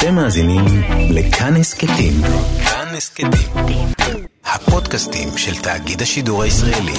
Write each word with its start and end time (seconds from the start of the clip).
אתם 0.00 0.14
מאזינים 0.14 0.64
לכאן 1.10 1.56
הסכתים. 1.56 2.12
כאן 2.64 2.94
הסכתים. 2.96 3.86
הפודקאסטים 4.44 5.28
של 5.36 5.62
תאגיד 5.62 6.02
השידור 6.02 6.42
הישראלי. 6.42 6.92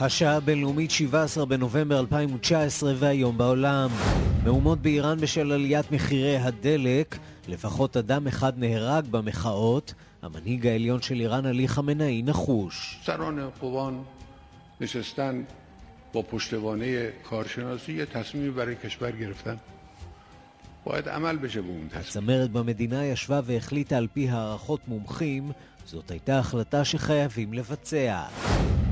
השעה 0.00 0.36
הבינלאומית 0.36 0.90
17 0.90 1.46
בנובמבר 1.46 2.00
2019 2.00 2.92
והיום 2.98 3.38
בעולם. 3.38 3.90
מהומות 4.44 4.82
באיראן 4.82 5.20
בשל 5.20 5.52
עליית 5.52 5.92
מחירי 5.92 6.36
הדלק, 6.36 7.18
לפחות 7.48 7.96
אדם 7.96 8.26
אחד 8.26 8.52
נהרג 8.56 9.06
במחאות, 9.10 9.94
המנהיג 10.21 10.67
העליון 10.67 11.01
של 11.01 11.19
איראן 11.19 11.45
עלי 11.45 11.67
חמינאי 11.67 12.21
נחוש. 12.21 12.99
سران 13.03 13.49
قوان 13.49 14.03
نشستن 14.81 15.43
با 16.13 16.21
پشتوانه 16.21 17.11
کارشناسی 17.23 17.91
یه 17.93 18.05
تصمیمی 18.05 18.49
برای 18.49 18.75
کشور 18.75 19.11
گرفتن 19.11 19.57
باید 20.83 21.09
عمل 21.09 21.37
بشه 21.37 21.61
به 21.61 21.67
اون 21.67 21.87
تصمیم 21.89 22.01
הצמרת 22.01 22.51
במדינה 22.51 23.05
ישבה 23.05 23.41
והחליטה 23.43 23.97
על 23.97 24.07
פי 24.13 24.29
הערכות 24.29 24.87
מומחים, 24.87 25.51
זאת 25.85 26.11
הייתה 26.11 26.39
החלטה 26.39 26.85
שחייבים 26.85 27.53
לבצע. 27.53 28.23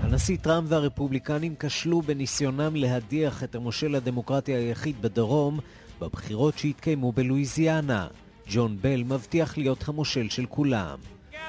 הנשיא 0.02 0.38
טראמפ 0.42 0.72
והרפובליקנים 0.72 1.56
כשלו 1.60 2.02
בניסיונם 2.02 2.76
להדיח 2.76 3.44
את 3.44 3.56
המושל 3.56 3.96
הדמוקרטי 3.96 4.54
היחיד 4.54 5.02
בדרום 5.02 5.60
בבחירות 6.02 6.58
שהתקיימו 6.58 7.12
בלואיזיאנה. 7.12 8.08
ג'ון 8.50 8.78
בל 8.82 9.04
מבטיח 9.04 9.58
להיות 9.58 9.84
המושל 9.88 10.30
של 10.30 10.46
כולם. 10.46 10.98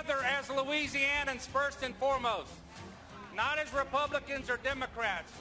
Together 0.01 0.19
as 0.37 0.45
Louisianans 0.59 1.43
first 1.57 1.79
and 1.85 1.93
foremost, 2.03 2.53
not 3.35 3.55
as 3.63 3.69
Republicans 3.73 4.49
or 4.49 4.58
Democrats. 4.71 5.31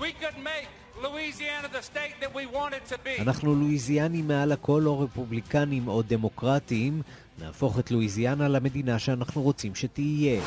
We 0.00 0.10
could 0.20 0.38
make 0.52 0.68
Louisiana 1.04 1.68
the 1.78 1.82
state 1.82 2.14
that 2.22 2.32
we 2.34 2.44
want 2.46 2.74
it 2.74 2.84
to 2.92 2.98
be. 3.04 3.22
אנחנו 3.22 3.54
לואיזיאנים 3.54 4.28
מעל 4.28 4.52
הכל 4.52 4.86
או 4.86 5.00
רפובליקנים 5.00 5.88
או 5.88 6.02
דמוקרטים, 6.02 7.02
נהפוך 7.38 7.78
את 7.78 7.90
לואיזיאנה 7.90 8.48
למדינה 8.48 8.98
שאנחנו 8.98 9.42
רוצים 9.42 9.74
שתהיה. 9.74 10.40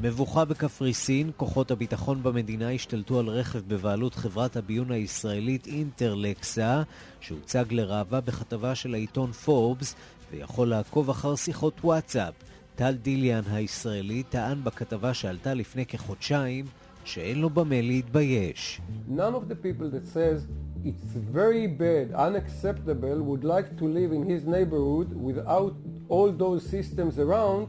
מבוכה 0.00 0.44
בקפריסין, 0.44 1.30
כוחות 1.36 1.70
הביטחון 1.70 2.22
במדינה 2.22 2.70
השתלטו 2.70 3.18
על 3.18 3.28
רכב 3.28 3.58
בבעלות 3.68 4.14
חברת 4.14 4.56
הביון 4.56 4.90
הישראלית 4.90 5.66
אינטרלקסה, 5.66 6.82
שהוצג 7.20 7.64
לראווה 7.70 8.20
בכתבה 8.20 8.74
של 8.74 8.94
העיתון 8.94 9.32
פורבס, 9.32 9.94
ויכול 10.30 10.68
לעקוב 10.68 11.10
אחר 11.10 11.36
שיחות 11.36 11.80
וואטסאפ. 11.84 12.34
טל 12.76 12.94
דיליאן 13.02 13.42
הישראלי 13.50 14.22
טען 14.22 14.64
בכתבה 14.64 15.14
שעלתה 15.14 15.54
לפני 15.54 15.86
כחודשיים, 15.86 16.64
שאין 17.04 17.40
לו 17.40 17.50
במה 17.50 17.80
להתבייש. 17.80 18.80
None 19.08 19.34
of 19.34 19.48
the 19.48 19.54
people 19.54 19.88
that 19.90 20.06
says 20.16 20.46
it's 20.84 21.14
very 21.32 21.66
bad, 21.66 22.06
unacceptable, 22.26 23.18
would 23.28 23.44
like 23.44 23.68
to 23.80 23.86
live 23.98 24.12
in 24.12 24.22
his 24.32 24.42
neighborhood 24.54 25.08
without 25.28 25.74
all 26.08 26.30
those 26.44 26.62
systems 26.74 27.18
around 27.18 27.62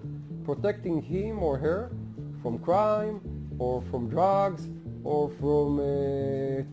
protecting 0.50 0.97
him 1.14 1.34
or 1.47 1.58
her 1.66 1.81
from 2.42 2.53
crime 2.67 3.16
or 3.64 3.75
from 3.90 4.02
drugs 4.16 4.62
or 5.14 5.23
from 5.40 5.67
uh, 5.80 5.84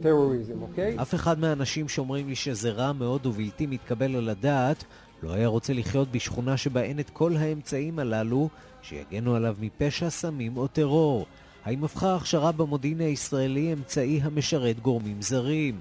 terrorism, 0.04 0.62
okay? 0.62 1.00
אף 1.02 1.14
אחד 1.14 1.38
מהאנשים 1.38 1.88
שאומרים 1.88 2.28
לי 2.28 2.34
שזה 2.34 2.70
רע 2.70 2.92
מאוד 2.92 3.26
ובלתי 3.26 3.66
מתקבל 3.66 4.16
על 4.16 4.28
הדעת, 4.28 4.84
לא 5.22 5.32
היה 5.32 5.48
רוצה 5.48 5.72
לחיות 5.72 6.12
בשכונה 6.12 6.56
שבה 6.56 6.82
אין 6.82 7.00
את 7.00 7.10
כל 7.10 7.36
האמצעים 7.36 7.98
הללו 7.98 8.48
שיגנו 8.82 9.34
עליו 9.34 9.56
מפשע, 9.60 10.10
סמים 10.10 10.56
או 10.56 10.66
טרור. 10.66 11.26
האם 11.64 11.84
הפכה 11.84 12.12
ההכשרה 12.12 12.52
במודיעין 12.52 13.00
הישראלי 13.00 13.72
אמצעי 13.72 14.20
המשרת 14.22 14.80
גורמים 14.80 15.22
זרים? 15.22 15.80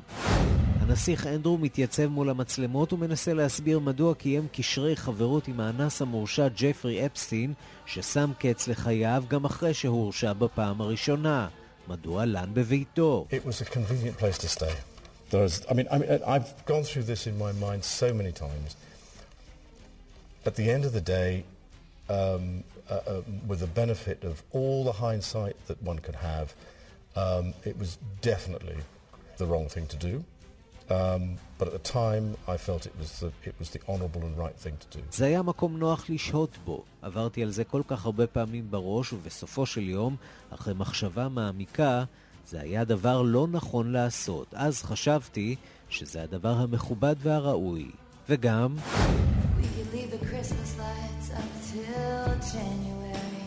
הנסיך 0.79 1.27
אנדרו 1.27 1.57
מתייצב 1.57 2.07
מול 2.07 2.29
המצלמות 2.29 2.93
ומנסה 2.93 3.33
להסביר 3.33 3.79
מדוע 3.79 4.15
קיים 4.15 4.47
קשרי 4.51 4.95
חברות 4.95 5.47
עם 5.47 5.59
האנס 5.59 6.01
המורשע 6.01 6.47
ג'פרי 6.47 7.05
אפסטין, 7.05 7.53
ששם 7.85 8.31
קץ 8.39 8.67
לחייו 8.67 9.23
גם 9.27 9.45
אחרי 9.45 9.73
שהורשע 9.73 10.33
בפעם 10.33 10.81
הראשונה. 10.81 11.47
מדוע 11.87 12.25
לן 12.25 12.49
בביתו? 12.53 13.25
I 13.31 13.33
mean, 15.73 15.87
I 15.87 15.97
mean, 15.97 16.09
so. 18.63 18.90
At 20.49 20.55
the 20.55 20.67
end 20.75 20.83
of 20.85 20.93
the 20.93 21.01
day, 21.01 21.43
um, 22.09 22.63
uh, 22.89 22.93
uh, 22.93 23.21
with 23.47 23.59
the 23.59 23.67
benefit 23.67 24.23
of 24.23 24.35
all 24.51 24.83
the 24.83 24.97
hindsight 25.05 25.55
that 25.67 25.81
one 25.83 25.99
could 25.99 26.15
have, 26.15 26.47
um, 27.15 27.53
it 27.63 27.77
was 27.77 27.97
definitely 28.21 28.77
the 29.37 29.45
wrong 29.45 29.67
thing 29.67 29.85
to 29.87 29.97
do. 30.09 30.23
Um, 30.89 31.23
but 31.57 31.67
at 31.69 31.73
the 31.79 31.87
time, 32.01 32.25
I 32.47 32.57
felt 32.57 32.85
it 32.85 32.95
was 32.99 33.11
the, 33.21 33.31
it 33.49 33.55
was 33.59 33.69
the 33.69 33.81
honourable 33.87 34.23
and 34.27 34.35
right 34.37 34.57
thing 34.65 34.75
to 34.83 34.97
do. 34.97 35.03
זה 35.11 35.25
היה 35.25 35.41
מקום 35.41 35.77
נוח 35.77 36.09
לשהות 36.09 36.57
בו. 36.65 36.83
עברתי 37.01 37.43
על 37.43 37.51
זה 37.51 37.63
כל 37.63 37.81
כך 37.87 38.05
הרבה 38.05 38.27
פעמים 38.27 38.71
בראש, 38.71 39.13
ובסופו 39.13 39.65
של 39.65 39.89
יום, 39.89 40.15
אחרי 40.49 40.73
מחשבה 40.73 41.29
מעמיקה, 41.29 42.03
זה 42.47 42.61
היה 42.61 42.83
דבר 42.83 43.21
לא 43.21 43.47
נכון 43.47 43.91
לעשות. 43.91 44.47
אז 44.53 44.83
חשבתי 44.83 45.55
שזה 45.89 46.23
הדבר 46.23 46.53
המכובד 46.53 47.15
והראוי. 47.19 47.91
וגם, 48.29 48.75
January. 52.53 53.43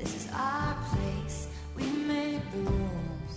This 0.00 0.12
is 0.18 0.26
our 0.32 0.74
place. 0.88 1.38
We 1.76 1.86
make 2.12 2.44
the 2.52 2.62
rules. 2.70 3.36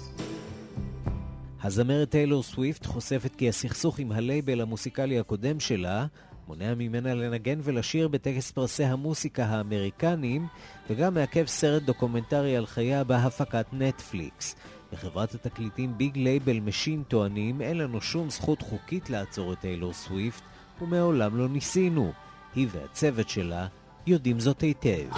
הזמרת 1.64 2.10
טיילור 2.10 2.44
סוויפט 2.44 2.86
חושפת 2.86 3.36
כי 3.36 3.50
הסכסוך 3.50 4.00
עם 4.00 4.12
הלייבל 4.12 4.62
המוסיקלי 4.62 5.20
הקודם 5.20 5.60
שלה 5.60 6.06
מונע 6.48 6.74
ממנה 6.76 7.14
לנגן 7.14 7.60
ולשיר 7.64 8.08
בטקס 8.08 8.52
פרסי 8.52 8.84
המוסיקה 8.84 9.46
האמריקניים, 9.46 10.48
וגם 10.90 11.14
מעכב 11.14 11.46
סרט 11.46 11.84
דוקומנטרי 11.84 12.58
על 12.58 12.66
חייה 12.66 13.04
בהפקת 13.04 13.66
נטפליקס. 13.74 14.56
בחברת 14.92 15.34
התקליטים 15.34 15.98
ביג 15.98 16.18
לייבל 16.18 16.60
משין 16.60 17.04
טוענים 17.08 17.62
אין 17.62 17.78
לנו 17.78 18.02
שום 18.02 18.30
זכות 18.30 18.62
חוקית 18.62 19.10
לעצור 19.10 19.54
את 19.54 19.60
טיילור 19.60 19.94
סוויפט, 19.94 20.44
ומעולם 20.82 21.38
לא 21.38 21.50
ניסינו. 21.50 22.25
היא 22.56 22.68
והצוות 22.72 23.30
שלה 23.30 23.68
יודעים 24.08 24.40
זאת 24.40 24.62
היטב. 24.62 25.10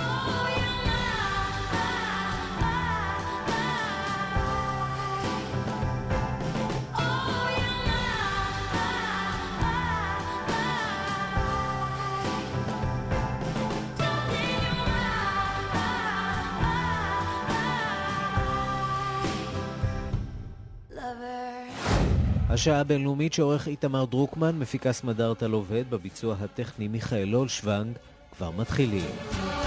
השעה 22.57 22.79
הבינלאומית 22.79 23.33
שעורך 23.33 23.67
איתמר 23.67 24.05
דרוקמן, 24.05 24.59
מפיקה 24.59 24.93
סמדארטה 24.93 25.45
עובד, 25.45 25.83
בביצוע 25.89 26.35
הטכני 26.41 26.87
מיכאל 26.87 27.35
אולשוונג, 27.35 27.97
כבר 28.37 28.51
מתחילים. 28.51 29.66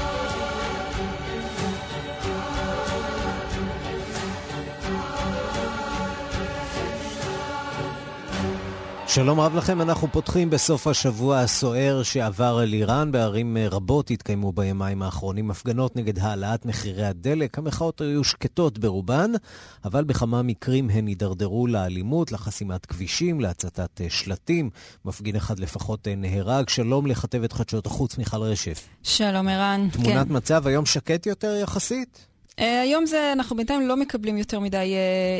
שלום 9.14 9.40
רב 9.40 9.54
לכם, 9.54 9.80
אנחנו 9.80 10.08
פותחים 10.12 10.50
בסוף 10.50 10.86
השבוע 10.86 11.38
הסוער 11.38 12.02
שעבר 12.02 12.58
על 12.62 12.72
איראן. 12.72 13.12
בערים 13.12 13.56
אה, 13.56 13.68
רבות 13.68 14.10
התקיימו 14.10 14.52
בימיים 14.52 15.02
האחרונים 15.02 15.50
הפגנות 15.50 15.96
נגד 15.96 16.18
העלאת 16.18 16.66
מחירי 16.66 17.06
הדלק. 17.06 17.58
המחאות 17.58 18.00
היו 18.00 18.24
שקטות 18.24 18.78
ברובן, 18.78 19.30
אבל 19.84 20.04
בכמה 20.04 20.42
מקרים 20.42 20.90
הן 20.90 21.06
הידרדרו 21.06 21.66
לאלימות, 21.66 22.32
לחסימת 22.32 22.86
כבישים, 22.86 23.40
להצתת 23.40 24.00
אה, 24.00 24.06
שלטים. 24.10 24.70
מפגין 25.04 25.36
אחד 25.36 25.58
לפחות 25.58 26.08
אה, 26.08 26.14
נהרג. 26.16 26.68
שלום 26.68 27.06
לכתבת 27.06 27.52
חדשות 27.52 27.86
החוץ, 27.86 28.18
מיכל 28.18 28.36
רשף. 28.36 28.88
שלום 29.02 29.48
ערן. 29.48 29.88
תמונת 29.92 30.28
כן. 30.28 30.36
מצב 30.36 30.66
היום 30.66 30.86
שקט 30.86 31.26
יותר 31.26 31.56
יחסית? 31.62 32.29
Uh, 32.50 32.62
היום 32.82 33.06
זה, 33.06 33.32
אנחנו 33.32 33.56
בינתיים 33.56 33.88
לא 33.88 33.96
מקבלים 33.96 34.36
יותר 34.38 34.60
מדי 34.60 34.94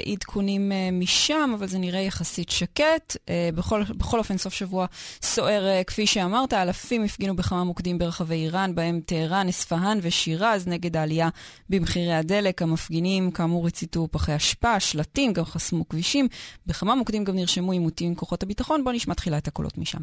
uh, 0.07 0.11
עדכונים 0.11 0.73
uh, 0.73 0.95
משם, 0.95 1.53
אבל 1.55 1.67
זה 1.67 1.79
נראה 1.79 2.01
יחסית 2.01 2.51
שקט. 2.51 3.17
Uh, 3.17 3.29
בכל, 3.55 3.83
בכל 3.97 4.19
אופן, 4.19 4.39
סוף 4.39 4.55
שבוע 4.55 4.87
סוער, 5.23 5.81
uh, 5.81 5.85
כפי 5.85 6.07
שאמרת, 6.07 6.53
אלפים 6.53 7.05
הפגינו 7.05 7.37
בכמה 7.37 7.65
מוקדים 7.65 7.99
ברחבי 7.99 8.35
איראן, 8.35 8.75
בהם 8.75 9.01
טהרן, 9.07 9.49
אספהאן 9.49 9.99
ושירז, 10.03 10.67
נגד 10.67 10.97
העלייה 10.97 11.29
במחירי 11.71 12.15
הדלק. 12.15 12.62
המפגינים, 12.62 13.31
כאמור, 13.31 13.67
הציתו 13.67 14.09
פחי 14.11 14.37
אשפה, 14.37 14.81
שלטים, 14.81 15.33
גם 15.33 15.45
חסמו 15.45 15.89
כבישים. 15.89 16.29
בכמה 16.67 16.95
מוקדים 16.95 17.25
גם 17.25 17.37
נרשמו 17.37 17.73
עימותים 17.73 18.09
עם 18.09 18.15
כוחות 18.15 18.43
הביטחון. 18.43 18.85
בואו 18.85 18.95
נשמע 18.95 19.15
תחילה 19.15 19.39
את 19.39 19.49
הקולות 19.49 19.79
משם. 19.79 20.01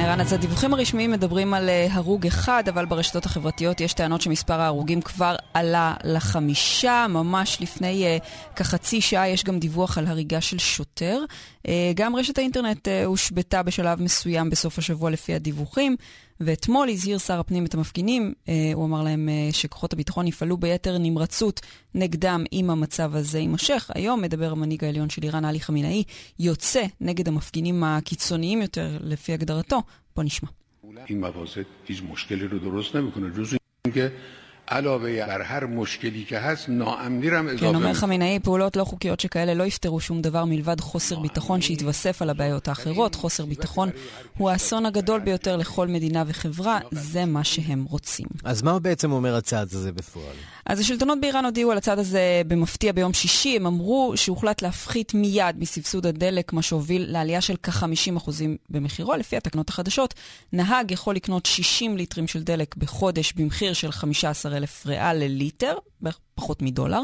כן, 0.00 0.06
ערן, 0.06 0.20
אז 0.20 0.32
הדיווחים 0.32 0.74
הרשמיים 0.74 1.10
מדברים 1.10 1.54
על 1.54 1.68
uh, 1.68 1.92
הרוג 1.92 2.26
אחד, 2.26 2.64
אבל 2.68 2.84
ברשתות 2.84 3.26
החברתיות 3.26 3.80
יש 3.80 3.92
טענות 3.92 4.20
שמספר 4.20 4.60
ההרוגים 4.60 5.00
כבר 5.00 5.36
עלה 5.54 5.94
לחמישה. 6.04 7.06
ממש 7.08 7.58
לפני 7.60 8.18
uh, 8.18 8.54
כחצי 8.56 9.00
שעה 9.00 9.28
יש 9.28 9.44
גם 9.44 9.58
דיווח 9.58 9.98
על 9.98 10.06
הריגה 10.06 10.40
של 10.40 10.58
שוטר. 10.58 11.24
Uh, 11.66 11.70
גם 11.94 12.16
רשת 12.16 12.38
האינטרנט 12.38 12.88
uh, 12.88 12.90
הושבתה 13.04 13.62
בשלב 13.62 14.02
מסוים 14.02 14.50
בסוף 14.50 14.78
השבוע 14.78 15.10
לפי 15.10 15.34
הדיווחים. 15.34 15.96
ואתמול 16.40 16.88
הזהיר 16.88 17.18
שר 17.18 17.40
הפנים 17.40 17.66
את 17.66 17.74
המפגינים, 17.74 18.32
אה, 18.48 18.70
הוא 18.74 18.84
אמר 18.84 19.02
להם 19.02 19.28
אה, 19.28 19.48
שכוחות 19.52 19.92
הביטחון 19.92 20.26
יפעלו 20.26 20.56
ביתר 20.56 20.98
נמרצות 20.98 21.60
נגדם 21.94 22.44
אם 22.52 22.70
המצב 22.70 23.16
הזה 23.16 23.38
יימשך. 23.38 23.90
היום 23.94 24.22
מדבר 24.22 24.52
המנהיג 24.52 24.84
העליון 24.84 25.10
של 25.10 25.22
איראן, 25.22 25.44
עלי 25.44 25.60
חמינאי, 25.60 26.02
יוצא 26.38 26.82
נגד 27.00 27.28
המפגינים 27.28 27.84
הקיצוניים 27.84 28.62
יותר, 28.62 28.98
לפי 29.00 29.32
הגדרתו. 29.32 29.82
בוא 30.16 30.24
נשמע. 30.24 30.48
علاوه 34.70 35.26
بر 35.26 35.42
هر 35.42 35.66
مشکلی 35.66 36.24
که 36.24 36.38
هست 36.38 36.68
ناامنی 36.68 37.28
هم 37.28 37.48
כן، 37.48 37.48
اضافه 37.48 37.76
אומר 37.76 37.94
חמינאי, 37.94 38.38
פעולות 38.42 38.76
לא 38.76 38.84
חוקיות 38.84 39.20
שכאלה 39.20 39.54
לא 39.54 39.64
יפתרו 39.64 40.00
שום 40.00 40.22
דבר 40.22 40.44
מלבד 40.44 40.80
חוסר 40.80 41.18
ביטחון 41.18 41.60
שהתווסף 41.60 42.22
על 42.22 42.30
הבעיות 42.30 42.68
האחרות. 42.68 43.14
חוסר 43.14 43.44
ביטחון 43.44 43.90
הוא 44.38 44.50
האסון 44.50 44.86
הגדול 44.86 45.20
ביותר 45.20 45.56
לכל 45.56 45.88
מדינה 45.88 46.24
וחברה, 46.26 46.78
זה 46.90 47.24
מה 47.24 47.44
שהם 47.44 47.84
רוצים. 47.84 48.26
אז 48.44 48.62
מה 48.62 48.78
בעצם 48.78 49.12
אומר 49.12 49.36
הצעד 49.36 49.68
הזה 49.72 49.92
בפועל? 49.92 50.34
אז 50.66 50.80
השלטונות 50.80 51.20
באיראן 51.20 51.44
הודיעו 51.44 51.70
על 51.70 51.78
הצעד 51.78 51.98
הזה 51.98 52.42
במפתיע 52.46 52.92
ביום 52.92 53.12
שישי. 53.12 53.56
הם 53.56 53.66
אמרו 53.66 54.12
שהוחלט 54.16 54.62
להפחית 54.62 55.14
מיד 55.14 55.56
מסבסוד 55.58 56.06
הדלק, 56.06 56.52
מה 56.52 56.62
שהוביל 56.62 57.04
לעלייה 57.08 57.40
של 57.40 57.54
כ-50% 57.62 58.30
במחירו. 58.70 59.14
לפי 59.14 59.36
התקנות 59.36 59.68
החדשות, 59.68 60.14
נהג 60.52 60.90
יכול 60.90 61.14
לקנות 61.14 61.46
60 61.46 61.96
ליטרים 61.96 62.26
של 62.26 62.42
דלק 62.42 62.76
בחודש 62.76 63.32
במחיר 63.32 63.72
של 63.72 63.92
15,000 63.92 64.59
ריאל 64.86 65.16
לליטר, 65.16 65.74
פחות 66.34 66.62
מדולר, 66.62 67.00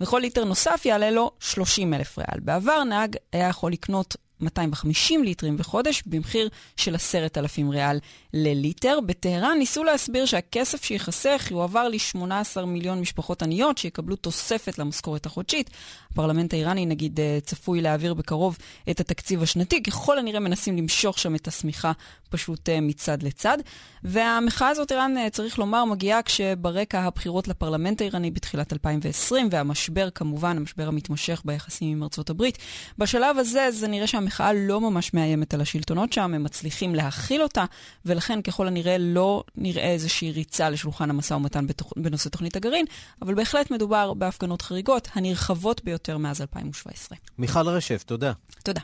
וכל 0.00 0.18
ליטר 0.18 0.44
נוסף 0.44 0.82
יעלה 0.84 1.10
לו 1.10 1.30
30,000 1.40 2.18
ריאל. 2.18 2.40
בעבר 2.40 2.84
נהג 2.84 3.16
היה 3.32 3.48
יכול 3.48 3.72
לקנות 3.72 4.16
250 4.40 5.24
ליטרים 5.24 5.56
בחודש 5.56 6.02
במחיר 6.06 6.48
של 6.76 6.94
10,000 6.94 7.70
ריאל 7.70 7.98
לליטר. 8.34 8.98
בטהרן 9.06 9.58
ניסו 9.58 9.84
להסביר 9.84 10.26
שהכסף 10.26 10.84
שייחסך 10.84 11.48
יועבר 11.50 11.88
ל-18 11.88 12.64
מיליון 12.64 13.00
משפחות 13.00 13.42
עניות 13.42 13.78
שיקבלו 13.78 14.16
תוספת 14.16 14.78
למשכורת 14.78 15.26
החודשית. 15.26 15.70
הפרלמנט 16.18 16.54
האיראני 16.54 16.86
נגיד 16.86 17.20
אה, 17.20 17.38
צפוי 17.42 17.80
להעביר 17.80 18.14
בקרוב 18.14 18.58
את 18.90 19.00
התקציב 19.00 19.42
השנתי. 19.42 19.82
ככל 19.82 20.18
הנראה 20.18 20.40
מנסים 20.40 20.76
למשוך 20.76 21.18
שם 21.18 21.34
את 21.34 21.48
השמיכה 21.48 21.92
פשוט 22.30 22.68
אה, 22.68 22.80
מצד 22.80 23.22
לצד. 23.22 23.58
והמחאה 24.04 24.68
הזאת, 24.68 24.92
איראן, 24.92 25.18
אה, 25.18 25.30
צריך 25.30 25.58
לומר, 25.58 25.84
מגיעה 25.84 26.22
כשברקע 26.22 27.00
הבחירות 27.00 27.48
לפרלמנט 27.48 28.00
האיראני 28.00 28.30
בתחילת 28.30 28.72
2020, 28.72 29.48
והמשבר, 29.50 30.10
כמובן, 30.10 30.56
המשבר 30.56 30.88
המתמשך 30.88 31.42
ביחסים 31.44 31.92
עם 31.92 32.02
ארצות 32.02 32.30
הברית. 32.30 32.58
בשלב 32.98 33.38
הזה 33.38 33.70
זה 33.70 33.88
נראה 33.88 34.06
שהמחאה 34.06 34.52
לא 34.52 34.80
ממש 34.80 35.14
מאיימת 35.14 35.54
על 35.54 35.60
השלטונות 35.60 36.12
שם, 36.12 36.34
הם 36.34 36.44
מצליחים 36.44 36.94
להכיל 36.94 37.42
אותה, 37.42 37.64
ולכן 38.06 38.42
ככל 38.42 38.66
הנראה 38.66 38.98
לא 38.98 39.44
נראה 39.56 39.92
איזושהי 39.92 40.32
ריצה 40.32 40.70
לשולחן 40.70 41.10
המשא 41.10 41.34
ומתן 41.34 41.66
בתוכ... 41.66 41.92
בנושא 41.96 42.28
תוכנית 42.28 42.56
הגרעין, 42.56 42.86
אבל 43.22 43.34
בהחלט 43.34 43.70
מדובר 43.70 44.14
בהפגנות 44.14 44.62
חריגות, 44.62 45.08
הנרחבות 45.14 45.84
ביותר 45.84 46.07
מאז 46.16 46.40
2017. 46.40 47.18
מיכל 47.38 47.68
רשף, 47.68 48.02
תודה. 48.02 48.32
תודה. 48.64 48.80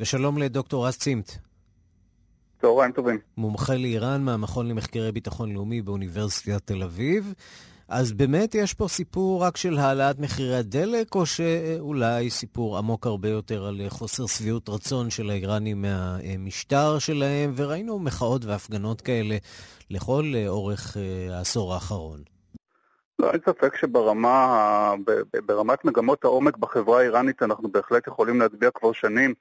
ושלום 0.00 0.38
לדוקטור 0.38 0.86
רז 0.86 0.96
צימת. 0.96 1.38
צהריים 2.60 2.92
טובים. 2.92 3.18
מומחה 3.36 3.74
לאיראן 3.74 4.22
מהמכון 4.22 4.68
למחקרי 4.68 5.12
ביטחון 5.12 5.52
לאומי 5.52 5.82
באוניברסיטת 5.82 6.66
תל 6.66 6.82
אביב. 6.82 7.34
אז 7.88 8.12
באמת 8.12 8.54
יש 8.54 8.74
פה 8.74 8.88
סיפור 8.88 9.42
רק 9.42 9.56
של 9.56 9.78
העלאת 9.78 10.18
מחירי 10.18 10.56
הדלק, 10.56 11.14
או 11.14 11.26
שאולי 11.26 12.30
סיפור 12.30 12.78
עמוק 12.78 13.06
הרבה 13.06 13.28
יותר 13.28 13.66
על 13.66 13.80
חוסר 13.88 14.26
שביעות 14.26 14.68
רצון 14.68 15.10
של 15.10 15.30
האיראנים 15.30 15.82
מהמשטר 15.82 16.98
שלהם, 16.98 17.52
וראינו 17.56 17.98
מחאות 17.98 18.44
והפגנות 18.44 19.00
כאלה 19.00 19.36
לכל 19.90 20.32
אורך 20.46 20.96
אה, 20.96 21.36
העשור 21.38 21.74
האחרון. 21.74 22.33
לא, 23.18 23.30
אין 23.30 23.40
ספק 23.46 23.76
שברמה, 23.76 24.94
ברמת 25.46 25.84
מגמות 25.84 26.24
העומק 26.24 26.56
בחברה 26.56 27.00
האיראנית 27.00 27.42
אנחנו 27.42 27.68
בהחלט 27.68 28.06
יכולים 28.06 28.40
להצביע 28.40 28.70
כבר 28.70 28.92
שנים 28.92 29.34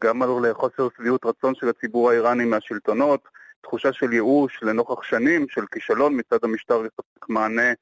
גם 0.00 0.22
על 0.22 0.52
חוסר 0.52 0.88
שביעות 0.96 1.26
רצון 1.26 1.54
של 1.54 1.68
הציבור 1.68 2.10
האיראני 2.10 2.44
מהשלטונות, 2.44 3.28
תחושה 3.60 3.92
של 3.92 4.12
ייאוש 4.12 4.62
לנוכח 4.62 5.02
שנים 5.02 5.46
של 5.48 5.66
כישלון 5.66 6.18
מצד 6.18 6.38
המשטר 6.42 6.78
לספק 6.78 7.28
מענה 7.28 7.72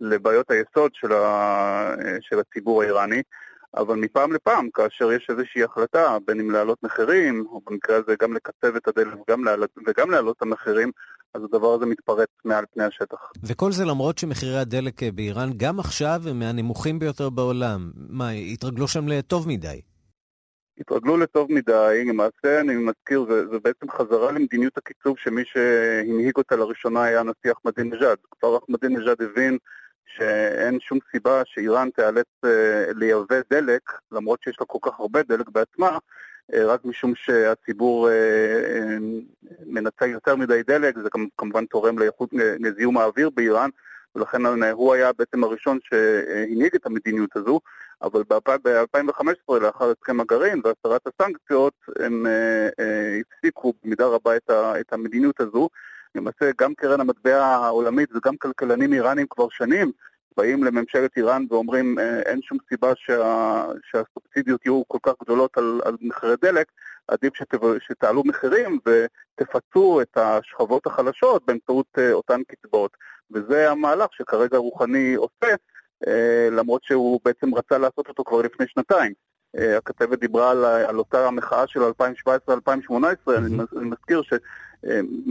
לבעיות 0.00 0.50
היסוד 0.50 0.94
של, 0.94 1.12
ה... 1.12 1.94
של 2.20 2.38
הציבור 2.38 2.82
האיראני, 2.82 3.22
אבל 3.76 3.96
מפעם 3.96 4.32
לפעם, 4.32 4.70
כאשר 4.70 5.12
יש 5.12 5.26
איזושהי 5.30 5.64
החלטה, 5.64 6.18
בין 6.26 6.40
אם 6.40 6.50
להעלות 6.50 6.82
מחירים, 6.82 7.46
או 7.50 7.60
במקרה 7.66 7.96
הזה 7.96 8.14
גם 8.22 8.34
לקצב 8.34 8.76
את 8.76 8.88
להעלות, 9.44 9.70
וגם 9.86 10.10
להעלות 10.10 10.36
את 10.36 10.42
המחירים, 10.42 10.90
אז 11.34 11.42
הדבר 11.44 11.74
הזה 11.74 11.86
מתפרץ 11.86 12.28
מעל 12.44 12.64
פני 12.74 12.84
השטח. 12.84 13.32
וכל 13.42 13.72
זה 13.72 13.84
למרות 13.84 14.18
שמחירי 14.18 14.58
הדלק 14.58 15.02
באיראן 15.02 15.50
גם 15.56 15.80
עכשיו 15.80 16.20
הם 16.30 16.38
מהנמוכים 16.38 16.98
ביותר 16.98 17.30
בעולם. 17.30 17.90
מה, 17.94 18.30
התרגלו 18.30 18.88
שם 18.88 19.08
לטוב 19.08 19.48
מדי? 19.48 19.80
התרגלו 20.78 21.16
לטוב 21.16 21.52
מדי, 21.52 22.04
למעשה 22.08 22.60
אני 22.60 22.76
מזכיר, 22.76 23.26
זה, 23.30 23.46
זה 23.52 23.58
בעצם 23.64 23.90
חזרה 23.90 24.32
למדיניות 24.32 24.78
הקיצוב 24.78 25.16
שמי 25.18 25.42
שהנהיג 25.44 26.36
אותה 26.36 26.56
לראשונה 26.56 27.04
היה 27.04 27.20
הנשיא 27.20 27.52
אחמדינג'אד. 27.52 28.18
כבר 28.30 28.58
אחמדינג'אד 28.58 29.22
הבין 29.22 29.58
שאין 30.06 30.80
שום 30.80 30.98
סיבה 31.12 31.42
שאיראן 31.44 31.90
תיאלץ 31.90 32.26
אה, 32.44 32.84
לייבא 32.94 33.40
דלק, 33.50 33.92
למרות 34.12 34.42
שיש 34.42 34.56
לה 34.60 34.66
כל 34.66 34.78
כך 34.82 35.00
הרבה 35.00 35.22
דלק 35.22 35.48
בעצמה, 35.48 35.88
אה, 35.88 35.98
רק 36.54 36.84
משום 36.84 37.14
שהציבור 37.14 38.10
אה, 38.10 38.96
מנצל 39.66 40.06
יותר 40.06 40.36
מדי 40.36 40.62
דלק, 40.62 40.98
זה 40.98 41.08
כמובן 41.38 41.66
תורם 41.66 41.98
לאיכות, 41.98 42.30
לזיהום 42.32 42.98
האוויר 42.98 43.30
באיראן, 43.30 43.70
ולכן 44.14 44.46
הוא 44.72 44.94
היה 44.94 45.12
בעצם 45.12 45.44
הראשון 45.44 45.78
שהנהיג 45.82 46.74
את 46.74 46.86
המדיניות 46.86 47.36
הזו, 47.36 47.60
אבל 48.02 48.22
ב-2015, 48.28 49.58
לאחר 49.60 49.90
הסכם 49.90 50.20
הגרעין 50.20 50.60
והסרת 50.64 51.02
הסנקציות, 51.06 51.74
הם 51.98 52.26
הפסיקו 53.32 53.72
במידה 53.84 54.06
רבה 54.06 54.36
את 54.80 54.92
המדיניות 54.92 55.40
הזו. 55.40 55.68
למעשה 56.14 56.50
גם 56.58 56.74
קרן 56.74 57.00
המטבע 57.00 57.44
העולמית 57.44 58.08
וגם 58.16 58.36
כלכלנים 58.36 58.92
איראנים 58.92 59.26
כבר 59.30 59.48
שנים 59.50 59.92
באים 60.36 60.64
לממשלת 60.64 61.16
איראן 61.16 61.44
ואומרים 61.50 61.98
אה, 61.98 62.20
אין 62.20 62.42
שום 62.42 62.58
סיבה 62.68 62.92
שה, 62.96 63.64
שהסובסידיות 63.90 64.66
יהיו 64.66 64.82
כל 64.88 64.98
כך 65.02 65.12
גדולות 65.22 65.58
על, 65.58 65.80
על 65.84 65.96
מחירי 66.00 66.34
דלק, 66.42 66.66
עדיף 67.08 67.34
שתב, 67.34 67.78
שתעלו 67.78 68.22
מחירים 68.24 68.78
ותפצו 68.86 70.00
את 70.00 70.16
השכבות 70.16 70.86
החלשות 70.86 71.46
באמצעות 71.46 71.86
אה, 71.98 72.12
אותן 72.12 72.40
קצבאות. 72.48 72.96
וזה 73.30 73.70
המהלך 73.70 74.08
שכרגע 74.12 74.58
רוחני 74.58 75.14
עושה, 75.14 75.54
אה, 76.06 76.48
למרות 76.52 76.84
שהוא 76.84 77.20
בעצם 77.24 77.54
רצה 77.54 77.78
לעשות 77.78 78.08
אותו 78.08 78.24
כבר 78.24 78.42
לפני 78.42 78.66
שנתיים. 78.68 79.12
הכתבת 79.78 80.18
דיברה 80.18 80.50
על, 80.50 80.64
על 80.64 80.98
אותה 80.98 81.26
המחאה 81.26 81.66
של 81.66 81.80
2017-2018, 81.82 81.82
mm-hmm. 82.90 83.30
אני 83.76 83.88
מזכיר 83.88 84.22
ש... 84.22 84.32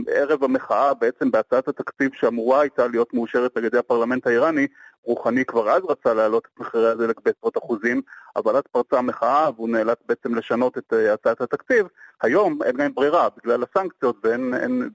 ערב 0.08 0.44
המחאה, 0.44 0.94
בעצם 0.94 1.30
בהצעת 1.30 1.68
התקציב 1.68 2.10
שאמורה 2.14 2.60
הייתה 2.60 2.86
להיות 2.86 3.14
מאושרת 3.14 3.56
על 3.56 3.64
ידי 3.64 3.78
הפרלמנט 3.78 4.26
האיראני, 4.26 4.66
רוחני 5.04 5.44
כבר 5.44 5.70
אז 5.70 5.82
רצה 5.88 6.14
להעלות 6.14 6.48
את 6.54 6.60
מחירי 6.60 6.90
הדלק 6.90 7.20
בעשרות 7.24 7.58
אחוזים, 7.58 8.02
אבל 8.36 8.56
אז 8.56 8.62
פרצה 8.72 8.98
המחאה 8.98 9.50
והוא 9.56 9.68
נאלץ 9.68 9.98
בעצם 10.08 10.34
לשנות 10.34 10.78
את 10.78 10.92
אה, 10.92 11.12
הצעת 11.12 11.40
התקציב. 11.40 11.86
היום 12.22 12.58
אין 12.62 12.76
להם 12.76 12.94
ברירה, 12.94 13.28
בגלל 13.36 13.62
הסנקציות 13.62 14.26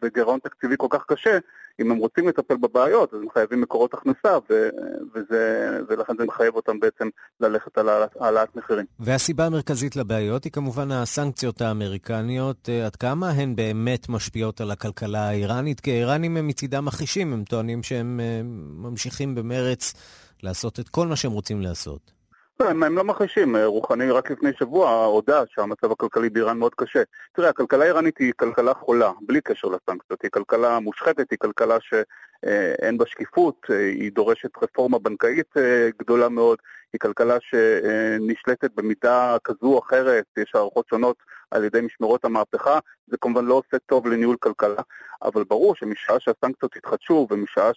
וגירעון 0.01 0.39
תקציבי 0.39 0.75
כל 0.77 0.87
כך 0.89 1.05
קשה, 1.07 1.37
אם 1.81 1.91
הם 1.91 1.97
רוצים 1.97 2.27
לטפל 2.27 2.57
בבעיות, 2.57 3.13
אז 3.13 3.19
הם 3.21 3.27
חייבים 3.33 3.61
מקורות 3.61 3.93
הכנסה, 3.93 4.37
ו, 4.49 4.69
וזה, 5.15 5.69
ולכן 5.89 6.13
זה 6.17 6.25
מחייב 6.25 6.55
אותם 6.55 6.79
בעצם 6.79 7.09
ללכת 7.39 7.77
על 7.77 7.89
העלאת 8.19 8.55
מחירים. 8.55 8.85
והסיבה 8.99 9.45
המרכזית 9.45 9.95
לבעיות 9.95 10.43
היא 10.43 10.51
כמובן 10.51 10.91
הסנקציות 10.91 11.61
האמריקניות. 11.61 12.69
אה, 12.69 12.85
עד 12.85 12.95
כמה 12.95 13.29
הן 13.29 13.55
באמת 13.55 14.09
משפיעות 14.09 14.61
על 14.61 14.71
הכלכלה 14.71 15.27
האיראנית? 15.27 15.79
כי 15.79 15.91
האיראנים 15.91 16.37
הם 16.37 16.47
מצידם 16.47 16.85
מכחישים, 16.85 17.33
הם 17.33 17.43
טוענים 17.43 17.83
שהם 17.83 18.19
אה, 18.19 18.41
ממשיכים 18.89 19.35
במרץ 19.35 19.93
לעשות 20.43 20.79
את 20.79 20.89
כל 20.89 21.07
מה 21.07 21.15
שהם 21.15 21.31
רוצים 21.31 21.61
לעשות. 21.61 22.21
לא, 22.59 22.69
הם, 22.69 22.83
הם 22.83 22.95
לא 22.95 23.03
מכחישים, 23.03 23.55
רוחני 23.55 24.11
רק 24.11 24.31
לפני 24.31 24.49
שבוע 24.59 25.05
הודה 25.05 25.43
שהמצב 25.53 25.91
הכלכלי 25.91 26.29
באיראן 26.29 26.57
מאוד 26.57 26.75
קשה. 26.75 27.03
תראה, 27.33 27.49
הכלכלה 27.49 27.83
האיראנית 27.83 28.17
היא 28.17 28.33
כלכלה 28.35 28.73
חולה, 28.73 29.11
בלי 29.21 29.41
קשר 29.41 29.67
לסנקציות, 29.67 30.21
היא 30.21 30.31
כלכלה 30.31 30.79
מושחתת, 30.79 31.31
היא 31.31 31.39
כלכלה 31.39 31.77
שאין 31.81 32.97
בה 32.97 33.05
שקיפות, 33.05 33.65
היא 33.69 34.11
דורשת 34.11 34.49
רפורמה 34.63 34.99
בנקאית 34.99 35.53
גדולה 35.99 36.29
מאוד, 36.29 36.57
היא 36.93 36.99
כלכלה 36.99 37.37
שנשלטת 37.41 38.71
במידה 38.75 39.37
כזו 39.43 39.67
או 39.67 39.79
אחרת, 39.79 40.25
יש 40.37 40.51
הערכות 40.55 40.85
שונות 40.89 41.17
על 41.51 41.63
ידי 41.63 41.81
משמרות 41.81 42.25
המהפכה, 42.25 42.79
זה 43.07 43.17
כמובן 43.21 43.45
לא 43.45 43.53
עושה 43.53 43.77
טוב 43.85 44.07
לניהול 44.07 44.37
כלכלה, 44.39 44.81
אבל 45.21 45.43
ברור 45.43 45.75
שמשעה 45.75 46.19
שהסנקציות 46.19 46.75
יתחדשו 46.75 47.27
ומשעה 47.29 47.71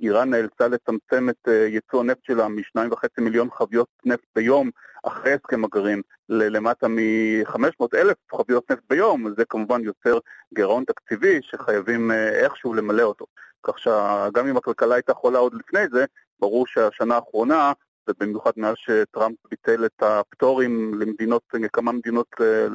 שאיראן 0.00 0.30
נאלצה 0.30 0.68
לצמצם 0.68 1.28
את 1.30 1.48
ייצוא 1.48 2.00
הנפט 2.00 2.24
שלה 2.24 2.48
מ-2.5 2.48 3.06
מיליון 3.18 3.48
חביות 3.50 3.88
נפט 4.04 4.26
ביום 4.36 4.70
אחרי 5.02 5.32
הסכם 5.32 5.64
הגרעין 5.64 6.02
ללמטה 6.28 6.88
מ-500 6.88 7.86
אלף 7.94 8.16
חביות 8.34 8.70
נפט 8.70 8.82
ביום, 8.90 9.34
זה 9.38 9.44
כמובן 9.44 9.84
יוצר 9.84 10.18
גירעון 10.54 10.84
תקציבי 10.84 11.40
שחייבים 11.42 12.10
איכשהו 12.10 12.74
למלא 12.74 13.02
אותו. 13.02 13.26
כך 13.62 13.78
שגם 13.78 14.46
אם 14.48 14.56
הכלכלה 14.56 14.94
הייתה 14.94 15.14
חולה 15.14 15.38
עוד 15.38 15.54
לפני 15.54 15.80
זה, 15.92 16.04
ברור 16.40 16.66
שהשנה 16.66 17.14
האחרונה 17.14 17.72
ובמיוחד 18.08 18.50
מאז 18.56 18.74
שטראמפ 18.76 19.36
ביטל 19.50 19.84
את 19.84 20.02
הפטורים 20.02 21.00
למדינות, 21.00 21.42
לכמה 21.54 21.92
מדינות 21.92 22.26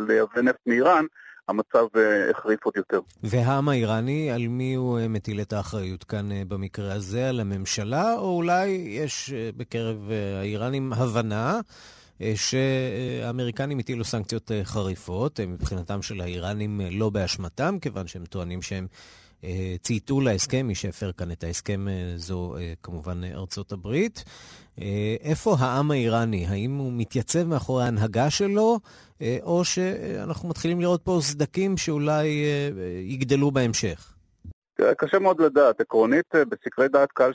לייבא 0.07 0.41
נפט 0.41 0.59
מאיראן, 0.65 1.05
המצב 1.49 1.85
החריף 2.31 2.65
עוד 2.65 2.73
יותר. 2.77 2.99
והעם 3.23 3.69
האיראני, 3.69 4.31
על 4.31 4.47
מי 4.47 4.73
הוא 4.73 4.99
מטיל 5.09 5.41
את 5.41 5.53
האחריות 5.53 6.03
כאן 6.03 6.29
במקרה 6.47 6.93
הזה? 6.93 7.29
על 7.29 7.39
הממשלה, 7.39 8.13
או 8.13 8.35
אולי 8.35 8.67
יש 8.89 9.33
בקרב 9.57 10.11
האיראנים 10.39 10.93
הבנה 10.93 11.59
שהאמריקנים 12.35 13.79
הטילו 13.79 14.03
סנקציות 14.03 14.51
חריפות, 14.63 15.39
מבחינתם 15.39 16.01
של 16.01 16.21
האיראנים 16.21 16.81
לא 16.91 17.09
באשמתם, 17.09 17.77
כיוון 17.81 18.07
שהם 18.07 18.25
טוענים 18.25 18.61
שהם 18.61 18.87
צייתו 19.81 20.21
להסכם, 20.21 20.67
מי 20.67 20.75
שהפר 20.75 21.11
כאן 21.11 21.31
את 21.31 21.43
ההסכם 21.43 21.85
זו 22.15 22.55
כמובן 22.83 23.23
ארצות 23.23 23.71
הברית. 23.71 24.23
איפה 25.21 25.55
העם 25.59 25.91
האיראני? 25.91 26.45
האם 26.47 26.77
הוא 26.77 26.91
מתייצב 26.95 27.43
מאחורי 27.43 27.83
ההנהגה 27.83 28.29
שלו, 28.29 28.79
או 29.41 29.65
שאנחנו 29.65 30.49
מתחילים 30.49 30.81
לראות 30.81 31.01
פה 31.03 31.19
סדקים 31.21 31.77
שאולי 31.77 32.45
יגדלו 33.03 33.51
בהמשך? 33.51 34.09
קשה 34.97 35.19
מאוד 35.19 35.41
לדעת. 35.41 35.81
עקרונית, 35.81 36.35
בסקרי 36.35 36.87
דעת 36.87 37.11
קהל 37.11 37.31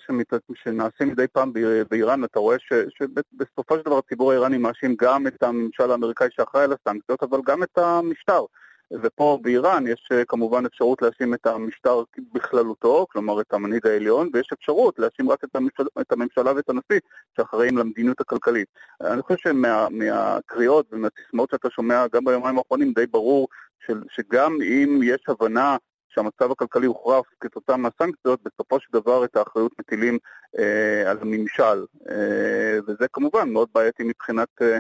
שנעשים 0.64 1.08
מדי 1.08 1.26
פעם 1.32 1.52
באיראן, 1.90 2.24
אתה 2.24 2.38
רואה 2.38 2.56
שבסופו 2.98 3.76
של 3.76 3.82
דבר 3.84 3.98
הציבור 3.98 4.32
האיראני 4.32 4.58
מאשים 4.58 4.96
גם 5.00 5.26
את 5.26 5.42
הממשל 5.42 5.90
האמריקאי 5.90 6.28
שאחראי 6.36 6.64
על 6.64 6.72
הסנקציות, 6.72 7.22
אבל 7.22 7.38
גם 7.46 7.62
את 7.62 7.78
המשטר. 7.78 8.40
ופה 8.92 9.38
באיראן 9.42 9.86
יש 9.86 10.08
כמובן 10.28 10.66
אפשרות 10.66 11.02
להאשים 11.02 11.34
את 11.34 11.46
המשטר 11.46 12.02
בכללותו, 12.32 13.06
כלומר 13.10 13.40
את 13.40 13.52
המנהיג 13.52 13.86
העליון, 13.86 14.30
ויש 14.32 14.48
אפשרות 14.52 14.98
להאשים 14.98 15.30
רק 15.30 15.44
את, 15.44 15.56
הממשל, 15.56 15.82
את 16.00 16.12
הממשלה 16.12 16.52
ואת 16.56 16.68
הנשיא 16.68 17.00
שאחראים 17.36 17.78
למדיניות 17.78 18.20
הכלכלית. 18.20 18.68
אני 19.00 19.22
חושב 19.22 19.36
שמהקריאות 19.38 20.86
ומהסיסמאות 20.92 21.50
שאתה 21.50 21.70
שומע 21.70 22.06
גם 22.12 22.24
ביומיים 22.24 22.58
האחרונים 22.58 22.92
די 22.92 23.06
ברור 23.06 23.48
של, 23.86 24.02
שגם 24.10 24.58
אם 24.62 25.00
יש 25.02 25.20
הבנה 25.28 25.76
שהמצב 26.08 26.50
הכלכלי 26.50 26.86
הוחרף 26.86 27.24
כתוצאה 27.40 27.76
מהסנקציות, 27.76 28.40
בסופו 28.42 28.80
של 28.80 28.88
דבר 28.92 29.24
את 29.24 29.36
האחריות 29.36 29.72
מטילים 29.78 30.18
אה, 30.58 31.10
על 31.10 31.18
הממשל. 31.20 31.84
אה, 32.10 32.78
וזה 32.86 33.08
כמובן 33.12 33.50
מאוד 33.50 33.68
בעייתי 33.74 34.02
מבחינת... 34.02 34.48
אה, 34.62 34.78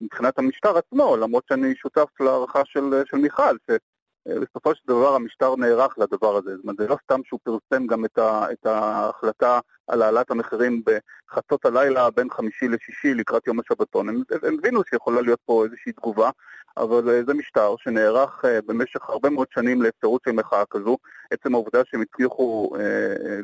מבחינת 0.00 0.38
המשטר 0.38 0.78
עצמו, 0.78 1.16
למרות 1.16 1.44
שאני 1.48 1.74
שותף 1.76 2.20
להערכה 2.20 2.60
של, 2.64 3.02
של 3.06 3.16
מיכל, 3.16 3.56
שבסופו 3.70 4.74
של 4.74 4.82
דבר 4.86 5.14
המשטר 5.14 5.56
נערך 5.56 5.98
לדבר 5.98 6.36
הזה. 6.36 6.56
זאת 6.56 6.64
אומרת, 6.64 6.76
זה 6.78 6.88
לא 6.88 6.96
סתם 7.04 7.20
שהוא 7.24 7.40
פרסם 7.42 7.86
גם 7.86 8.04
את, 8.04 8.18
ה, 8.18 8.52
את 8.52 8.66
ההחלטה 8.66 9.60
על 9.90 10.02
העלאת 10.02 10.30
המחירים 10.30 10.82
בחצות 10.86 11.64
הלילה 11.64 12.10
בין 12.10 12.30
חמישי 12.30 12.68
לשישי 12.68 13.14
לקראת 13.14 13.46
יום 13.46 13.60
השבתון. 13.60 14.08
הם, 14.08 14.22
הם 14.42 14.56
הבינו 14.58 14.82
שיכולה 14.90 15.20
להיות 15.20 15.40
פה 15.44 15.64
איזושהי 15.64 15.92
תגובה, 15.92 16.30
אבל 16.76 17.22
זה 17.26 17.34
משטר 17.34 17.74
שנערך 17.78 18.44
במשך 18.66 19.10
הרבה 19.10 19.30
מאוד 19.30 19.46
שנים 19.54 19.82
לאפשרות 19.82 20.20
של 20.24 20.32
מחאה 20.32 20.64
כזו. 20.70 20.96
עצם 21.30 21.54
העובדה 21.54 21.82
שהם 21.84 22.02
הצליחו 22.02 22.70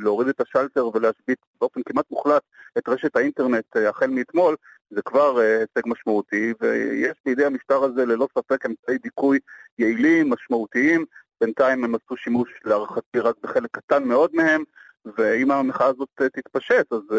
להוריד 0.00 0.28
את 0.28 0.40
השלטר 0.40 0.86
ולהשבית 0.94 1.38
באופן 1.60 1.80
כמעט 1.88 2.04
מוחלט 2.10 2.42
את 2.78 2.88
רשת 2.88 3.16
האינטרנט 3.16 3.76
החל 3.88 4.06
מאתמול, 4.06 4.56
זה 4.90 5.02
כבר 5.02 5.38
הישג 5.38 5.82
משמעותי, 5.86 6.52
ויש 6.60 7.14
בידי 7.24 7.44
המשטר 7.44 7.84
הזה 7.84 8.06
ללא 8.06 8.28
ספק 8.38 8.66
אמצעי 8.66 8.98
דיכוי 8.98 9.38
יעילים, 9.78 10.30
משמעותיים. 10.30 11.04
בינתיים 11.40 11.84
הם 11.84 11.94
עשו 11.94 12.16
שימוש 12.16 12.48
להערכתי 12.64 13.18
רק 13.18 13.34
בחלק 13.42 13.70
קטן 13.72 14.04
מאוד 14.04 14.30
מהם, 14.34 14.64
ואם 15.18 15.50
המחאה 15.50 15.86
הזאת 15.86 16.08
תתפשט, 16.32 16.92
אז 16.92 17.00
uh, 17.10 17.14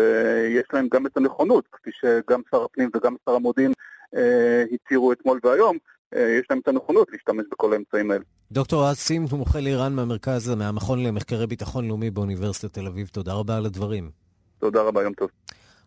יש 0.50 0.66
להם 0.74 0.88
גם 0.92 1.06
את 1.06 1.18
הנכונות, 1.18 1.66
כפי 1.72 1.90
שגם 1.94 2.42
שר 2.52 2.64
הפנים 2.64 2.90
וגם 2.96 3.16
שר 3.26 3.36
המודיעין 3.36 3.72
uh, 4.16 4.18
הצהירו 4.72 5.12
אתמול 5.12 5.40
והיום, 5.44 5.78
יש 6.16 6.46
להם 6.50 6.60
את 6.60 6.68
הנכונות 6.68 7.08
להשתמש 7.12 7.46
בכל 7.52 7.74
האמצעים 7.74 8.12
האלה. 8.12 8.24
דוקטור 8.52 8.84
רז 8.90 8.98
סים, 8.98 9.26
מומחה 9.32 9.60
לאיראן 9.60 9.94
מהמרכז, 9.94 10.50
מהמכון 10.50 11.04
למחקרי 11.04 11.48
ביטחון 11.48 11.88
לאומי 11.88 12.12
באוניברסיטת 12.12 12.74
תל 12.74 12.88
אביב, 12.88 13.08
תודה 13.08 13.34
רבה 13.34 13.58
על 13.58 13.66
הדברים. 13.66 14.10
תודה 14.60 14.82
רבה, 14.82 15.04
יום 15.04 15.14
טוב. 15.14 15.30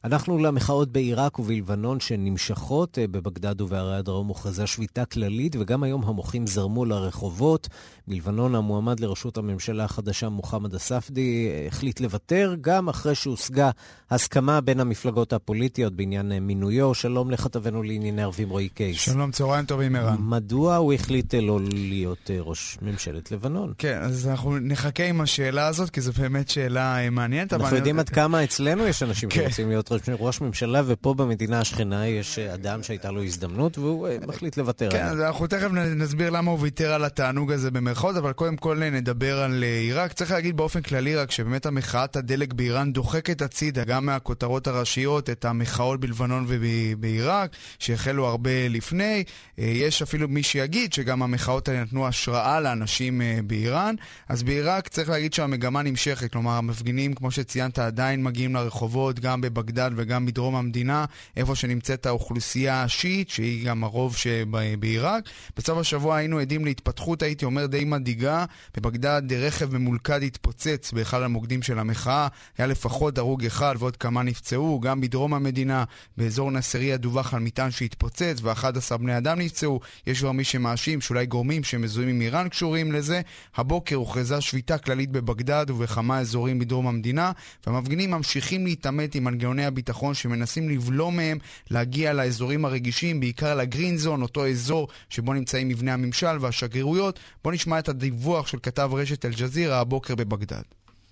אנחנו 0.05 0.39
למחאות 0.39 0.93
בעיראק 0.93 1.39
ובלבנון 1.39 2.01
שנמשכות. 2.01 2.99
בבגדד 3.11 3.61
ובערי 3.61 3.97
הדרום 3.97 4.29
הוכרזה 4.29 4.67
שביתה 4.67 5.05
כללית, 5.05 5.57
וגם 5.61 5.83
היום 5.83 6.05
המוחים 6.05 6.47
זרמו 6.47 6.85
לרחובות. 6.85 7.69
בלבנון 8.09 8.55
המועמד 8.55 9.01
לראשות 9.01 9.39
הממשלה 9.39 9.85
החדשה, 9.85 10.29
מוחמד 10.29 10.75
אספדי, 10.75 11.51
החליט 11.67 12.01
לוותר, 12.01 12.55
גם 12.61 12.89
אחרי 12.89 13.15
שהושגה 13.15 13.71
הסכמה 14.11 14.61
בין 14.61 14.81
המפלגות 14.81 15.33
הפוליטיות 15.33 15.93
בעניין 15.97 16.39
מינויו. 16.39 16.95
שלום 16.95 17.31
לכתבנו 17.31 17.83
לענייני 17.83 18.23
ערבים 18.23 18.51
רועי 18.51 18.69
קייס. 18.69 19.01
שלום, 19.01 19.31
צהריים 19.31 19.65
טובים, 19.65 19.97
ערן. 19.97 20.17
מדוע 20.19 20.77
הוא 20.77 20.93
החליט 20.93 21.35
לא 21.35 21.61
להיות 21.63 22.31
ראש 22.41 22.79
ממשלת 22.83 23.33
לבנון? 23.33 23.73
כן, 23.79 23.99
אז 24.03 24.29
אנחנו 24.29 24.59
נחכה 24.59 25.05
עם 25.05 25.21
השאלה 25.21 25.67
הזאת, 25.67 25.91
כי 25.91 26.01
זו 26.01 26.13
באמת 26.13 26.49
שאלה 26.49 27.11
מעניינת. 27.11 27.53
אנחנו 27.53 27.77
יודעים 27.77 27.99
עד 27.99 28.09
כמה 28.09 28.45
אצלנו 28.45 28.87
יש 28.87 29.03
אנשים 29.03 29.31
שרוצים 29.31 29.69
להיות 29.69 29.90
ראש 30.19 30.41
ממשלה, 30.41 30.83
ופה 30.87 31.15
במדינה 31.15 31.61
השכנה 31.61 32.07
יש 32.07 32.39
אדם 32.39 32.83
שהייתה 32.83 33.11
לו 33.11 33.23
הזדמנות, 33.23 33.79
והוא 33.79 34.09
מחליט 34.27 34.57
לוותר 34.57 34.87
עליה. 34.87 35.05
כן, 35.05 35.07
אז 35.07 35.21
אנחנו 35.21 35.47
תכף 35.47 35.71
נסביר 35.73 36.31
למה 36.31 36.51
הוא 36.51 36.59
ויתר 36.61 36.93
על 36.93 37.05
התענוג 37.05 37.53
הזה 37.53 37.71
במרכאות, 37.71 38.17
אבל 38.17 38.33
קודם 38.33 38.57
כל 38.57 38.79
נדבר 38.91 39.41
על 39.41 39.63
עיראק. 39.63 40.13
צריך 40.13 40.31
להגיד 40.31 40.57
באופן 40.57 40.83
כללי 40.83 41.17
רק 41.17 41.31
שבאמת 41.31 41.67
המחאת 41.67 42.17
הדלק 42.17 42.53
באיראן 42.53 42.93
דוחקת 42.93 43.43
הצידה, 43.43 43.85
גם 43.85 44.07
מהכותרות 44.07 44.67
הראשיות, 44.67 45.31
את 45.31 45.45
המחאות 45.45 46.01
בלבנון 46.01 46.45
ובעיראק, 46.49 47.51
שהחלו 47.79 48.27
הרבה 48.27 48.69
לפני. 48.71 49.25
יש 49.59 50.03
אפילו 50.03 50.29
מי 50.29 50.43
שיגיד 50.43 50.93
שגם 50.93 51.23
המחאות 51.23 51.69
האלה 51.69 51.83
נתנו 51.83 52.07
השראה 52.07 52.61
לאנשים 52.61 53.23
באיראן. 53.47 53.95
אז 54.29 54.43
בעיראק 54.43 54.89
צריך 54.89 55.09
להגיד 55.09 55.35
שהמגמה 55.35 55.83
נמשכת, 55.83 56.33
כלומר 56.33 56.53
המפגינים, 56.53 57.15
כמו 57.15 57.31
שציינת, 57.31 57.79
עדיין 57.79 58.23
מגיעים 58.23 58.55
לרחובות, 58.55 59.21
גם 59.21 59.41
בבגדד 59.41 59.80
וגם 59.97 60.27
בדרום 60.27 60.57
המדינה, 60.57 61.05
איפה 61.37 61.55
שנמצאת 61.55 62.07
האוכלוסייה 62.07 62.83
השיעית, 62.83 63.31
שהיא 63.31 63.67
גם 63.67 63.85
הרוב 63.85 64.17
שבעיראק. 64.17 65.25
בסוף 65.57 65.79
השבוע 65.79 66.17
היינו 66.17 66.39
עדים 66.39 66.65
להתפתחות, 66.65 67.23
הייתי 67.23 67.45
אומר, 67.45 67.67
די 67.67 67.85
מדאיגה. 67.85 68.45
בבגדד 68.77 69.23
רכב 69.33 69.77
ממולכד 69.77 70.23
התפוצץ 70.23 70.93
באחד 70.93 71.23
המוקדים 71.23 71.63
של 71.63 71.79
המחאה. 71.79 72.29
היה 72.59 72.67
לפחות 72.67 73.19
הרוג 73.19 73.45
אחד 73.45 73.75
ועוד 73.79 73.97
כמה 73.97 74.23
נפצעו. 74.23 74.81
גם 74.81 75.01
בדרום 75.01 75.35
המדינה, 75.35 75.85
באזור 76.17 76.51
נסריה 76.51 76.97
דווח 76.97 77.35
על 77.35 77.41
מטען 77.41 77.71
שהתפוצץ 77.71 78.39
ו-11 78.43 78.97
בני 78.97 79.19
אדם 79.19 79.39
נפצעו. 79.39 79.81
יש 80.07 80.21
כבר 80.21 80.33
מי 80.33 80.45
שמאשים 80.45 81.01
שאולי 81.01 81.27
גורמים 81.27 81.65
שמזוהים 81.65 82.09
עם 82.09 82.21
איראן 82.21 82.49
קשורים 82.49 82.93
לזה. 82.93 83.21
הבוקר 83.57 83.97
הוכרזה 83.97 84.41
שביתה 84.41 84.79
כללית 84.79 85.11
בבגדד 85.11 85.67
ובכמה 85.69 86.19
אזורים 86.19 86.59
בדרום 86.59 86.87
המדינה, 86.87 87.33
והמפגינים 87.67 88.11
ממשיכים 88.11 88.65
להתעמת 88.67 89.15
עם 89.15 89.25
מנגנוני 89.25 89.67
הביטחון 89.70 90.14
שמנסים 90.14 90.70
לבלום 90.70 91.16
מהם 91.16 91.38
להגיע 91.72 92.14
לאזורים 92.14 92.66
הרגישים, 92.66 93.20
בעיקר 93.20 93.56
לגרין 93.56 93.98
זון, 93.98 94.22
אותו 94.22 94.48
אזור 94.48 94.88
שבו 95.10 95.34
נמצאים 95.34 95.68
מבני 95.68 95.92
הממשל 95.92 96.38
והשגרירויות. 96.40 97.20
בואו 97.44 97.54
נשמע 97.56 97.80
את 97.80 97.90
הדיווח 97.90 98.48
של 98.48 98.58
כתב 98.64 98.90
רשת 98.94 99.26
אל-ג'זירה 99.26 99.80
הבוקר 99.80 100.16
בבגדד. 100.16 100.62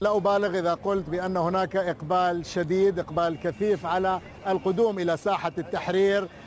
لا 0.02 0.18
أبالغ 0.18 0.60
إذا 0.60 0.74
قلت 0.74 1.10
بأن 1.10 1.38
هناك 1.38 1.76
إقبال 1.76 2.46
شديد 2.46 3.00
إقبال 3.00 3.38
كثيف 3.44 3.86
على 3.86 4.20
القدوم 4.48 5.00
إلى 5.00 5.18
ساحة 5.18 5.52
التحرير 5.58 6.28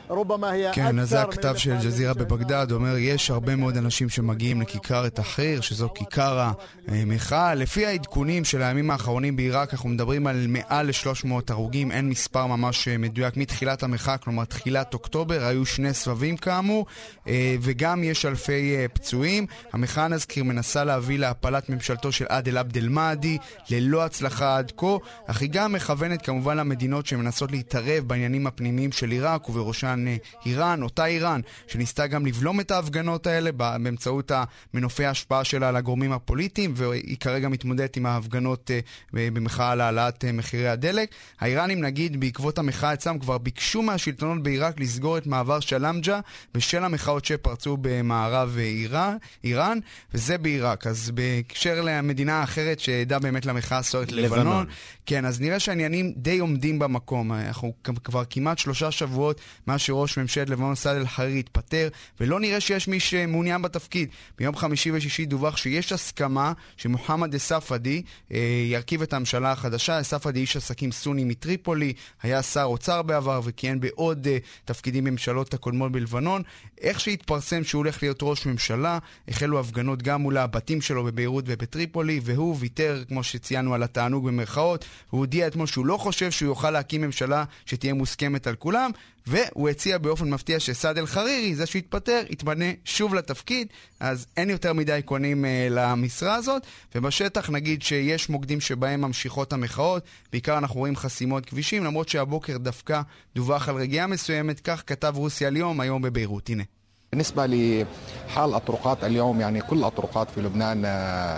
כן, 0.74 1.04
זה 1.04 1.22
הכתב 1.22 1.54
של 1.56 1.72
אל-ג'זירה 1.72 2.14
בבגדד, 2.14 2.72
אומר, 2.72 2.96
יש 2.96 3.30
הרבה 3.30 3.56
מאוד 3.56 3.76
אנשים 3.76 4.08
שמגיעים 4.08 4.60
לכיכר 4.60 5.06
את 5.06 5.18
החיר, 5.18 5.60
שזו 5.60 5.88
כיכר 5.94 6.50
המחאה. 6.88 7.54
לפי 7.54 7.86
העדכונים 7.86 8.44
של 8.44 8.62
הימים 8.62 8.90
האחרונים 8.90 9.36
בעיראק, 9.36 9.72
אנחנו 9.72 9.88
מדברים 9.88 10.26
על 10.26 10.46
מעל 10.48 10.86
ל-300 10.86 11.32
הרוגים, 11.48 11.92
אין 11.92 12.08
מספר 12.08 12.46
ממש 12.46 12.88
אה, 12.88 12.98
מדויק. 12.98 13.36
מתחילת 13.36 13.82
המחאה, 13.82 14.18
כלומר 14.18 14.44
תחילת 14.44 14.94
אוקטובר, 14.94 15.44
היו 15.44 15.66
שני 15.66 15.94
סבבים 15.94 16.36
כאמור, 16.36 16.86
אה, 17.26 17.56
וגם 17.60 18.04
יש 18.04 18.26
אלפי 18.26 18.76
אה, 18.76 18.86
פצועים. 18.92 19.46
המחאה, 19.72 20.08
נזכיר, 20.08 20.44
מנסה 20.44 20.84
להביא 20.84 21.18
להפלת 21.18 21.70
ממשלתו 21.70 22.12
של 22.12 22.26
עדל 22.28 22.58
עבד 22.58 22.76
אל-מהדי, 22.76 23.38
ללא 23.70 24.04
הצלחה 24.04 24.56
עד 24.56 24.72
כה, 24.76 24.96
אך 25.26 25.40
היא 25.40 25.50
גם 25.52 25.72
מכוונת 25.72 26.22
כמובן 26.22 26.56
למדינות 26.56 27.06
שמנסות 27.06 27.52
להתערב 27.52 28.04
בעניינים 28.06 28.46
הפנימיים 28.46 28.92
של 28.92 29.10
עיראק, 29.10 29.48
ובראשן 29.48 29.91
אה, 30.08 30.16
איראן, 30.46 30.82
אותה 30.82 31.06
איראן, 31.06 31.40
שניסתה 31.66 32.06
גם 32.06 32.26
לבלום 32.26 32.60
את 32.60 32.70
ההפגנות 32.70 33.26
האלה 33.26 33.52
באמצעות 33.52 34.32
מנופי 34.74 35.04
ההשפעה 35.04 35.44
שלה 35.44 35.68
על 35.68 35.76
הגורמים 35.76 36.12
הפוליטיים, 36.12 36.72
והיא 36.76 37.16
כרגע 37.16 37.48
מתמודדת 37.48 37.96
עם 37.96 38.06
ההפגנות 38.06 38.70
אה, 38.70 38.80
במחאה 39.12 39.70
על 39.70 39.80
העלאת 39.80 40.24
אה, 40.24 40.32
מחירי 40.32 40.68
הדלק. 40.68 41.08
האיראנים, 41.40 41.80
נגיד, 41.80 42.20
בעקבות 42.20 42.58
המחאה 42.58 42.92
אצלם 42.92 43.18
כבר 43.18 43.38
ביקשו 43.38 43.82
מהשלטונות 43.82 44.42
בעיראק 44.42 44.80
לסגור 44.80 45.18
את 45.18 45.26
מעבר 45.26 45.60
שלמג'ה 45.60 46.20
בשל 46.54 46.84
המחאות 46.84 47.24
שפרצו 47.24 47.76
במערב 47.80 48.56
איראן, 48.58 49.16
איראן, 49.44 49.78
וזה 50.14 50.38
בעיראק. 50.38 50.86
אז 50.86 51.10
בהקשר 51.10 51.80
למדינה 51.80 52.40
האחרת 52.40 52.80
שעדה 52.80 53.18
באמת 53.18 53.46
למחאה 53.46 53.78
הסוערת 53.78 54.12
לבנון, 54.12 54.38
לבנון, 54.38 54.66
כן, 55.06 55.24
אז 55.24 55.40
נראה 55.40 55.60
שהעניינים 55.60 56.12
די 56.16 56.38
עומדים 56.38 56.78
במקום. 56.78 57.32
אנחנו 57.32 57.72
כבר 58.04 58.22
כמעט 58.30 58.58
שלושה 58.58 58.90
שבועות 58.90 59.40
מאז 59.66 59.80
שראש 59.82 60.18
ממשלת 60.18 60.50
לבנון 60.50 60.74
סעד 60.74 60.96
אל-חרירי 60.96 61.38
התפטר, 61.38 61.88
ולא 62.20 62.40
נראה 62.40 62.60
שיש 62.60 62.88
מי 62.88 63.00
שמעוניין 63.00 63.62
בתפקיד. 63.62 64.08
ביום 64.38 64.56
חמישי 64.56 64.90
ושישי 64.92 65.26
דווח 65.26 65.56
שיש 65.56 65.92
הסכמה 65.92 66.52
שמוחמד 66.76 67.34
א-ספדי 67.34 68.02
אה, 68.32 68.38
ירכיב 68.70 69.02
את 69.02 69.12
הממשלה 69.12 69.52
החדשה. 69.52 70.00
א-ספדי 70.00 70.40
איש 70.40 70.56
עסקים 70.56 70.92
סוני 70.92 71.24
מטריפולי, 71.24 71.92
היה 72.22 72.42
שר 72.42 72.64
אוצר 72.64 73.02
בעבר 73.02 73.40
וכיהן 73.44 73.80
בעוד 73.80 74.26
אה, 74.26 74.38
תפקידים 74.64 75.04
בממשלות 75.04 75.54
הקודמות 75.54 75.92
בלבנון. 75.92 76.42
איך 76.80 77.00
שהתפרסם 77.00 77.64
שהוא 77.64 77.78
הולך 77.78 78.02
להיות 78.02 78.18
ראש 78.22 78.46
ממשלה, 78.46 78.98
החלו 79.28 79.60
הפגנות 79.60 80.02
גם 80.02 80.22
מול 80.22 80.36
הבתים 80.36 80.80
שלו 80.80 81.04
בביירות 81.04 81.44
ובטריפולי, 81.48 82.20
והוא 82.22 82.56
ויתר, 82.58 83.02
כמו 83.08 83.22
שציינו, 83.22 83.74
על 83.74 83.82
התענוג 83.82 84.26
במרכאות. 84.26 84.84
הוא 85.10 85.18
הודיע 85.18 85.46
אתמול 85.46 85.66
שהוא 85.66 85.86
לא 85.86 85.96
חושב 85.96 86.30
שהוא 86.30 86.46
יוכל 86.46 86.70
להקים 86.70 87.00
ממשלה 87.00 87.44
שתהיה 87.66 87.94
מוסכמת 87.94 88.46
על 88.46 88.54
כולם, 88.54 88.90
והוא 89.26 89.68
הציע 89.68 89.98
באופן 89.98 90.30
מפתיע 90.30 90.60
שסעד 90.60 90.98
אל-חרירי, 90.98 91.54
זה 91.54 91.66
שהתפטר, 91.66 92.22
יתמנה 92.30 92.64
שוב 92.84 93.14
לתפקיד, 93.14 93.68
אז 94.00 94.26
אין 94.36 94.50
יותר 94.50 94.72
מדי 94.72 95.00
קונים 95.04 95.44
uh, 95.44 95.48
למשרה 95.70 96.34
הזאת, 96.34 96.62
ובשטח 96.94 97.50
נגיד 97.50 97.82
שיש 97.82 98.28
מוקדים 98.28 98.60
שבהם 98.60 99.00
ממשיכות 99.00 99.52
המחאות, 99.52 100.02
בעיקר 100.32 100.58
אנחנו 100.58 100.80
רואים 100.80 100.96
חסימות 100.96 101.46
כבישים, 101.46 101.84
למרות 101.84 102.08
שהבוקר 102.08 102.58
דווקא 102.58 103.00
דווח 103.34 103.68
על 103.68 103.76
רגיעה 103.76 104.06
מסוימת, 104.06 104.60
כך 104.60 104.82
כתב 104.86 105.12
רוסיה 105.16 105.48
על 105.48 105.56
יום 105.56 105.80
היום 105.80 106.02
בביירות. 106.02 106.48
הנה. 106.48 106.62
بالنسبة 107.11 107.45
لحال 107.45 108.53
الطرقات 108.55 109.03
اليوم 109.03 109.41
يعني 109.41 109.61
كل 109.61 109.83
الطرقات 109.83 110.29
في 110.29 110.41
لبنان 110.41 110.81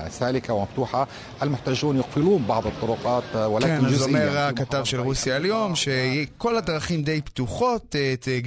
سالكة 0.09 0.53
ومفتوحة 0.53 1.07
المحتجون 1.41 1.97
يقفلون 1.97 2.43
بعض 2.47 2.67
الطرقات 2.67 3.35
ولكن 3.35 3.79
כן, 3.79 3.85
אז 3.85 4.01
אומר 4.01 4.37
הכתב 4.37 4.83
של 4.83 4.99
רוסיה 4.99 5.35
היום 5.35 5.75
שכל 5.75 6.57
הדרכים 6.57 7.03
די 7.03 7.21
פתוחות 7.21 7.95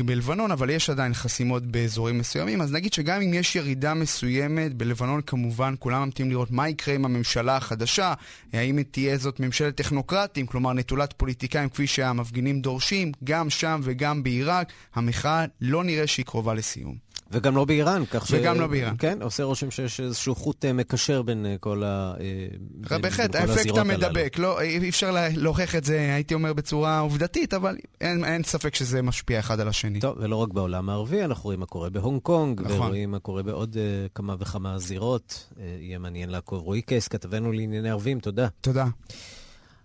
בלבנון, 0.05 0.51
אבל 0.51 0.71
יש 0.71 0.91
עדיין 0.91 1.15
חסימות 1.15 1.63
באזורים 1.63 2.19
מסוימים. 2.19 2.61
אז 2.61 2.73
נגיד 2.73 2.93
שגם 2.93 3.23
אם 3.23 3.35
יש 3.35 3.57
ירידה 3.57 3.95
מסוימת, 3.95 4.75
בלבנון 4.75 5.21
כמובן 5.27 5.75
כולם 5.79 6.03
ממתינים 6.03 6.31
לראות 6.31 6.51
מה 6.51 6.69
יקרה 6.69 6.95
עם 6.95 7.05
הממשלה 7.05 7.57
החדשה, 7.57 8.15
האם 8.53 8.83
תהיה 8.83 9.17
זאת 9.17 9.41
ממשלת 9.41 9.77
טכנוקרטים, 9.77 10.47
כלומר 10.47 10.73
נטולת 10.73 11.13
פוליטיקאים 11.13 11.69
כפי 11.69 11.87
שהמפגינים 11.87 12.61
דורשים, 12.61 13.13
גם 13.25 13.51
שם 13.51 13.81
וגם 13.85 14.23
בעיראק, 14.23 14.73
המחאה 14.95 15.45
לא 15.61 15.85
נראה 15.85 16.07
שהיא 16.07 16.27
קרובה 16.27 16.55
לסיום. 16.55 17.13
וגם 17.32 17.56
לא 17.56 17.66
באיראן, 17.66 18.04
כך 18.06 18.28
ש... 18.28 18.34
וגם 18.34 18.60
לא 18.60 18.68
באיראן. 18.68 18.96
כן, 19.00 19.22
עושה 19.22 19.44
רושם 19.44 19.72
שיש 19.72 20.00
איזשהו 20.00 20.36
חוט 20.36 20.66
אה, 20.66 20.74
מקשר 20.74 21.22
בין 21.22 21.46
אה, 21.46 21.56
כל 21.60 21.84
ה... 21.84 22.14
אה, 22.20 22.98
בהחלט, 22.98 23.36
האפקט 23.36 23.78
המדבק. 23.78 24.36
לא, 24.38 24.62
אי 24.62 24.90
אפשר 24.90 25.16
להוכיח 25.36 25.76
את 25.76 25.84
זה, 25.84 26.14
הייתי 26.14 26.34
אומר, 26.34 26.54
בצורה 26.54 27.00
עובדתית, 27.00 27.54
אבל 27.54 27.78
אין, 28.02 28.26
אין 28.26 28.44
ספק 28.44 28.76
שזה 28.76 29.02
משפיע 29.02 29.40
אחד 29.40 29.60
על 29.60 29.68
השני. 29.68 30.00
טוב, 30.00 30.16
ולא 30.20 30.36
רק 30.36 30.50
בעולם 30.54 30.90
הערבי, 30.90 31.24
אנחנו 31.24 31.44
רואים 31.44 31.60
מה 31.60 31.66
קורה 31.66 31.90
בהונג 31.90 32.22
קונג, 32.22 32.62
נכון. 32.62 32.82
ורואים 32.82 33.12
מה 33.12 33.20
קורה 33.20 33.44
בעוד 33.44 33.74
אה, 33.74 34.10
כמה 34.16 34.36
וכמה 34.40 34.80
זירות. 34.80 35.48
אה, 35.54 35.60
יהיה 35.80 36.00
מעניין 36.00 36.30
לעקוב. 36.30 36.64
רועי 36.64 36.82
קייס, 36.82 37.08
כתבנו 37.08 37.52
לענייני 37.52 37.90
ערבים, 37.90 38.20
תודה. 38.20 38.48
תודה. 38.62 38.86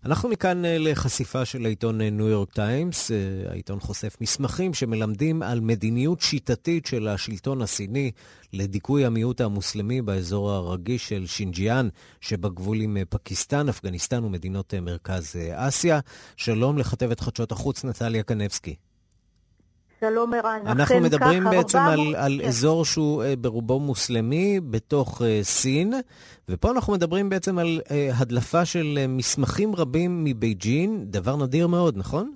אנחנו 0.05 0.29
מכאן 0.29 0.65
אה, 0.65 0.79
לחשיפה 0.79 1.45
של 1.45 1.67
העיתון 1.67 2.01
אה, 2.01 2.11
ניו 2.11 2.29
יורק 2.29 2.53
טיימס. 2.53 3.11
אה, 3.11 3.17
העיתון 3.51 3.81
חושף 3.81 4.17
מסמכים 4.21 4.75
שמלמדים 4.75 5.43
על 5.43 5.61
מדיניות 5.61 6.21
שיטתית 6.21 6.87
של 6.87 7.09
השלטון 7.09 7.63
הסיני 7.63 8.11
לדיכוי 8.53 9.05
המיעוט 9.05 9.41
המוסלמי 9.41 10.03
באזור 10.03 10.51
הרגיש 10.51 11.09
של 11.09 11.27
שינג'יאן 11.27 11.89
שבגבול 12.21 12.81
עם 12.81 12.97
פקיסטן, 13.09 13.69
אפגניסטן 13.69 14.25
ומדינות 14.25 14.75
מרכז 14.75 15.37
אסיה. 15.55 16.01
שלום 16.37 16.79
לכתבת 16.79 17.21
חדשות 17.21 17.53
החוץ 17.53 17.85
נטליה 17.85 18.23
קנבסקי. 18.23 18.75
שלום 20.05 20.35
ערן. 20.35 20.61
אנחנו 20.67 21.01
מדברים 21.01 21.45
בעצם 21.45 21.79
על, 21.79 22.01
על 22.17 22.39
כן. 22.43 22.49
אזור 22.49 22.85
שהוא 22.85 23.23
uh, 23.23 23.27
ברובו 23.37 23.81
מוסלמי 23.81 24.61
בתוך 24.71 25.21
uh, 25.21 25.25
סין, 25.43 25.93
ופה 26.49 26.71
אנחנו 26.71 26.93
מדברים 26.93 27.29
בעצם 27.29 27.59
על 27.59 27.81
uh, 27.85 27.93
הדלפה 28.15 28.65
של 28.65 28.99
מסמכים 29.09 29.75
רבים 29.75 30.25
מבייג'ין, 30.25 31.05
דבר 31.05 31.37
נדיר 31.37 31.67
מאוד, 31.67 31.97
נכון? 31.97 32.33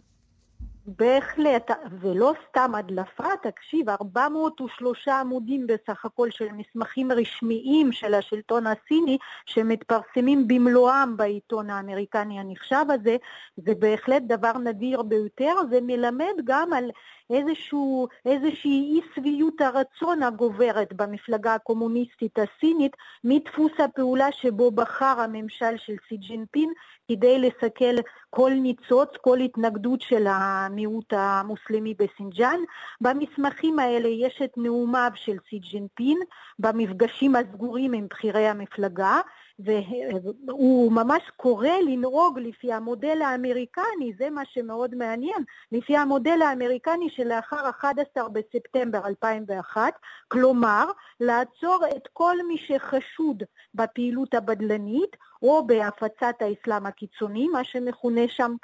בהחלט, 0.86 1.70
ולא 2.00 2.32
סתם 2.48 2.74
הדלפה, 2.74 3.28
תקשיב, 3.42 3.88
403 3.88 5.08
עמודים 5.08 5.66
בסך 5.66 6.04
הכל 6.04 6.30
של 6.30 6.46
מסמכים 6.52 7.12
רשמיים 7.12 7.92
של 7.92 8.14
השלטון 8.14 8.64
הסיני 8.66 9.18
שמתפרסמים 9.46 10.48
במלואם 10.48 11.16
בעיתון 11.16 11.70
האמריקני 11.70 12.40
הנחשב 12.40 12.84
הזה, 12.88 13.16
זה 13.56 13.74
בהחלט 13.74 14.22
דבר 14.26 14.58
נדיר 14.58 15.02
ביותר, 15.02 15.54
זה 15.70 15.78
מלמד 15.82 16.34
גם 16.44 16.72
על 16.72 16.90
איזשהו, 17.30 18.08
איזושהי 18.26 18.94
אי 18.94 19.00
שביעות 19.14 19.60
הרצון 19.60 20.22
הגוברת 20.22 20.92
במפלגה 20.92 21.54
הקומוניסטית 21.54 22.38
הסינית 22.38 22.96
מדפוס 23.24 23.72
הפעולה 23.78 24.32
שבו 24.32 24.70
בחר 24.70 25.20
הממשל 25.20 25.76
של 25.76 25.94
סי 26.08 26.16
ג'ינפין 26.16 26.72
כדי 27.08 27.38
לסכל 27.38 27.96
כל 28.30 28.50
ניצוץ, 28.50 29.08
כל 29.20 29.38
התנגדות 29.38 30.00
של 30.00 30.26
המיעוט 30.28 31.12
המוסלמי 31.12 31.94
בסינג'אן. 31.94 32.60
במסמכים 33.00 33.78
האלה 33.78 34.08
יש 34.08 34.42
את 34.44 34.52
נאומיו 34.56 35.10
של 35.14 35.36
סי 35.50 35.58
ג'ינפין 35.58 36.18
במפגשים 36.58 37.36
הסגורים 37.36 37.92
עם 37.92 38.06
בכירי 38.08 38.48
המפלגה, 38.48 39.20
והוא 39.58 40.92
ממש 40.92 41.22
קורא 41.36 41.68
לנהוג 41.86 42.38
לפי 42.38 42.72
המודל 42.72 43.22
האמריקני, 43.22 44.12
זה 44.18 44.30
מה 44.30 44.42
שמאוד 44.44 44.94
מעניין, 44.94 45.44
לפי 45.72 45.96
המודל 45.96 46.42
האמריקני 46.42 47.10
שלאחר 47.10 47.70
11 47.70 48.28
בספטמבר 48.28 49.06
2001, 49.06 49.92
כלומר 50.28 50.90
לעצור 51.20 51.78
את 51.96 52.08
כל 52.12 52.36
מי 52.48 52.58
שחשוד 52.58 53.42
בפעילות 53.74 54.34
הבדלנית 54.34 55.16
או 55.42 55.66
בהפצת 55.66 56.34
האסלאם 56.40 56.86
הקיצוני, 56.96 57.48
מה 57.48 57.64
שמכונה 57.64 58.28
שם, 58.28 58.54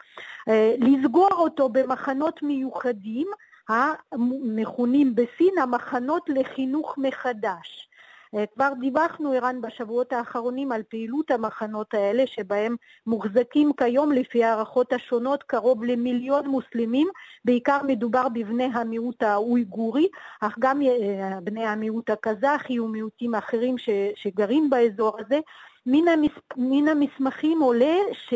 אה, 0.49 0.75
לסגור 0.79 1.31
אותו 1.33 1.69
במחנות 1.69 2.43
מיוחדים 2.43 3.29
המכונים 3.69 5.15
בסין 5.15 5.59
המחנות 5.63 6.23
לחינוך 6.29 6.95
מחדש. 6.99 7.89
אה, 8.35 8.45
כבר 8.55 8.73
דיווחנו, 8.81 9.33
ערן, 9.33 9.61
בשבועות 9.61 10.13
האחרונים 10.13 10.73
על 10.73 10.83
פעילות 10.83 11.31
המחנות 11.31 11.95
האלה, 11.95 12.27
שבהם 12.27 12.77
מוחזקים 13.07 13.73
כיום, 13.77 14.13
לפי 14.13 14.45
הערכות 14.45 14.93
השונות, 14.93 15.43
קרוב 15.43 15.85
למיליון 15.85 16.49
מוסלמים, 16.49 17.09
בעיקר 17.45 17.79
מדובר 17.87 18.29
בבני 18.29 18.69
המיעוט 18.75 19.23
האויגורי, 19.23 20.09
אך 20.41 20.57
גם 20.59 20.83
אה, 20.83 21.41
בני 21.43 21.67
המיעוט 21.67 22.11
הקזחי 22.11 22.81
ומיעוטים 22.81 23.35
אחרים 23.35 23.79
ש, 23.79 23.89
שגרים 24.15 24.71
באזור 24.71 25.19
הזה. 25.21 25.41
מן, 25.87 26.09
המס, 26.09 26.39
מן 26.57 26.89
המסמכים 26.89 27.61
עולה, 27.61 27.97
ש, 28.13 28.35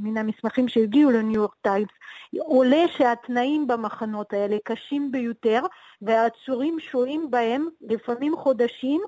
מן 0.00 0.16
המסמכים 0.16 0.68
שהגיעו 0.68 1.10
לניו 1.10 1.34
יורק 1.34 1.54
טיימס, 1.62 1.90
עולה 2.38 2.88
שהתנאים 2.88 3.66
במחנות 3.66 4.32
האלה 4.32 4.56
קשים 4.64 5.12
ביותר 5.12 5.60
והעצורים 6.02 6.80
שוהים 6.80 7.30
בהם 7.30 7.68
לפעמים 7.80 8.36
חודשים, 8.36 9.00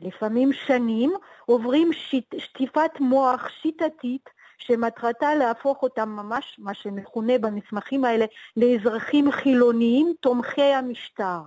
לפעמים 0.00 0.52
שנים, 0.52 1.12
עוברים 1.46 1.92
שיט, 1.92 2.34
שטיפת 2.38 3.00
מוח 3.00 3.48
שיטתית 3.48 4.30
שמטרתה 4.58 5.34
להפוך 5.34 5.82
אותם 5.82 6.08
ממש, 6.08 6.56
מה 6.58 6.74
שמכונה 6.74 7.38
במסמכים 7.38 8.04
האלה, 8.04 8.24
לאזרחים 8.56 9.32
חילוניים 9.32 10.12
תומכי 10.20 10.62
המשטר. 10.62 11.40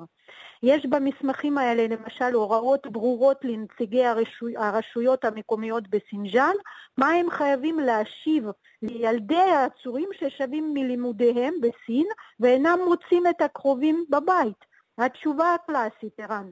יש 0.64 0.86
במסמכים 0.86 1.58
האלה 1.58 1.88
למשל 1.88 2.34
הוראות 2.34 2.88
ברורות 2.88 3.38
לנציגי 3.44 4.06
הרשו... 4.06 4.46
הרשויות 4.58 5.26
המקומיות 5.26 5.84
בסינג'אן, 5.88 6.54
מה 6.98 7.10
הם 7.10 7.30
חייבים 7.30 7.80
להשיב 7.80 8.44
לילדי 8.82 9.36
העצורים 9.36 10.10
ששבים 10.14 10.74
מלימודיהם 10.74 11.54
בסין 11.62 12.06
ואינם 12.40 12.80
מוצאים 12.88 13.28
את 13.28 13.42
הקרובים 13.42 14.06
בבית. 14.10 14.70
התשובה 14.98 15.54
הקלאסית, 15.54 16.20
ערן, 16.20 16.50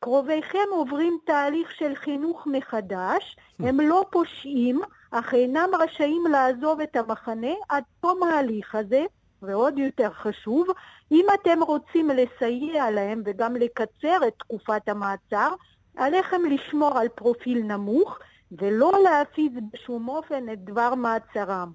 קרוביכם 0.00 0.68
עוברים 0.70 1.18
תהליך 1.26 1.70
של 1.70 1.94
חינוך 1.94 2.46
מחדש, 2.46 3.36
הם 3.58 3.80
לא 3.80 4.04
פושעים, 4.10 4.80
אך 5.10 5.34
אינם 5.34 5.68
רשאים 5.80 6.24
לעזוב 6.30 6.80
את 6.80 6.96
המחנה 6.96 7.52
עד 7.68 7.84
תום 8.00 8.22
ההליך 8.22 8.74
הזה, 8.74 9.04
ועוד 9.46 9.78
יותר 9.78 10.10
חשוב, 10.12 10.66
אם 11.12 11.26
אתם 11.34 11.62
רוצים 11.62 12.10
לסייע 12.10 12.90
להם 12.90 13.22
וגם 13.24 13.56
לקצר 13.56 14.18
את 14.28 14.32
תקופת 14.38 14.88
המעצר, 14.88 15.48
עליכם 15.96 16.40
לשמור 16.50 16.98
על 16.98 17.08
פרופיל 17.08 17.62
נמוך 17.62 18.18
ולא 18.52 18.92
להפיץ 19.04 19.52
בשום 19.72 20.08
אופן 20.08 20.52
את 20.52 20.64
דבר 20.64 20.94
מעצרם. 20.94 21.72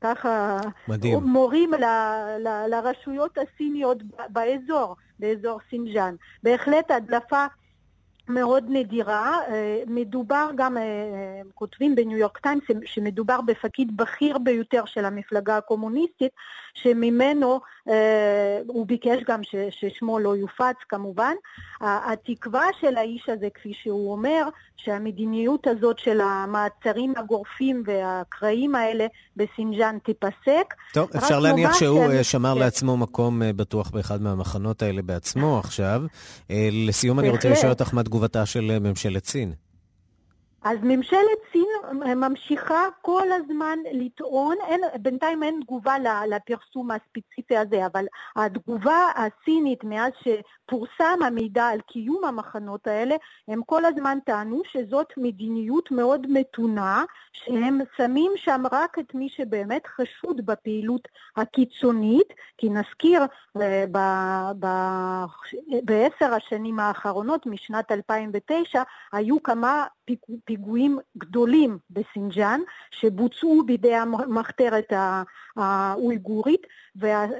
ככה 0.00 0.58
מדהים. 0.88 1.18
מורים 1.18 1.74
ל, 1.74 1.84
ל, 2.38 2.66
לרשויות 2.68 3.38
הסיניות 3.38 3.98
באזור, 4.28 4.96
באזור 5.18 5.60
סינג'אן. 5.70 6.14
בהחלט 6.42 6.90
הדלפה 6.90 7.46
מאוד 8.28 8.64
נדירה. 8.68 9.38
אה, 9.48 9.82
מדובר 9.86 10.50
גם, 10.54 10.76
אה, 10.76 10.82
כותבים 11.54 11.94
בניו 11.94 12.18
יורק 12.18 12.38
טיימס, 12.38 12.62
שמדובר 12.84 13.40
בפקיד 13.40 13.96
בכיר 13.96 14.38
ביותר 14.38 14.84
של 14.84 15.04
המפלגה 15.04 15.56
הקומוניסטית, 15.56 16.32
שממנו 16.74 17.60
הוא 18.66 18.86
ביקש 18.86 19.18
גם 19.28 19.40
ששמו 19.70 20.18
לא 20.18 20.36
יופץ 20.36 20.76
כמובן. 20.88 21.34
התקווה 21.80 22.66
של 22.80 22.96
האיש 22.96 23.28
הזה, 23.28 23.48
כפי 23.54 23.72
שהוא 23.82 24.12
אומר, 24.12 24.48
שהמדיניות 24.76 25.66
הזאת 25.66 25.98
של 25.98 26.20
המעצרים 26.20 27.12
הגורפים 27.16 27.82
והקרעים 27.86 28.74
האלה 28.74 29.06
בסינג'אן 29.36 29.98
תיפסק. 30.04 30.74
טוב, 30.92 31.08
אפשר 31.16 31.40
להניח 31.40 31.74
שהוא 31.74 32.06
שאני... 32.06 32.24
שמר 32.24 32.54
כן. 32.54 32.60
לעצמו 32.60 32.96
מקום 32.96 33.42
בטוח 33.56 33.90
באחד 33.90 34.22
מהמחנות 34.22 34.82
האלה 34.82 35.02
בעצמו 35.02 35.58
עכשיו. 35.58 36.02
לסיום 36.72 37.20
אני 37.20 37.28
רוצה 37.28 37.50
לשאול 37.50 37.72
אותך 37.72 37.94
מה 37.94 38.02
תגובתה 38.02 38.46
של 38.46 38.78
ממשלת 38.80 39.24
סין. 39.24 39.52
אז 40.64 40.78
ממשלת 40.82 41.38
סין 41.52 41.68
ממשיכה 42.16 42.88
כל 43.02 43.32
הזמן 43.32 43.78
לטעון, 43.92 44.56
אין, 44.66 44.80
בינתיים 45.02 45.42
אין 45.42 45.60
תגובה 45.62 45.94
לפרסום 46.28 46.90
הספציפי 46.90 47.56
הזה, 47.56 47.86
אבל 47.86 48.04
התגובה 48.36 49.08
הסינית 49.16 49.84
מאז 49.84 50.12
שפורסם 50.22 51.22
המידע 51.26 51.64
על 51.66 51.80
קיום 51.80 52.24
המחנות 52.24 52.86
האלה, 52.86 53.16
הם 53.48 53.60
כל 53.66 53.84
הזמן 53.84 54.18
טענו 54.26 54.62
שזאת 54.72 55.12
מדיניות 55.16 55.90
מאוד 55.90 56.26
מתונה, 56.30 57.04
שהם 57.32 57.80
שמים 57.96 58.32
שם 58.36 58.62
רק 58.72 58.98
את 58.98 59.14
מי 59.14 59.28
שבאמת 59.28 59.82
חשוד 59.86 60.46
בפעילות 60.46 61.08
הקיצונית, 61.36 62.28
כי 62.58 62.68
נזכיר 62.68 63.22
אה, 63.60 63.84
בעשר 65.84 66.34
השנים 66.34 66.80
האחרונות, 66.80 67.46
משנת 67.46 67.92
2009, 67.92 68.82
היו 69.12 69.42
כמה 69.42 69.84
פיגועים 70.54 70.98
גדולים 71.18 71.78
בסינג'אן 71.90 72.60
שבוצעו 72.90 73.62
בידי 73.66 73.94
המחתרת 73.94 74.92
האויגורית 75.56 76.66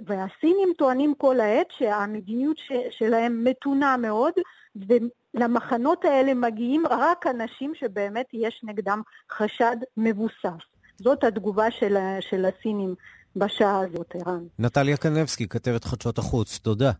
והסינים 0.06 0.68
טוענים 0.78 1.14
כל 1.18 1.40
העת 1.40 1.66
שהמדיניות 1.70 2.56
שלהם 2.90 3.44
מתונה 3.44 3.96
מאוד 3.96 4.32
ולמחנות 4.76 6.04
האלה 6.04 6.34
מגיעים 6.34 6.84
רק 6.90 7.26
אנשים 7.26 7.72
שבאמת 7.74 8.26
יש 8.32 8.60
נגדם 8.64 9.02
חשד 9.32 9.76
מבוסס. 9.96 10.64
זאת 10.96 11.24
התגובה 11.24 11.70
של, 11.70 11.96
של 12.20 12.44
הסינים 12.44 12.94
בשעה 13.36 13.80
הזאת, 13.80 14.14
ערן. 14.14 14.44
נטליה 14.58 14.96
קנבסקי, 14.96 15.48
כתבת 15.48 15.84
חדשות 15.84 16.18
החוץ, 16.18 16.58
תודה. 16.58 16.92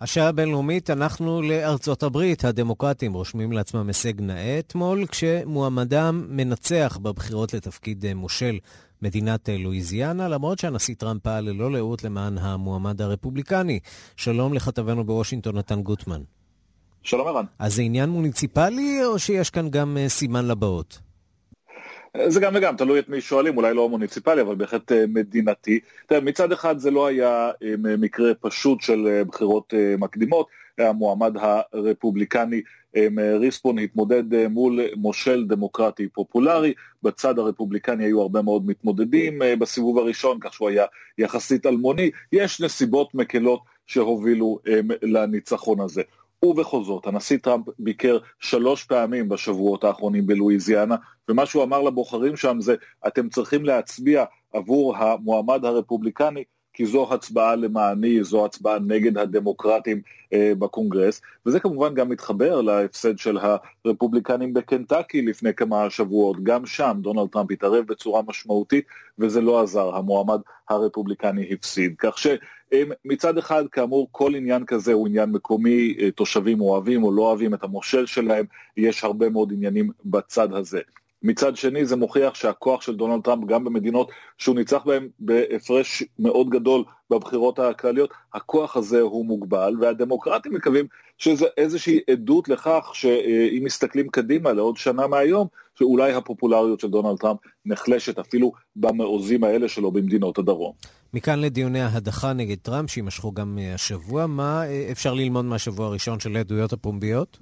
השעה 0.00 0.28
הבינלאומית, 0.28 0.90
אנחנו 0.90 1.42
לארצות 1.42 2.02
הברית. 2.02 2.44
הדמוקרטים 2.44 3.12
רושמים 3.12 3.52
לעצמם 3.52 3.86
הישג 3.86 4.20
נאה 4.20 4.58
אתמול, 4.58 5.06
כשמועמדם 5.06 6.26
מנצח 6.28 6.98
בבחירות 7.02 7.54
לתפקיד 7.54 8.06
אה, 8.06 8.14
מושל 8.14 8.58
מדינת 9.02 9.48
אה, 9.48 9.58
לואיזיאנה, 9.58 10.28
למרות 10.28 10.58
שהנשיא 10.58 10.94
טראמפ 10.98 11.22
פעל 11.22 11.44
ללא 11.44 11.72
לאות 11.72 12.04
למען 12.04 12.38
המועמד 12.38 13.02
הרפובליקני. 13.02 13.80
שלום 14.16 14.54
לכתבנו 14.54 15.04
בוושינגטון, 15.04 15.58
נתן 15.58 15.82
גוטמן. 15.82 16.20
שלום 17.02 17.26
ערן. 17.28 17.44
אז 17.58 17.74
זה 17.74 17.82
עניין 17.82 18.10
מוניציפלי, 18.10 19.04
או 19.04 19.18
שיש 19.18 19.50
כאן 19.50 19.68
גם 19.70 19.96
אה, 20.00 20.08
סימן 20.08 20.46
לבאות? 20.46 20.98
זה 22.26 22.40
גם 22.40 22.52
וגם, 22.56 22.76
תלוי 22.76 22.98
את 22.98 23.08
מי 23.08 23.20
שואלים, 23.20 23.56
אולי 23.56 23.74
לא 23.74 23.88
מוניציפלי, 23.88 24.42
אבל 24.42 24.54
בהחלט 24.54 24.92
אה, 24.92 25.04
מדינתי. 25.08 25.80
תראה, 26.06 26.20
מצד 26.20 26.52
אחד 26.52 26.78
זה 26.78 26.90
לא 26.90 27.06
היה 27.06 27.50
אה, 27.62 27.74
מקרה 27.98 28.34
פשוט 28.34 28.80
של 28.80 29.06
אה, 29.06 29.24
בחירות 29.24 29.74
מקדימות, 29.98 30.46
המועמד 30.78 31.36
הרפובליקני 31.40 32.62
ריספון 33.40 33.78
התמודד 33.78 34.46
מול 34.48 34.80
מושל 34.96 35.44
דמוקרטי 35.48 36.08
פופולרי, 36.08 36.74
בצד 37.02 37.38
הרפובליקני 37.38 38.04
היו 38.04 38.20
הרבה 38.20 38.42
מאוד 38.42 38.66
מתמודדים 38.66 39.42
בסיבוב 39.58 39.98
הראשון, 39.98 40.38
כך 40.40 40.54
שהוא 40.54 40.68
היה 40.68 40.84
יחסית 41.18 41.66
אלמוני, 41.66 42.10
יש 42.32 42.60
נסיבות 42.60 43.14
מקלות 43.14 43.60
שהובילו 43.86 44.58
לניצחון 45.02 45.80
הזה. 45.80 46.02
ובכל 46.44 46.84
זאת, 46.84 47.06
הנשיא 47.06 47.38
טראמפ 47.38 47.64
ביקר 47.78 48.18
שלוש 48.40 48.84
פעמים 48.84 49.28
בשבועות 49.28 49.84
האחרונים 49.84 50.26
בלואיזיאנה, 50.26 50.96
ומה 51.28 51.46
שהוא 51.46 51.62
אמר 51.62 51.82
לבוחרים 51.82 52.36
שם 52.36 52.60
זה, 52.60 52.74
אתם 53.06 53.28
צריכים 53.28 53.64
להצביע 53.64 54.24
עבור 54.52 54.96
המועמד 54.96 55.64
הרפובליקני, 55.64 56.44
כי 56.78 56.86
זו 56.86 57.14
הצבעה 57.14 57.56
למעני, 57.56 58.24
זו 58.24 58.44
הצבעה 58.44 58.78
נגד 58.78 59.18
הדמוקרטים 59.18 60.00
אה, 60.32 60.52
בקונגרס, 60.58 61.20
וזה 61.46 61.60
כמובן 61.60 61.94
גם 61.94 62.08
מתחבר 62.08 62.60
להפסד 62.60 63.18
של 63.18 63.38
הרפובליקנים 63.84 64.54
בקנטקי 64.54 65.22
לפני 65.22 65.54
כמה 65.54 65.90
שבועות, 65.90 66.42
גם 66.42 66.66
שם 66.66 66.98
דונלד 67.00 67.28
טראמפ 67.32 67.50
התערב 67.50 67.84
בצורה 67.86 68.22
משמעותית, 68.26 68.84
וזה 69.18 69.40
לא 69.40 69.62
עזר, 69.62 69.96
המועמד 69.96 70.40
הרפובליקני 70.68 71.48
הפסיד. 71.52 71.94
כך 71.98 72.18
שמצד 72.18 73.38
אחד, 73.38 73.64
כאמור, 73.72 74.08
כל 74.12 74.34
עניין 74.34 74.64
כזה 74.64 74.92
הוא 74.92 75.06
עניין 75.06 75.30
מקומי, 75.30 75.96
אה, 76.00 76.10
תושבים 76.10 76.60
אוהבים 76.60 77.02
או 77.02 77.12
לא 77.12 77.22
אוהבים 77.22 77.54
את 77.54 77.64
המושל 77.64 78.06
שלהם, 78.06 78.44
יש 78.76 79.04
הרבה 79.04 79.28
מאוד 79.28 79.52
עניינים 79.52 79.90
בצד 80.04 80.52
הזה. 80.52 80.80
מצד 81.22 81.56
שני 81.56 81.86
זה 81.86 81.96
מוכיח 81.96 82.34
שהכוח 82.34 82.82
של 82.82 82.96
דונלד 82.96 83.22
טראמפ 83.24 83.48
גם 83.48 83.64
במדינות 83.64 84.10
שהוא 84.38 84.56
ניצח 84.56 84.82
בהן 84.84 85.08
בהפרש 85.18 86.02
מאוד 86.18 86.50
גדול 86.50 86.84
בבחירות 87.10 87.58
הכלליות, 87.58 88.10
הכוח 88.34 88.76
הזה 88.76 89.00
הוא 89.00 89.26
מוגבל 89.26 89.74
והדמוקרטים 89.80 90.54
מקווים 90.54 90.86
שזה 91.18 91.46
איזושהי 91.56 92.00
עדות 92.10 92.48
לכך 92.48 92.90
שאם 92.92 93.62
מסתכלים 93.64 94.08
קדימה 94.08 94.52
לעוד 94.52 94.76
שנה 94.76 95.06
מהיום, 95.06 95.46
שאולי 95.78 96.12
הפופולריות 96.12 96.80
של 96.80 96.88
דונלד 96.88 97.18
טראמפ 97.18 97.38
נחלשת 97.66 98.18
אפילו 98.18 98.52
במעוזים 98.76 99.44
האלה 99.44 99.68
שלו 99.68 99.90
במדינות 99.90 100.38
הדרום. 100.38 100.72
מכאן 101.14 101.40
לדיוני 101.40 101.80
ההדחה 101.80 102.32
נגד 102.32 102.56
טראמפ 102.62 102.90
שיימשכו 102.90 103.32
גם 103.32 103.58
השבוע, 103.74 104.26
מה 104.26 104.62
אפשר 104.92 105.14
ללמוד 105.14 105.44
מהשבוע 105.44 105.86
הראשון 105.86 106.20
של 106.20 106.36
העדויות 106.36 106.72
הפומביות? 106.72 107.38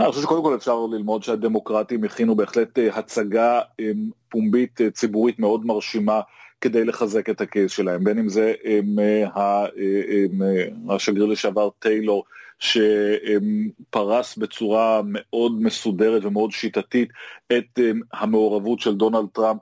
אני 0.00 0.10
חושב 0.10 0.22
שקודם 0.22 0.42
כל 0.42 0.54
אפשר 0.54 0.86
ללמוד 0.86 1.22
שהדמוקרטים 1.22 2.04
הכינו 2.04 2.36
בהחלט 2.36 2.78
אה, 2.78 2.98
הצגה 2.98 3.60
אה, 3.80 3.90
פומבית 4.28 4.80
אה, 4.80 4.90
ציבורית 4.90 5.38
מאוד 5.38 5.66
מרשימה 5.66 6.20
כדי 6.60 6.84
לחזק 6.84 7.30
את 7.30 7.40
הקייס 7.40 7.72
שלהם, 7.72 8.04
בין 8.04 8.18
אם 8.18 8.28
זה 8.28 8.54
השגריר 10.88 11.26
לשעבר 11.26 11.68
טיילור 11.78 12.24
שפרס 12.58 14.36
בצורה 14.36 15.00
מאוד 15.04 15.62
מסודרת 15.62 16.24
ומאוד 16.24 16.50
שיטתית 16.50 17.08
את 17.52 17.78
המעורבות 18.12 18.80
של 18.80 18.94
דונלד 18.94 19.28
טראמפ, 19.32 19.60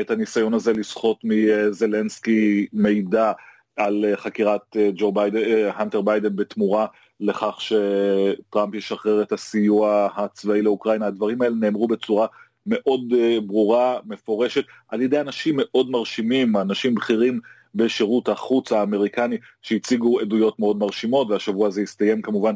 את 0.00 0.10
הניסיון 0.10 0.54
הזה 0.54 0.72
לסחוט 0.72 1.18
מזלנסקי 1.24 2.66
מידע 2.72 3.32
על 3.76 4.04
חקירת 4.16 4.76
ג'ו 4.94 5.12
ביידן, 5.12 5.40
הנטר 5.74 6.00
ביידן 6.00 6.36
בתמורה 6.36 6.86
לכך 7.20 7.60
שטראמפ 7.60 8.74
ישחרר 8.74 9.22
את 9.22 9.32
הסיוע 9.32 10.08
הצבאי 10.16 10.62
לאוקראינה, 10.62 11.06
הדברים 11.06 11.42
האלה 11.42 11.54
נאמרו 11.54 11.88
בצורה 11.88 12.26
מאוד 12.66 13.00
אה, 13.16 13.38
ברורה, 13.46 13.98
מפורשת, 14.06 14.64
על 14.88 15.02
ידי 15.02 15.20
אנשים 15.20 15.54
מאוד 15.58 15.90
מרשימים, 15.90 16.56
אנשים 16.56 16.94
בכירים 16.94 17.40
בשירות 17.74 18.28
החוץ 18.28 18.72
האמריקני 18.72 19.38
שהציגו 19.62 20.20
עדויות 20.20 20.58
מאוד 20.58 20.76
מרשימות, 20.76 21.30
והשבוע 21.30 21.68
הזה 21.68 21.80
הסתיים 21.80 22.22
כמובן 22.22 22.54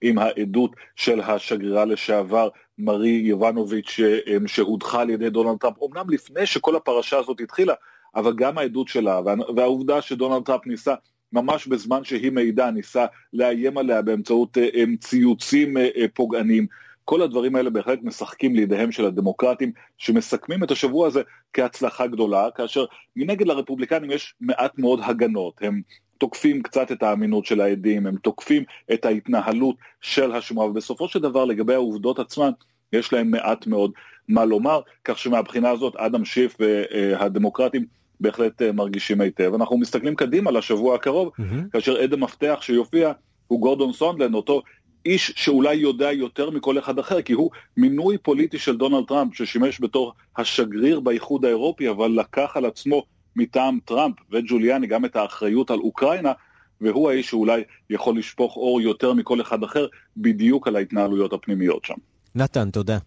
עם 0.00 0.18
העדות 0.18 0.76
של 0.96 1.20
השגרירה 1.20 1.84
לשעבר 1.84 2.48
מרי 2.78 3.08
יובנוביץ' 3.24 4.00
שהודחה 4.46 5.00
על 5.00 5.10
ידי 5.10 5.30
דונלד 5.30 5.58
טראמפ, 5.58 5.82
אמנם 5.82 6.10
לפני 6.10 6.46
שכל 6.46 6.76
הפרשה 6.76 7.18
הזאת 7.18 7.40
התחילה, 7.40 7.74
אבל 8.14 8.32
גם 8.36 8.58
העדות 8.58 8.88
שלה 8.88 9.20
והעובדה 9.56 10.02
שדונלד 10.02 10.42
טראמפ 10.42 10.66
ניסה 10.66 10.94
ממש 11.32 11.66
בזמן 11.66 12.04
שהיא 12.04 12.32
מעידה, 12.32 12.70
ניסה 12.70 13.06
לאיים 13.32 13.78
עליה 13.78 14.02
באמצעות 14.02 14.58
ציוצים 15.00 15.76
פוגעניים. 16.14 16.66
כל 17.04 17.22
הדברים 17.22 17.56
האלה 17.56 17.70
בהחלט 17.70 17.98
משחקים 18.02 18.54
לידיהם 18.54 18.92
של 18.92 19.04
הדמוקרטים, 19.04 19.72
שמסכמים 19.98 20.64
את 20.64 20.70
השבוע 20.70 21.06
הזה 21.06 21.22
כהצלחה 21.52 22.06
גדולה, 22.06 22.48
כאשר 22.54 22.84
מנגד 23.16 23.46
לרפובליקנים 23.46 24.10
יש 24.10 24.34
מעט 24.40 24.78
מאוד 24.78 25.00
הגנות, 25.02 25.54
הם 25.60 25.80
תוקפים 26.18 26.62
קצת 26.62 26.92
את 26.92 27.02
האמינות 27.02 27.46
של 27.46 27.60
העדים, 27.60 28.06
הם 28.06 28.16
תוקפים 28.16 28.64
את 28.92 29.04
ההתנהלות 29.04 29.76
של 30.00 30.32
השמועה, 30.32 30.68
ובסופו 30.68 31.08
של 31.08 31.18
דבר 31.18 31.44
לגבי 31.44 31.74
העובדות 31.74 32.18
עצמן, 32.18 32.50
יש 32.92 33.12
להם 33.12 33.30
מעט 33.30 33.66
מאוד 33.66 33.92
מה 34.28 34.44
לומר, 34.44 34.80
כך 35.04 35.18
שמהבחינה 35.18 35.70
הזאת 35.70 35.96
אדם 35.96 36.24
שיף 36.24 36.56
והדמוקרטים 36.60 37.86
בהחלט 38.20 38.62
מרגישים 38.62 39.20
היטב. 39.20 39.54
אנחנו 39.54 39.78
מסתכלים 39.78 40.14
קדימה 40.14 40.50
לשבוע 40.50 40.94
הקרוב, 40.94 41.28
mm-hmm. 41.28 41.70
כאשר 41.72 41.96
עד 41.96 42.12
המפתח 42.12 42.58
שיופיע 42.60 43.12
הוא 43.46 43.60
גורדון 43.60 43.92
סונדלן, 43.92 44.34
אותו 44.34 44.62
איש 45.06 45.32
שאולי 45.36 45.74
יודע 45.74 46.12
יותר 46.12 46.50
מכל 46.50 46.78
אחד 46.78 46.98
אחר, 46.98 47.22
כי 47.22 47.32
הוא 47.32 47.50
מינוי 47.76 48.18
פוליטי 48.18 48.58
של 48.58 48.76
דונלד 48.76 49.04
טראמפ, 49.08 49.34
ששימש 49.34 49.80
בתור 49.80 50.12
השגריר 50.36 51.00
באיחוד 51.00 51.44
האירופי, 51.44 51.90
אבל 51.90 52.10
לקח 52.10 52.56
על 52.56 52.64
עצמו 52.64 53.04
מטעם 53.36 53.78
טראמפ 53.84 54.14
וג'וליאני 54.32 54.86
גם 54.86 55.04
את 55.04 55.16
האחריות 55.16 55.70
על 55.70 55.78
אוקראינה, 55.78 56.32
והוא 56.80 57.10
האיש 57.10 57.30
שאולי 57.30 57.62
יכול 57.90 58.18
לשפוך 58.18 58.56
אור 58.56 58.80
יותר 58.80 59.12
מכל 59.12 59.40
אחד 59.40 59.62
אחר, 59.62 59.86
בדיוק 60.16 60.68
על 60.68 60.76
ההתנהלויות 60.76 61.32
הפנימיות 61.32 61.84
שם. 61.84 61.94
נתן, 62.34 62.70
תודה. 62.70 62.98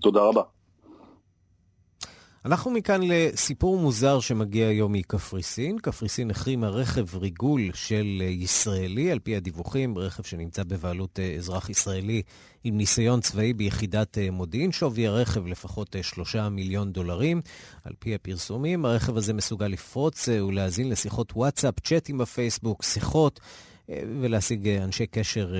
תודה 0.00 0.20
רבה. 0.20 0.42
אנחנו 2.44 2.70
מכאן 2.70 3.00
לסיפור 3.04 3.78
מוזר 3.78 4.20
שמגיע 4.20 4.66
היום 4.66 4.92
מקפריסין. 4.92 5.78
קפריסין 5.78 6.30
החרימה 6.30 6.68
רכב 6.68 7.16
ריגול 7.16 7.70
של 7.74 8.22
ישראלי, 8.28 9.10
על 9.12 9.18
פי 9.18 9.36
הדיווחים, 9.36 9.98
רכב 9.98 10.22
שנמצא 10.22 10.62
בבעלות 10.62 11.18
אזרח 11.38 11.70
ישראלי 11.70 12.22
עם 12.64 12.76
ניסיון 12.76 13.20
צבאי 13.20 13.52
ביחידת 13.52 14.18
מודיעין. 14.32 14.72
שווי 14.72 15.06
הרכב 15.06 15.46
לפחות 15.46 15.96
שלושה 16.02 16.48
מיליון 16.48 16.92
דולרים. 16.92 17.40
על 17.84 17.92
פי 17.98 18.14
הפרסומים, 18.14 18.84
הרכב 18.84 19.16
הזה 19.16 19.32
מסוגל 19.32 19.66
לפרוץ 19.66 20.28
ולהאזין 20.28 20.88
לשיחות 20.88 21.32
וואטסאפ, 21.36 21.80
צ'אטים 21.80 22.18
בפייסבוק, 22.18 22.82
שיחות. 22.82 23.40
ולהשיג 23.88 24.68
אנשי 24.68 25.06
קשר 25.06 25.54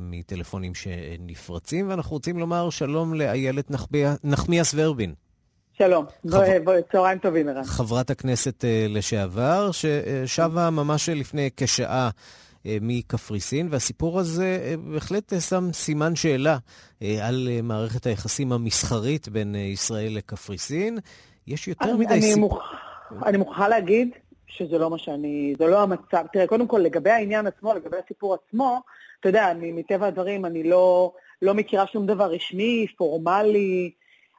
מטלפונים 0.00 0.74
שנפרצים, 0.74 1.88
ואנחנו 1.88 2.10
רוצים 2.10 2.38
לומר 2.38 2.70
שלום 2.70 3.14
לאיילת 3.14 3.70
נחמיאס 4.24 4.74
ורבין. 4.76 5.14
שלום, 5.78 6.04
חבר... 6.30 6.80
צהריים 6.92 7.18
טובים, 7.18 7.48
ערן. 7.48 7.64
חברת 7.64 8.10
הכנסת 8.10 8.64
uh, 8.64 8.66
לשעבר, 8.88 9.70
ששבה 9.72 10.70
ממש 10.70 11.08
לפני 11.08 11.50
כשעה 11.56 12.10
uh, 12.10 12.68
מקפריסין, 12.80 13.68
והסיפור 13.70 14.18
הזה 14.20 14.74
uh, 14.74 14.92
בהחלט 14.92 15.32
שם 15.48 15.72
סימן 15.72 16.16
שאלה 16.16 16.56
על 17.22 17.48
מערכת 17.62 18.06
היחסים 18.06 18.52
המסחרית 18.52 19.28
בין 19.28 19.54
ישראל 19.54 20.16
לקפריסין. 20.16 20.98
יש 21.46 21.68
יותר 21.68 21.84
אני, 21.84 21.92
מדי... 21.92 22.14
אני, 22.14 22.22
סיפ... 22.22 22.38
מוכ... 22.38 22.58
אני 23.26 23.38
מוכרחה 23.38 23.68
להגיד 23.68 24.08
שזה 24.46 24.78
לא 24.78 24.90
מה 24.90 24.98
שאני... 24.98 25.54
זה 25.58 25.66
לא 25.66 25.82
המצב. 25.82 26.24
תראה, 26.32 26.46
קודם 26.46 26.66
כל, 26.66 26.78
לגבי 26.78 27.10
העניין 27.10 27.46
עצמו, 27.46 27.74
לגבי 27.74 27.96
הסיפור 28.04 28.34
עצמו, 28.34 28.80
אתה 29.20 29.28
יודע, 29.28 29.50
אני, 29.50 29.72
מטבע 29.72 30.06
הדברים, 30.06 30.44
אני 30.44 30.62
לא, 30.62 31.12
לא 31.42 31.54
מכירה 31.54 31.86
שום 31.86 32.06
דבר 32.06 32.32
רשמי, 32.32 32.86
פורמלי. 32.96 33.90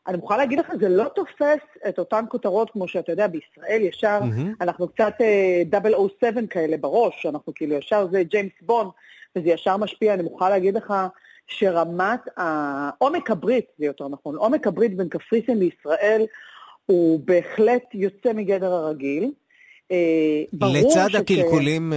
אני 0.08 0.18
מוכרחה 0.18 0.38
להגיד 0.38 0.60
לך, 0.60 0.72
זה 0.80 0.90
לא 0.90 1.06
תופס 1.16 1.60
את 1.90 2.00
אותן 2.00 2.26
כותרות 2.30 2.70
כמו 2.70 2.88
שאתה 2.88 3.12
יודע, 3.12 3.28
בישראל 3.28 3.82
ישר, 3.82 4.20
mm-hmm. 4.22 4.56
אנחנו 4.62 4.88
קצת 4.88 5.14
דאבל 5.66 5.94
או 5.94 6.08
סבן 6.22 6.48
כאלה 6.48 6.78
בראש, 6.78 7.26
אנחנו 7.26 7.54
כאילו 7.54 7.76
ישר 7.76 8.08
זה 8.12 8.24
ג'יימס 8.24 8.52
בון, 8.62 8.90
וזה 9.36 9.50
ישר 9.50 9.78
משפיע, 9.78 10.14
אני 10.14 10.24
מוכרחה 10.24 10.50
להגיד 10.50 10.76
לך 10.76 10.94
שרמת, 11.48 12.20
עומק 12.98 13.32
הברית, 13.32 13.66
זה 13.80 13.86
יותר 13.86 14.08
נכון, 14.08 14.36
עומק 14.36 14.68
הברית 14.68 14.98
בין 14.98 15.10
קפריסין 15.10 15.58
לישראל 15.58 16.26
הוא 16.86 17.20
בהחלט 17.26 17.84
יוצא 17.94 18.34
מגדר 18.34 18.74
הרגיל. 18.74 19.32
לצד 20.54 21.16
הקלקולים 21.20 21.94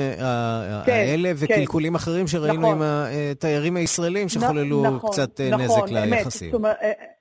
כן, 0.87 0.93
האלה 0.93 1.29
כן. 1.29 1.35
וקלקולים 1.39 1.95
אחרים 1.95 2.27
שראינו 2.27 2.61
נכון. 2.61 2.75
עם 2.75 2.83
התיירים 2.83 3.77
הישראלים 3.77 4.29
שחוללו 4.29 4.83
נכון, 4.83 5.11
קצת 5.11 5.41
נכון, 5.41 5.61
נזק 5.61 5.91
ליחסים. 5.91 6.49
אמת, 6.49 6.53
כלומר, 6.53 6.73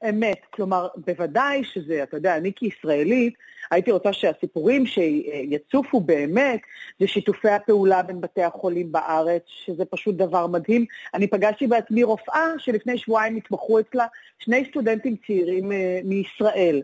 אמת, 0.09 0.37
כלומר, 0.53 0.87
בוודאי 1.07 1.63
שזה, 1.73 2.03
אתה 2.03 2.17
יודע, 2.17 2.37
אני 2.37 2.51
כישראלית, 2.55 3.33
הייתי 3.71 3.91
רוצה 3.91 4.13
שהסיפורים 4.13 4.85
שיצופו 4.85 5.99
באמת 5.99 6.59
זה 6.99 7.07
שיתופי 7.07 7.49
הפעולה 7.49 8.03
בין 8.03 8.21
בתי 8.21 8.43
החולים 8.43 8.91
בארץ, 8.91 9.41
שזה 9.45 9.85
פשוט 9.85 10.15
דבר 10.15 10.47
מדהים. 10.47 10.85
אני 11.13 11.27
פגשתי 11.27 11.67
בעצמי 11.67 12.03
רופאה 12.03 12.47
שלפני 12.57 12.97
שבועיים 12.97 13.35
התמחו 13.35 13.79
אצלה 13.79 14.05
שני 14.39 14.65
סטודנטים 14.69 15.15
צעירים 15.27 15.71
מישראל. 16.03 16.81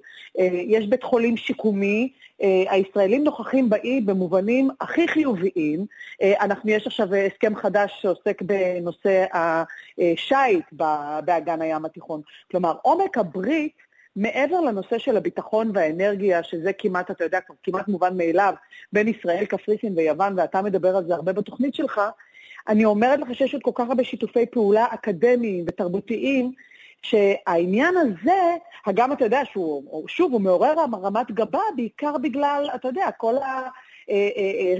יש 0.52 0.88
בית 0.88 1.04
חולים 1.04 1.38
שיקומי, 1.38 2.14
הישראלים 2.70 3.24
נוכחים 3.24 3.70
באי 3.70 4.02
במובנים 4.02 4.70
הכי 4.82 5.08
חיוביים. 5.08 5.86
אנחנו, 6.24 6.72
יש 6.72 6.88
עכשיו 6.88 7.08
הסכם 7.16 7.56
חדש 7.56 7.92
שעוסק 8.02 8.42
בנושא 8.42 9.26
השיט 9.34 10.66
באגן 11.22 11.62
הים 11.62 11.86
התיכון. 11.86 12.22
כלומר, 12.52 12.76
עומק 12.82 13.18
הברית 13.18 13.87
מעבר 14.18 14.62
לנושא 14.62 14.98
של 14.98 15.18
הביטחון 15.18 15.72
והאנרגיה, 15.74 16.44
שזה 16.44 16.74
כמעט, 16.74 17.12
אתה 17.12 17.24
יודע, 17.24 17.40
כמעט 17.64 17.88
מובן 17.88 18.18
מאליו, 18.18 18.54
בין 18.94 19.08
ישראל, 19.08 19.46
קפריסין 19.46 19.94
ויוון, 19.98 20.40
ואתה 20.40 20.62
מדבר 20.62 20.98
על 20.98 21.06
זה 21.08 21.16
הרבה 21.16 21.34
בתוכנית 21.34 21.76
שלך, 21.76 22.02
אני 22.68 22.86
אומרת 22.86 23.20
לך 23.20 23.36
שיש 23.36 23.54
עוד 23.54 23.64
כל 23.64 23.72
כך 23.76 23.90
הרבה 23.90 24.04
שיתופי 24.04 24.46
פעולה 24.46 24.86
אקדמיים 24.94 25.66
ותרבותיים, 25.68 26.52
שהעניין 27.02 27.98
הזה, 27.98 28.56
הגם 28.86 29.12
אתה 29.12 29.26
יודע 29.26 29.46
שהוא, 29.46 30.08
שוב, 30.08 30.32
הוא 30.32 30.42
מעורר 30.42 30.74
רמת 31.04 31.32
גבה, 31.32 31.62
בעיקר 31.76 32.18
בגלל, 32.18 32.70
אתה 32.76 32.88
יודע, 32.88 33.10
כל 33.18 33.38
ה... 33.38 33.68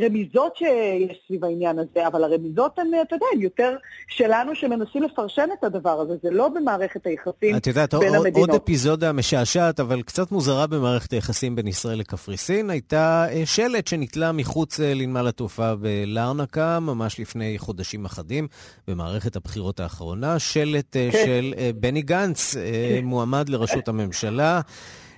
רמיזות 0.02 0.56
שיש 0.56 1.18
סביב 1.28 1.46
העניין 1.46 1.80
הזה, 1.80 2.08
אבל 2.08 2.24
הרמיזות 2.24 2.80
הן, 2.80 2.88
אתה 3.02 3.16
יודע, 3.16 3.26
הן 3.34 3.42
יותר 3.42 3.76
שלנו 4.08 4.56
שמנסים 4.56 5.04
לפרשן 5.04 5.48
את 5.60 5.64
הדבר 5.64 6.00
הזה, 6.02 6.14
זה 6.24 6.30
לא 6.32 6.50
במערכת 6.50 7.06
היחסים 7.06 7.34
בין 7.42 7.54
המדינות. 7.56 7.62
את 7.62 7.68
יודעת, 7.68 7.94
עוד 8.36 8.50
אפיזודה 8.50 9.12
משעשעת, 9.12 9.80
אבל 9.80 10.02
קצת 10.02 10.32
מוזרה 10.32 10.68
במערכת 10.68 11.12
היחסים 11.12 11.56
בין 11.56 11.68
ישראל 11.68 12.00
לקפריסין, 12.00 12.70
הייתה 12.70 13.26
שלט 13.46 13.88
שנתלה 13.88 14.32
מחוץ 14.32 14.80
לנמל 14.80 15.28
התעופה 15.28 15.76
בלרנקה, 15.76 16.80
ממש 16.80 17.20
לפני 17.20 17.58
חודשים 17.58 18.06
אחדים, 18.06 18.48
במערכת 18.88 19.36
הבחירות 19.36 19.80
האחרונה, 19.80 20.40
שלט 20.40 20.86
כן. 20.92 21.10
של 21.26 21.54
בני 21.76 22.02
גנץ, 22.02 22.56
כן. 22.56 23.06
מועמד 23.06 23.50
לראשות 23.50 23.88
הממשלה. 23.88 24.62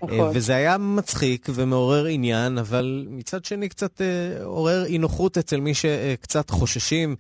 נכון. 0.04 0.32
וזה 0.34 0.56
היה 0.56 0.78
מצחיק 0.78 1.50
ומעורר 1.54 2.06
עניין, 2.06 2.58
אבל 2.58 3.06
מצד 3.10 3.46
שני 3.46 3.70
קצת 3.70 4.02
אה, 4.02 4.44
עורר 4.44 4.86
אי 4.86 4.98
נוחות 4.98 5.38
אצל 5.38 5.60
מי 5.60 5.74
שקצת 5.74 6.50
חוששים 6.50 7.16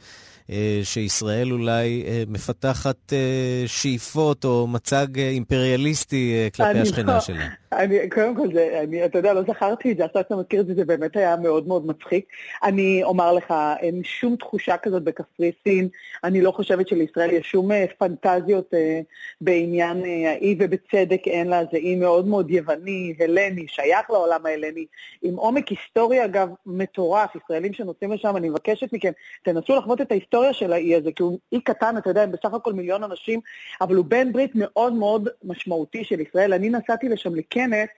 אה, 0.52 0.82
שישראל 0.84 1.52
אולי 1.52 2.04
אה, 2.08 2.24
מפתחת 2.28 3.14
אה, 3.14 3.64
שאיפות 3.68 4.46
או 4.46 4.68
מצג 4.68 5.20
אימפריאליסטי 5.20 6.50
כלפי 6.56 6.80
השכנה 6.80 7.14
לא, 7.14 7.20
שלה. 7.20 7.48
אני, 7.72 8.10
קודם 8.10 8.36
כל, 8.36 8.54
זה, 8.54 8.80
אני, 8.84 9.06
אתה 9.06 9.20
יודע, 9.20 9.34
לא 9.34 9.42
זכרתי 9.42 9.92
את 9.92 9.98
זה, 9.98 10.06
עכשיו 10.06 10.22
שאתה 10.22 10.36
מכיר 10.36 10.62
את 10.62 10.68
זה, 10.68 10.74
זה 10.76 10.86
באמת 10.86 11.18
היה 11.18 11.36
מאוד 11.36 11.68
מאוד 11.68 11.86
מצחיק. 11.86 12.26
אני 12.64 13.04
אומר 13.04 13.34
לך, 13.34 13.54
אין 13.80 14.04
שום 14.04 14.36
תחושה 14.36 14.78
כזאת 14.78 15.04
בקפריסין, 15.04 15.88
אני 16.24 16.42
לא 16.42 16.52
חושבת 16.52 16.88
שלישראל 16.88 17.32
יש 17.32 17.52
שום 17.52 17.70
פנטזיות 17.98 18.74
אה, 18.74 19.00
בעניין 19.42 20.06
אה, 20.06 20.32
האי, 20.32 20.56
ובצדק 20.60 21.22
אין 21.28 21.48
לה, 21.48 21.62
זה 21.72 21.78
אי 21.78 21.96
מאוד 21.96 22.28
מאוד 22.28 22.52
יווני, 22.52 23.14
הלני, 23.20 23.66
שייך 23.68 24.10
לעולם 24.10 24.46
ההלני, 24.46 24.86
עם 25.22 25.36
עומק 25.36 25.68
היסטורי, 25.68 26.26
אגב, 26.26 26.50
מטורף. 26.66 27.30
ישראלים 27.36 27.74
שנוסעים 27.74 28.12
לשם, 28.12 28.38
אני 28.38 28.50
מבקשת 28.50 28.94
מכם, 28.94 29.12
תנסו 29.44 29.76
לחוות 29.76 30.02
את 30.02 30.12
ההיסטוריה. 30.12 30.50
של 30.54 30.74
האי 30.74 30.96
הזה, 30.96 31.12
כי 31.12 31.24
הוא 31.24 31.40
אי 31.52 31.62
קטן, 31.62 31.98
אתה 31.98 32.10
יודע, 32.10 32.24
הם 32.24 32.32
בסך 32.32 32.54
הכל 32.54 32.74
מיליון 32.74 33.04
אנשים, 33.04 33.40
אבל 33.82 33.96
הוא 33.96 34.06
בן 34.06 34.32
ברית 34.32 34.52
מאוד 34.56 34.94
מאוד 34.94 35.30
משמעותי 35.44 36.04
של 36.04 36.20
ישראל. 36.20 36.54
אני 36.54 36.70
נסעתי 36.70 37.10
לשם 37.10 37.36
לכנס 37.68 37.90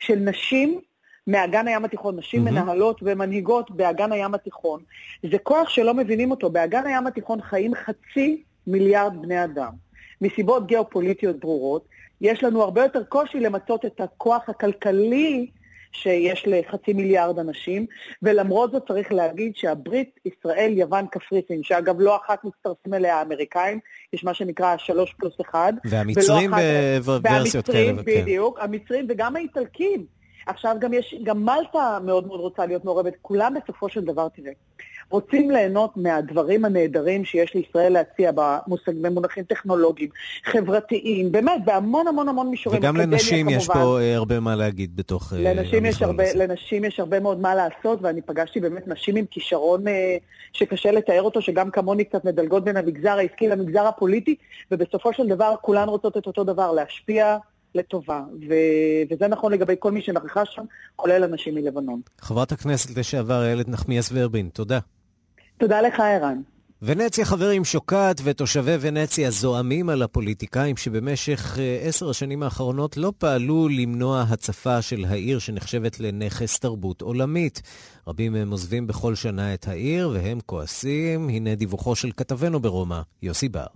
של 0.00 0.14
נשים 0.14 0.80
מאגן 1.26 1.68
הים 1.68 1.84
התיכון, 1.84 2.16
נשים 2.16 2.48
mm-hmm. 2.48 2.50
מנהלות 2.50 3.00
ומנהיגות 3.02 3.70
באגן 3.70 4.12
הים 4.12 4.34
התיכון. 4.34 4.82
זה 5.30 5.38
כוח 5.38 5.68
שלא 5.68 5.94
מבינים 5.94 6.30
אותו. 6.30 6.50
באגן 6.50 6.86
הים 6.86 7.06
התיכון 7.06 7.42
חיים 7.42 7.74
חצי 7.74 8.42
מיליארד 8.66 9.22
בני 9.22 9.44
אדם. 9.44 9.72
מסיבות 10.20 10.66
גיאופוליטיות 10.66 11.40
ברורות, 11.40 11.84
יש 12.20 12.44
לנו 12.44 12.62
הרבה 12.62 12.82
יותר 12.82 13.04
קושי 13.04 13.40
למצות 13.40 13.84
את 13.84 14.00
הכוח 14.00 14.48
הכלכלי 14.48 15.50
שיש 15.94 16.44
לחצי 16.46 16.92
מיליארד 16.92 17.38
אנשים, 17.38 17.86
ולמרות 18.22 18.72
זאת 18.72 18.82
צריך 18.88 19.12
להגיד 19.12 19.56
שהברית, 19.56 20.20
ישראל, 20.24 20.72
יוון, 20.76 21.06
קפריסין, 21.06 21.62
שאגב 21.62 22.00
לא 22.00 22.16
אחת 22.16 22.44
מצטרפים 22.44 22.94
אליה 22.94 23.16
האמריקאים, 23.16 23.78
יש 24.12 24.24
מה 24.24 24.34
שנקרא 24.34 24.76
שלוש 24.78 25.14
פלוס 25.18 25.34
אחד. 25.40 25.72
והמצרים 25.84 26.50
בוורסיות 27.04 27.66
כאלה. 27.66 27.86
והמצרים, 27.86 27.96
כן. 27.96 28.22
בדיוק, 28.22 28.58
המצרים 28.60 29.06
וגם 29.08 29.36
האיטלקים. 29.36 30.06
עכשיו 30.46 30.76
גם 30.80 30.92
יש, 30.92 31.14
גם 31.22 31.44
מלטה 31.44 31.98
מאוד 32.04 32.26
מאוד 32.26 32.40
רוצה 32.40 32.66
להיות 32.66 32.84
מעורבת, 32.84 33.14
כולם 33.22 33.54
בסופו 33.54 33.88
של 33.88 34.00
דבר, 34.04 34.28
תראה, 34.28 34.52
רוצים 35.10 35.50
ליהנות 35.50 35.96
מהדברים 35.96 36.64
הנהדרים 36.64 37.24
שיש 37.24 37.54
לישראל 37.54 37.92
להציע 37.92 38.30
במושג, 38.34 38.92
במונחים 39.00 39.44
טכנולוגיים, 39.44 40.10
חברתיים, 40.44 41.32
באמת, 41.32 41.64
בהמון 41.64 42.08
המון 42.08 42.28
המון 42.28 42.50
מישורים. 42.50 42.80
וגם 42.80 42.96
לנשים 42.96 43.46
כמובן. 43.46 43.60
יש 43.60 43.66
פה 43.66 44.00
אה, 44.00 44.16
הרבה 44.16 44.40
מה 44.40 44.56
להגיד 44.56 44.96
בתוך 44.96 45.32
אה, 45.32 45.54
לנשים 45.54 45.86
יש 45.86 46.02
הרבה, 46.02 46.24
הזה. 46.24 46.38
לנשים 46.38 46.84
יש 46.84 47.00
הרבה 47.00 47.20
מאוד 47.20 47.40
מה 47.40 47.54
לעשות, 47.54 47.98
ואני 48.02 48.22
פגשתי 48.22 48.60
באמת 48.60 48.88
נשים 48.88 49.16
עם 49.16 49.24
כישרון 49.30 49.88
אה, 49.88 50.16
שקשה 50.52 50.90
לתאר 50.90 51.22
אותו, 51.22 51.42
שגם 51.42 51.70
כמוני 51.70 52.04
קצת 52.04 52.24
מדלגות 52.24 52.64
בין 52.64 52.76
המגזר 52.76 53.18
העסקי 53.18 53.48
למגזר 53.48 53.86
הפוליטי, 53.86 54.34
ובסופו 54.70 55.12
של 55.12 55.28
דבר 55.28 55.54
כולן 55.60 55.88
רוצות 55.88 56.16
את 56.16 56.26
אותו 56.26 56.44
דבר, 56.44 56.72
להשפיע. 56.72 57.36
לטובה, 57.74 58.22
ו- 58.48 59.14
וזה 59.14 59.28
נכון 59.28 59.52
לגבי 59.52 59.74
כל 59.78 59.92
מי 59.92 60.02
שנכחה 60.02 60.44
שם, 60.44 60.62
כולל 60.96 61.24
אנשים 61.24 61.54
מלבנון. 61.54 62.00
חברת 62.20 62.52
הכנסת 62.52 62.98
לשעבר 62.98 63.44
איילת 63.44 63.68
נחמיאס 63.68 64.10
ורבין, 64.12 64.48
תודה. 64.48 64.78
תודה 65.58 65.80
לך, 65.80 66.00
ערן. 66.00 66.40
ונציה 66.86 67.24
חברים 67.24 67.64
שוקעת 67.64 68.20
ותושבי 68.24 68.76
ונציה 68.80 69.30
זועמים 69.30 69.88
על 69.88 70.02
הפוליטיקאים 70.02 70.76
שבמשך 70.76 71.58
אה, 71.58 71.78
עשר 71.82 72.10
השנים 72.10 72.42
האחרונות 72.42 72.96
לא 72.96 73.12
פעלו 73.18 73.68
למנוע 73.68 74.24
הצפה 74.28 74.82
של 74.82 75.04
העיר 75.04 75.38
שנחשבת 75.38 76.00
לנכס 76.00 76.58
תרבות 76.58 77.02
עולמית. 77.02 77.62
רבים 78.06 78.32
מהם 78.32 78.50
עוזבים 78.50 78.86
בכל 78.86 79.14
שנה 79.14 79.54
את 79.54 79.68
העיר 79.68 80.10
והם 80.14 80.38
כועסים. 80.46 81.28
הנה 81.28 81.54
דיווחו 81.54 81.96
של 81.96 82.10
כתבנו 82.16 82.60
ברומא, 82.60 83.00
יוסי 83.22 83.48
בר. 83.48 83.66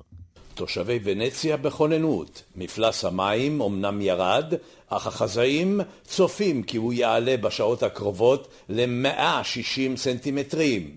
תושבי 0.59 0.99
ונציה 1.05 1.57
בכוננות. 1.57 2.43
מפלס 2.57 3.05
המים 3.05 3.63
אמנם 3.63 4.01
ירד, 4.01 4.55
אך 4.89 5.07
החזאים 5.07 5.81
צופים 6.05 6.63
כי 6.63 6.77
הוא 6.77 6.93
יעלה 6.93 7.37
בשעות 7.37 7.83
הקרובות 7.83 8.49
ל-160 8.69 9.97
סנטימטרים. 9.97 10.91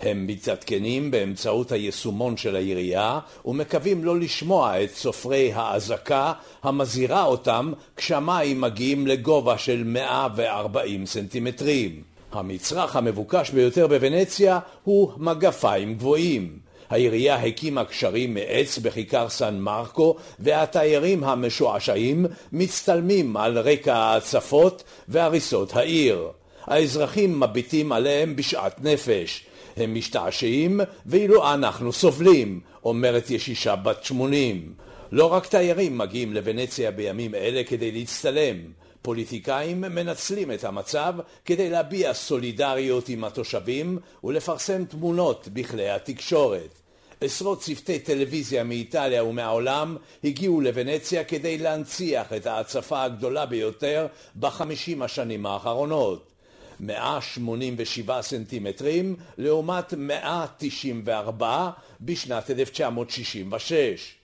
הם 0.00 0.26
מתעדכנים 0.26 1.10
באמצעות 1.10 1.72
היישומון 1.72 2.36
של 2.36 2.56
העירייה 2.56 3.18
ומקווים 3.44 4.04
לא 4.04 4.20
לשמוע 4.20 4.84
את 4.84 4.90
סופרי 4.94 5.52
האזעקה 5.54 6.32
המזהירה 6.62 7.24
אותם 7.24 7.72
כשהמים 7.96 8.60
מגיעים 8.60 9.06
לגובה 9.06 9.58
של 9.58 9.82
140 9.84 11.06
סנטימטרים. 11.06 12.02
המצרך 12.32 12.96
המבוקש 12.96 13.50
ביותר 13.50 13.86
בוונציה 13.86 14.58
הוא 14.84 15.12
מגפיים 15.16 15.94
גבוהים. 15.94 16.61
העירייה 16.92 17.36
הקימה 17.36 17.84
קשרים 17.84 18.34
מעץ 18.34 18.78
בכיכר 18.78 19.28
סן 19.28 19.58
מרקו, 19.58 20.16
והתיירים 20.38 21.24
המשועשעים 21.24 22.26
מצטלמים 22.52 23.36
על 23.36 23.58
רקע 23.58 23.94
ההצפות 23.94 24.82
והריסות 25.08 25.76
העיר. 25.76 26.28
האזרחים 26.64 27.40
מביטים 27.40 27.92
עליהם 27.92 28.36
בשאט 28.36 28.80
נפש. 28.82 29.44
הם 29.76 29.94
משתעשעים, 29.94 30.80
ואילו 31.06 31.52
אנחנו 31.54 31.92
סובלים, 31.92 32.60
אומרת 32.84 33.30
ישישה 33.30 33.76
בת 33.76 34.04
שמונים. 34.04 34.72
לא 35.12 35.26
רק 35.26 35.46
תיירים 35.46 35.98
מגיעים 35.98 36.32
לוונציה 36.32 36.90
בימים 36.90 37.34
אלה 37.34 37.64
כדי 37.64 37.92
להצטלם. 37.92 38.56
פוליטיקאים 39.02 39.80
מנצלים 39.80 40.52
את 40.52 40.64
המצב 40.64 41.14
כדי 41.44 41.70
להביע 41.70 42.14
סולידריות 42.14 43.08
עם 43.08 43.24
התושבים 43.24 43.98
ולפרסם 44.24 44.84
תמונות 44.84 45.48
בכלי 45.52 45.90
התקשורת. 45.90 46.81
עשרות 47.22 47.60
צוותי 47.60 47.98
טלוויזיה 47.98 48.64
מאיטליה 48.64 49.24
ומהעולם 49.24 49.96
הגיעו 50.24 50.60
לוונציה 50.60 51.24
כדי 51.24 51.58
להנציח 51.58 52.32
את 52.32 52.46
ההצפה 52.46 53.02
הגדולה 53.02 53.46
ביותר 53.46 54.06
בחמישים 54.40 55.02
השנים 55.02 55.46
האחרונות. 55.46 56.32
187 56.80 58.22
סנטימטרים 58.22 59.16
לעומת 59.38 59.94
194 59.94 61.70
בשנת 62.00 62.50
1966. 62.50 64.14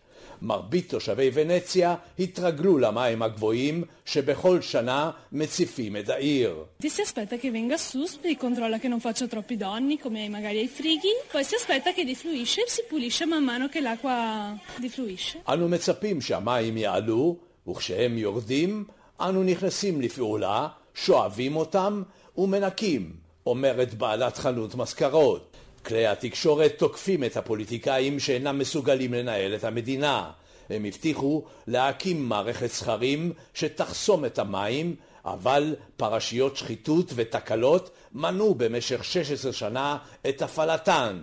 מרבית 0.42 0.88
תושבי 0.90 1.30
ונציה 1.34 1.94
התרגלו 2.18 2.78
למים 2.78 3.22
הגבוהים 3.22 3.84
שבכל 4.04 4.60
שנה 4.60 5.10
מציפים 5.32 5.96
את 5.96 6.08
העיר. 6.08 6.64
Si 6.82 7.02
aspetta 7.02 7.36
che 7.36 7.50
venga 7.50 7.76
Suspi, 7.76 8.36
controlla 8.36 8.78
che 8.78 8.88
non 8.88 9.00
faccia 9.00 9.26
troppi 9.26 9.56
danni 9.56 9.98
come 9.98 10.28
magari 10.28 10.58
ai 10.58 10.68
frighi, 10.68 11.12
poi 11.32 11.44
si 11.44 11.54
aspetta 11.54 11.92
che 11.92 12.04
defluisce 12.04 12.64
e 12.64 12.68
si 12.68 12.82
pulisce 12.88 13.24
man 13.26 13.44
mano 13.44 13.68
che 13.68 13.80
l'acqua 13.80 14.56
defluisce. 14.78 15.38
אנו 15.48 15.68
מצפים 15.68 16.20
שהמים 16.20 16.76
יעלו, 16.76 17.36
וכשהם 17.68 18.18
יורדים, 18.18 18.84
אנו 19.20 19.42
נכנסים 19.42 20.00
לפעולה, 20.00 20.68
שואבים 20.94 21.56
אותם 21.56 22.02
ומנקים, 22.36 23.12
אומרת 23.46 23.94
בעלת 23.94 24.36
חנות 24.36 24.74
מזכרות. 24.74 25.57
כלי 25.84 26.06
התקשורת 26.06 26.74
תוקפים 26.78 27.24
את 27.24 27.36
הפוליטיקאים 27.36 28.20
שאינם 28.20 28.58
מסוגלים 28.58 29.14
לנהל 29.14 29.54
את 29.54 29.64
המדינה. 29.64 30.30
הם 30.70 30.84
הבטיחו 30.84 31.44
להקים 31.66 32.28
מערכת 32.28 32.66
סכרים 32.66 33.32
שתחסום 33.54 34.24
את 34.24 34.38
המים, 34.38 34.94
אבל 35.24 35.74
פרשיות 35.96 36.56
שחיתות 36.56 37.12
ותקלות 37.14 37.90
מנעו 38.12 38.54
במשך 38.54 39.04
16 39.04 39.52
שנה 39.52 39.98
את 40.28 40.42
הפעלתן. 40.42 41.22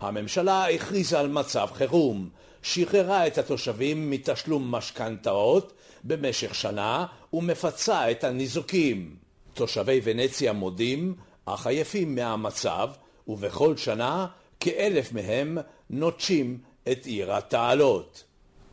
הממשלה 0.00 0.68
הכריזה 0.68 1.20
על 1.20 1.28
מצב 1.28 1.68
חירום, 1.74 2.28
שחררה 2.62 3.26
את 3.26 3.38
התושבים 3.38 4.10
מתשלום 4.10 4.70
משכנתאות 4.70 5.72
במשך 6.04 6.54
שנה 6.54 7.06
ומפצה 7.32 8.10
את 8.10 8.24
הניזוקים. 8.24 9.16
תושבי 9.54 10.00
ונציה 10.04 10.52
מודים, 10.52 11.14
אך 11.44 11.66
עייפים 11.66 12.14
מהמצב, 12.14 12.90
ובכל 13.28 13.76
שנה 13.76 14.26
כאלף 14.60 15.12
מהם 15.12 15.58
נוטשים 15.90 16.58
את 16.92 17.06
עיר 17.06 17.32
התעלות. 17.32 18.24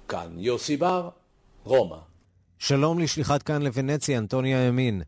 כאן 0.07 0.27
יוסי 0.37 0.77
בר, 0.77 1.09
רומא. 1.63 1.97
שלום 2.57 2.99
לשליחת 2.99 3.43
כאן 3.43 3.61
לוונציה, 3.61 4.17
אנטוניה 4.17 4.67
ימין. 4.67 5.01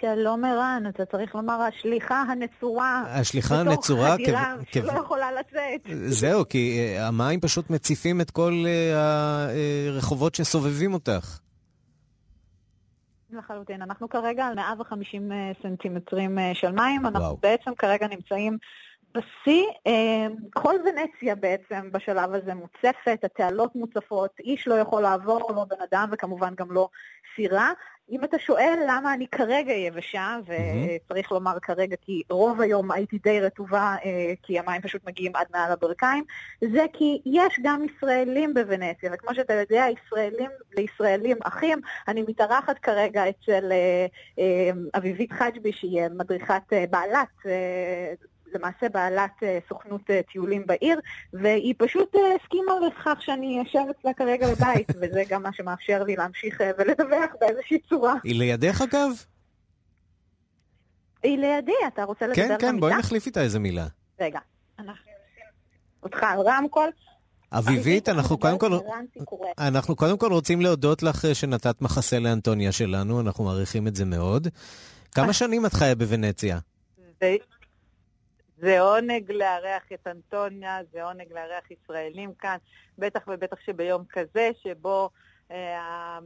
שלום 0.00 0.44
ערן, 0.44 0.82
אתה 0.88 1.04
צריך 1.04 1.34
לומר 1.34 1.60
השליחה 1.60 2.22
הנצורה. 2.22 3.04
השליחה 3.06 3.60
הנצורה? 3.60 4.14
בתוך 4.14 4.22
חדירה 4.22 4.54
שלא 4.72 4.92
יכולה 4.92 5.32
לצאת. 5.32 5.96
זהו, 6.06 6.48
כי 6.48 6.78
uh, 6.98 7.00
המים 7.02 7.40
פשוט 7.40 7.70
מציפים 7.70 8.20
את 8.20 8.30
כל 8.30 8.64
הרחובות 8.94 10.34
שסובבים 10.34 10.94
אותך. 10.94 11.38
לחלוטין. 13.36 13.82
אנחנו 13.82 14.08
כרגע 14.08 14.46
על 14.46 14.54
150 14.54 15.32
סנטימטרים 15.62 16.38
של 16.54 16.72
מים. 16.72 17.06
אנחנו 17.06 17.20
וואו. 17.20 17.36
בעצם 17.36 17.74
כרגע 17.74 18.06
נמצאים 18.08 18.58
בשיא, 19.14 19.64
כל 20.54 20.74
ונציה 20.84 21.34
בעצם 21.34 21.92
בשלב 21.92 22.34
הזה 22.34 22.54
מוצפת, 22.54 23.18
התעלות 23.24 23.76
מוצפות, 23.76 24.30
איש 24.38 24.68
לא 24.68 24.74
יכול 24.74 25.02
לעבור, 25.02 25.52
לא 25.56 25.64
בן 25.64 25.82
אדם 25.90 26.08
וכמובן 26.12 26.54
גם 26.54 26.72
לא 26.72 26.88
סירה. 27.36 27.70
אם 28.10 28.24
אתה 28.24 28.38
שואל 28.38 28.78
למה 28.88 29.14
אני 29.14 29.26
כרגע 29.26 29.72
יבשה, 29.72 30.38
וצריך 30.46 31.32
לומר 31.32 31.60
כרגע 31.62 31.96
כי 32.00 32.22
רוב 32.30 32.60
היום 32.60 32.90
הייתי 32.90 33.18
די 33.18 33.40
רטובה, 33.40 33.96
כי 34.42 34.58
המים 34.58 34.82
פשוט 34.82 35.06
מגיעים 35.06 35.36
עד 35.36 35.46
מעל 35.52 35.72
הברכיים, 35.72 36.24
זה 36.72 36.84
כי 36.92 37.20
יש 37.26 37.60
גם 37.62 37.82
ישראלים 37.84 38.54
בוונציה, 38.54 39.10
וכמו 39.14 39.34
שאתה 39.34 39.54
יודע, 39.54 39.86
ישראלים 40.06 40.50
לישראלים 40.76 41.36
אחים, 41.44 41.80
אני 42.08 42.22
מתארחת 42.28 42.78
כרגע 42.78 43.24
אצל 43.28 43.72
אביבית 44.96 45.32
חג'בי, 45.32 45.72
שהיא 45.72 46.02
מדריכת 46.18 46.72
בעלת 46.90 47.28
למעשה 48.54 48.88
בעלת 48.88 49.32
סוכנות 49.68 50.10
טיולים 50.32 50.66
בעיר, 50.66 51.00
והיא 51.32 51.74
פשוט 51.78 52.14
הסכימה 52.14 52.72
לכך 52.86 53.22
שאני 53.22 53.62
אשב 53.62 53.84
אצלה 53.90 54.12
כרגע 54.14 54.46
בבית, 54.54 54.88
וזה 55.00 55.22
גם 55.28 55.42
מה 55.42 55.52
שמאפשר 55.52 56.02
לי 56.02 56.16
להמשיך 56.16 56.60
ולדווח 56.78 57.30
באיזושהי 57.40 57.78
צורה. 57.88 58.14
היא 58.24 58.38
לידך 58.38 58.82
אגב? 58.82 59.10
היא 61.22 61.38
לידי, 61.38 61.72
אתה 61.86 62.04
רוצה 62.04 62.26
לדבר 62.26 62.42
במידה? 62.42 62.58
כן, 62.58 62.72
כן, 62.72 62.80
בואי 62.80 62.96
נחליף 62.96 63.26
איתה 63.26 63.40
איזה 63.40 63.58
מילה. 63.58 63.86
רגע, 64.20 64.38
אנחנו 64.78 65.12
אותך 66.02 66.22
על 66.22 66.40
רמקול. 66.40 66.90
אביבית, 67.52 68.08
אנחנו 68.08 68.38
קודם 68.38 68.58
כל, 68.58 68.70
אנחנו 69.58 69.96
קודם 69.96 70.18
כל 70.18 70.32
רוצים 70.32 70.60
להודות 70.60 71.02
לך 71.02 71.26
שנתת 71.32 71.82
מחסה 71.82 72.18
לאנטוניה 72.18 72.72
שלנו, 72.72 73.20
אנחנו 73.20 73.44
מעריכים 73.44 73.86
את 73.86 73.96
זה 73.96 74.04
מאוד. 74.04 74.48
כמה 75.12 75.32
שנים 75.32 75.66
את 75.66 75.72
חיה 75.72 75.94
בוונציה? 75.94 76.58
זה 78.56 78.80
עונג 78.80 79.32
לארח 79.32 79.82
את 79.94 80.06
אנטוניה, 80.06 80.78
זה 80.92 81.04
עונג 81.04 81.32
לארח 81.32 81.70
ישראלים 81.70 82.34
כאן, 82.34 82.56
בטח 82.98 83.20
ובטח 83.28 83.60
שביום 83.60 84.04
כזה, 84.08 84.50
שבו 84.62 85.10
אה, 85.50 86.18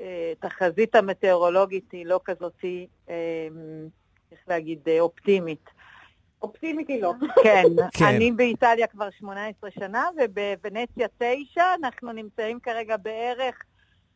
שהתחזית 0.00 0.94
המטאורולוגית 0.94 1.92
היא 1.92 2.06
לא 2.06 2.20
כזאת, 2.24 2.64
אה, 3.08 3.48
איך 4.32 4.40
להגיד, 4.48 4.80
אה, 4.88 5.00
אופטימית. 5.00 5.70
אופטימית 6.42 6.88
היא 6.88 7.02
לא. 7.02 7.12
כן, 7.44 7.64
כן. 7.92 8.04
אני 8.04 8.32
באיטליה 8.32 8.86
כבר 8.86 9.10
18 9.10 9.70
שנה, 9.70 10.04
ובוונציה 10.16 11.08
9, 11.18 11.64
אנחנו 11.74 12.12
נמצאים 12.12 12.60
כרגע 12.60 12.96
בערך 12.96 13.62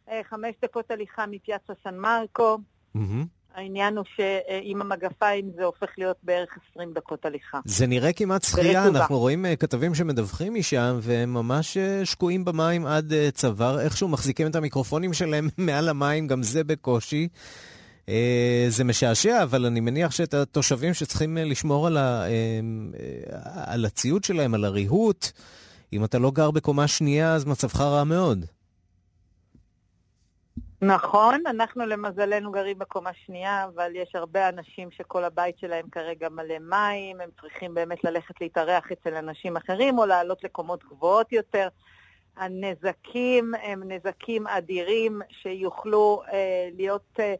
אה, 0.09 0.21
חמש 0.25 0.55
דקות 0.63 0.91
הליכה 0.91 1.27
מפיאצה 1.27 1.73
סן 1.85 1.97
מרקו. 1.97 2.59
מהמם. 2.95 3.27
העניין 3.55 3.97
הוא 3.97 4.05
שעם 4.17 4.81
המגפיים 4.83 5.51
זה 5.57 5.65
הופך 5.65 5.89
להיות 5.99 6.17
בערך 6.23 6.59
20 6.73 6.93
דקות 6.95 7.25
הליכה. 7.25 7.59
זה 7.65 7.87
נראה 7.87 8.13
כמעט 8.13 8.43
שחייה. 8.43 8.87
אנחנו 8.87 9.19
רואים 9.19 9.47
אה, 9.47 9.57
כתבים 9.57 9.95
שמדווחים 9.95 10.55
משם, 10.55 10.99
והם 11.03 11.35
ממש 11.35 11.77
אה, 11.77 12.05
שקועים 12.05 12.45
במים 12.45 12.87
עד 12.87 13.13
אה, 13.13 13.31
צוואר, 13.31 13.81
איכשהו 13.81 14.09
מחזיקים 14.09 14.47
את 14.47 14.57
המיקרופונים 14.57 15.13
שלהם 15.13 15.49
מעל 15.59 15.89
המים, 15.89 16.27
גם 16.27 16.43
זה 16.43 16.65
בקושי. 16.65 17.29
זה 18.69 18.85
משעשע, 18.85 19.43
אבל 19.43 19.67
אני 19.67 19.81
מניח 19.81 20.11
שאת 20.11 20.35
התושבים 20.35 20.95
שצריכים 20.95 21.37
לשמור 21.37 21.87
על, 21.87 21.97
ה, 21.97 22.25
על 23.55 23.85
הציוד 23.85 24.25
שלהם, 24.25 24.55
על 24.55 24.65
הריהוט, 24.65 25.27
אם 25.93 26.05
אתה 26.05 26.19
לא 26.19 26.31
גר 26.31 26.51
בקומה 26.51 26.89
שנייה, 26.89 27.35
אז 27.35 27.45
מצבך 27.45 27.81
רע 27.81 28.05
מאוד. 28.05 28.45
נכון, 30.87 31.43
אנחנו 31.47 31.87
למזלנו 31.87 32.53
גרים 32.53 32.79
בקומה 32.79 33.11
שנייה, 33.27 33.67
אבל 33.75 33.97
יש 33.97 34.15
הרבה 34.15 34.49
אנשים 34.49 34.89
שכל 34.91 35.25
הבית 35.25 35.59
שלהם 35.59 35.87
כרגע 35.93 36.29
מלא 36.29 36.59
מים, 36.59 37.21
הם 37.21 37.29
צריכים 37.41 37.75
באמת 37.75 38.05
ללכת 38.05 38.41
להתארח 38.41 38.93
אצל 38.93 39.15
אנשים 39.15 39.57
אחרים 39.57 39.99
או 39.99 40.07
לעלות 40.07 40.45
לקומות 40.45 40.85
גבוהות 40.85 41.33
יותר. 41.33 41.69
הנזקים 42.37 43.53
הם 43.63 43.83
נזקים 43.93 44.47
אדירים 44.47 45.21
שיוכלו 45.43 46.23
אה, 46.33 46.69
להיות 46.77 47.07
אה, 47.21 47.35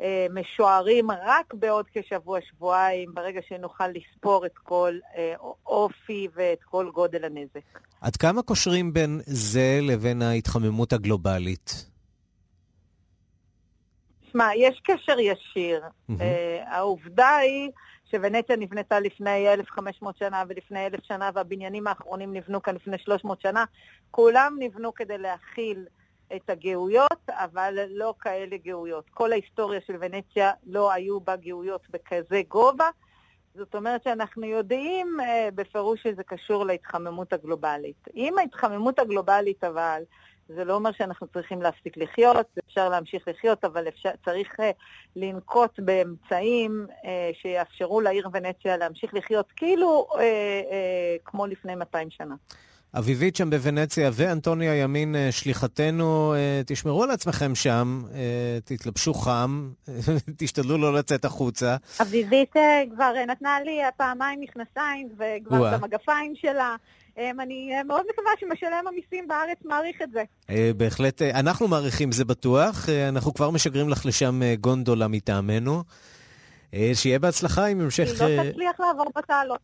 אה, 0.00 0.26
משוערים 0.30 1.10
רק 1.10 1.54
בעוד 1.54 1.86
כשבוע-שבועיים, 1.94 3.14
ברגע 3.14 3.40
שנוכל 3.48 3.88
לספור 3.88 4.46
את 4.46 4.58
כל 4.62 4.98
אה, 5.16 5.34
אופי 5.66 6.28
ואת 6.34 6.62
כל 6.62 6.90
גודל 6.94 7.24
הנזק. 7.24 7.80
עד 8.00 8.16
כמה 8.16 8.42
קושרים 8.42 8.92
בין 8.92 9.20
זה 9.26 9.78
לבין 9.82 10.22
ההתחממות 10.22 10.92
הגלובלית? 10.92 11.95
שמע, 14.36 14.48
יש 14.56 14.80
קשר 14.84 15.18
ישיר. 15.18 15.82
מהמם. 16.08 16.20
Uh, 16.20 16.24
העובדה 16.66 17.36
היא 17.36 17.70
שוונציה 18.10 18.56
נבנתה 18.56 19.00
לפני 19.00 19.52
1,500 19.52 20.16
שנה 20.16 20.42
ולפני 20.48 20.86
1,000 20.86 21.00
שנה, 21.04 21.30
והבניינים 21.34 21.86
האחרונים 21.86 22.32
נבנו 22.32 22.62
כאן 22.62 22.74
לפני 22.74 22.98
300 22.98 23.40
שנה. 23.40 23.64
כולם 24.10 24.56
נבנו 24.58 24.94
כדי 24.94 25.18
להכיל 25.18 25.86
את 26.36 26.50
הגאויות, 26.50 27.20
אבל 27.28 27.78
לא 27.88 28.14
כאלה 28.20 28.56
גאויות. 28.64 29.04
כל 29.10 29.32
ההיסטוריה 29.32 29.80
של 29.86 29.96
ונציה 30.00 30.52
לא 30.66 30.92
היו 30.92 31.20
בה 31.20 31.36
גאויות 31.36 31.82
בכזה 31.90 32.42
גובה. 32.48 32.88
זאת 33.54 33.74
אומרת 33.74 34.02
שאנחנו 34.04 34.44
יודעים 34.46 35.16
uh, 35.20 35.24
בפירוש 35.54 36.02
שזה 36.02 36.22
קשור 36.22 36.66
להתחממות 36.66 37.32
הגלובלית. 37.32 38.08
עם 38.14 38.38
ההתחממות 38.38 38.98
הגלובלית 38.98 39.64
אבל, 39.64 40.02
זה 40.48 40.64
לא 40.64 40.74
אומר 40.74 40.90
שאנחנו 40.92 41.26
צריכים 41.26 41.62
להפסיק 41.62 41.96
לחיות, 41.96 42.46
אפשר 42.68 42.88
להמשיך 42.88 43.28
לחיות, 43.28 43.64
אבל 43.64 43.88
אפשר, 43.88 44.10
צריך 44.24 44.60
uh, 44.60 44.62
לנקוט 45.16 45.80
באמצעים 45.80 46.86
uh, 46.90 47.06
שיאפשרו 47.42 48.00
לעיר 48.00 48.28
ונציה 48.32 48.76
להמשיך 48.76 49.14
לחיות 49.14 49.46
כאילו 49.56 50.06
uh, 50.10 50.14
uh, 50.16 50.20
כמו 51.24 51.46
לפני 51.46 51.74
200 51.74 52.10
שנה. 52.10 52.34
אביבית 52.98 53.36
שם 53.36 53.50
בוונציה 53.50 54.10
ואנטוניה 54.12 54.74
ימין, 54.74 55.16
אה, 55.16 55.32
שליחתנו, 55.32 56.34
תשמרו 56.66 57.02
על 57.02 57.10
עצמכם 57.10 57.54
שם, 57.54 58.02
תתלבשו 58.64 59.14
חם, 59.14 59.70
תשתדלו 60.38 60.78
לא 60.78 60.94
לצאת 60.94 61.24
החוצה. 61.24 61.76
אביבית 62.02 62.52
כבר 62.94 63.12
נתנה 63.26 63.60
לי 63.64 63.80
פעמיים 63.96 64.40
מכנסיים, 64.40 65.08
וכבר 65.12 65.56
וואה. 65.56 65.78
במגפיים 65.78 66.32
שלה. 66.34 66.76
אה, 67.18 67.30
אני 67.30 67.76
אה, 67.76 67.82
מאוד 67.82 68.04
מקווה 68.12 68.30
שמשלם 68.40 68.84
המיסים 68.88 69.28
בארץ 69.28 69.58
מעריך 69.64 70.02
את 70.02 70.10
זה. 70.12 70.22
אה, 70.50 70.70
בהחלט, 70.76 71.22
אה, 71.22 71.40
אנחנו 71.40 71.68
מעריכים 71.68 72.12
זה 72.12 72.24
בטוח, 72.24 72.88
אנחנו 73.08 73.34
כבר 73.34 73.50
משגרים 73.50 73.88
לך 73.88 74.06
לשם 74.06 74.40
גונדולה 74.60 75.08
מטעמנו. 75.08 75.82
שיהיה 76.94 77.18
בהצלחה 77.18 77.66
עם 77.66 77.80
המשך, 77.80 78.20
היא 78.22 78.36
לא 78.38 78.50
תצליח 78.50 78.80
לעבור 78.80 79.12
בתעלות. 79.16 79.60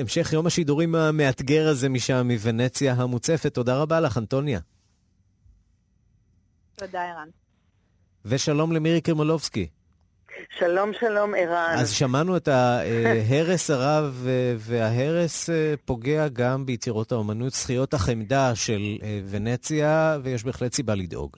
המשך 0.00 0.32
יום 0.32 0.46
השידורים 0.46 0.94
המאתגר 0.94 1.68
הזה 1.68 1.88
משם, 1.88 2.26
מוונציה 2.30 2.92
המוצפת. 2.92 3.54
תודה 3.54 3.76
רבה 3.76 4.00
לך, 4.00 4.18
אנטוניה. 4.18 4.60
תודה, 6.76 7.02
ערן. 7.02 7.28
ושלום 8.24 8.72
למירי 8.72 9.00
קרמולובסקי. 9.00 9.68
שלום, 10.58 10.90
שלום, 11.00 11.34
ערן. 11.34 11.74
אז 11.78 11.90
שמענו 11.90 12.36
את 12.36 12.48
ההרס 12.48 13.70
הרב, 13.70 14.26
וההרס 14.58 15.50
אה, 15.50 15.74
פוגע 15.84 16.28
גם 16.28 16.66
ביצירות 16.66 17.12
האומנות, 17.12 17.52
זכיות 17.52 17.94
החמדה 17.94 18.54
של 18.54 18.98
אה, 19.02 19.20
ונציה, 19.30 20.18
ויש 20.22 20.44
בהחלט 20.44 20.72
סיבה 20.72 20.94
לדאוג. 20.94 21.36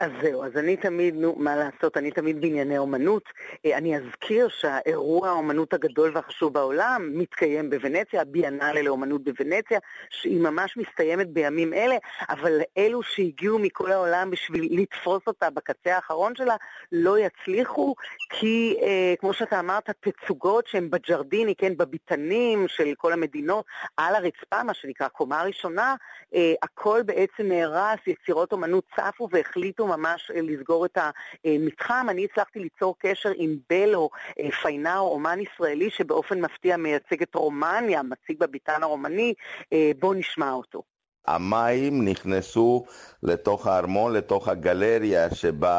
אז 0.00 0.10
זהו, 0.22 0.44
אז 0.44 0.56
אני 0.56 0.76
תמיד, 0.76 1.14
נו, 1.14 1.34
מה 1.38 1.56
לעשות, 1.56 1.96
אני 1.96 2.10
תמיד 2.10 2.40
בענייני 2.40 2.78
אומנות. 2.78 3.22
אה, 3.66 3.78
אני 3.78 3.96
אזכיר 3.96 4.48
שהאירוע 4.48 5.28
האומנות 5.28 5.74
הגדול 5.74 6.10
והחשוב 6.14 6.52
בעולם 6.52 7.10
מתקיים 7.14 7.70
בוונציה, 7.70 8.20
הביאנלה 8.20 8.82
לאומנות 8.82 9.24
בוונציה, 9.24 9.78
שהיא 10.10 10.40
ממש 10.40 10.76
מסתיימת 10.76 11.28
בימים 11.28 11.74
אלה, 11.74 11.96
אבל 12.28 12.60
אלו 12.78 13.02
שהגיעו 13.02 13.58
מכל 13.58 13.92
העולם 13.92 14.30
בשביל 14.30 14.68
לתפוס 14.80 15.22
אותה 15.26 15.50
בקצה 15.50 15.94
האחרון 15.94 16.34
שלה, 16.36 16.56
לא 16.92 17.18
יצליחו, 17.18 17.94
כי 18.30 18.76
אה, 18.82 19.14
כמו 19.20 19.32
שאתה 19.32 19.60
אמרת, 19.60 19.90
תצוגות 19.90 20.66
שהן 20.66 20.90
בג'רדיני, 20.90 21.54
כן, 21.54 21.76
בביתנים 21.76 22.68
של 22.68 22.92
כל 22.96 23.12
המדינות, 23.12 23.64
על 23.96 24.14
הרצפה, 24.14 24.62
מה 24.62 24.74
שנקרא 24.74 25.08
קומה 25.08 25.42
ראשונה, 25.42 25.94
אה, 26.34 26.54
הכל 26.62 27.02
בעצם 27.02 27.42
נהרס, 27.42 27.98
יצירות 28.06 28.52
אומנות 28.52 28.84
צפו 28.96 29.28
והחליטו 29.32 29.83
ממש 29.86 30.30
אה, 30.34 30.40
לסגור 30.42 30.86
את 30.86 30.98
המתחם. 31.44 32.06
אני 32.10 32.24
הצלחתי 32.24 32.58
ליצור 32.58 32.94
קשר 32.98 33.32
עם 33.36 33.56
בלו 33.70 34.10
אה, 34.40 34.50
פיינאו, 34.50 35.08
אומן 35.08 35.38
ישראלי 35.40 35.90
שבאופן 35.90 36.40
מפתיע 36.40 36.76
מייצג 36.76 37.22
את 37.22 37.34
רומניה, 37.34 38.02
מציג 38.02 38.38
בביתן 38.38 38.82
הרומני. 38.82 39.34
אה, 39.72 39.90
בואו 39.98 40.14
נשמע 40.14 40.52
אותו. 40.52 40.82
המים 41.26 42.08
נכנסו 42.08 42.84
לתוך 43.22 43.66
הארמון, 43.66 44.12
לתוך 44.12 44.48
הגלריה 44.48 45.34
שבה 45.34 45.74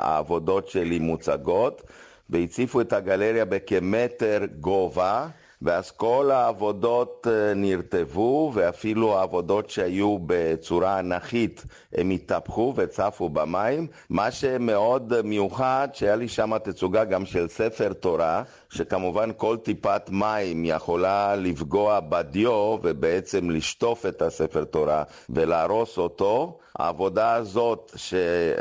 העבודות 0.00 0.68
שלי 0.68 0.98
מוצגות, 0.98 1.82
והציפו 2.30 2.80
את 2.80 2.92
הגלריה 2.92 3.44
בכמטר 3.44 4.44
גובה, 4.60 5.28
ואז 5.64 5.90
כל 5.90 6.30
העבודות 6.30 7.26
אה, 7.30 7.54
נרטבו, 7.54 8.50
ואפילו 8.54 9.18
העבודות 9.18 9.70
שהיו 9.70 10.18
בצורה 10.26 10.98
אנכית, 10.98 11.64
הם 11.94 12.10
התהפכו 12.10 12.72
וצפו 12.76 13.28
במים. 13.28 13.86
מה 14.10 14.30
שמאוד 14.30 15.22
מיוחד, 15.22 15.88
שהיה 15.92 16.16
לי 16.16 16.28
שם 16.28 16.58
תצוגה 16.58 17.04
גם 17.04 17.26
של 17.26 17.48
ספר 17.48 17.92
תורה, 17.92 18.42
שכמובן 18.70 19.30
כל 19.36 19.56
טיפת 19.56 20.02
מים 20.10 20.64
יכולה 20.64 21.36
לפגוע 21.36 22.00
בדיו 22.00 22.76
ובעצם 22.82 23.50
לשטוף 23.50 24.06
את 24.06 24.22
הספר 24.22 24.64
תורה 24.64 25.02
ולהרוס 25.30 25.98
אותו. 25.98 26.58
העבודה 26.78 27.34
הזאת 27.34 27.92
ש... 27.96 28.14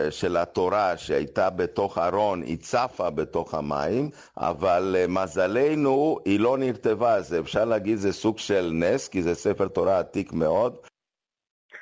של 0.09 0.37
התורה 0.37 0.97
שהייתה 0.97 1.49
בתוך 1.49 1.97
ארון, 1.97 2.41
היא 2.41 2.57
צפה 2.57 3.09
בתוך 3.09 3.53
המים, 3.53 4.09
אבל 4.37 4.95
אה, 4.99 5.07
מזלנו 5.07 6.17
היא 6.25 6.39
לא 6.39 6.57
נרטבה, 6.57 6.90
אז 6.99 7.35
אפשר 7.39 7.65
להגיד 7.65 7.97
זה 7.97 8.13
סוג 8.13 8.37
של 8.37 8.71
נס, 8.73 9.07
כי 9.07 9.23
זה 9.23 9.35
ספר 9.35 9.67
תורה 9.67 9.99
עתיק 9.99 10.33
מאוד. 10.33 10.75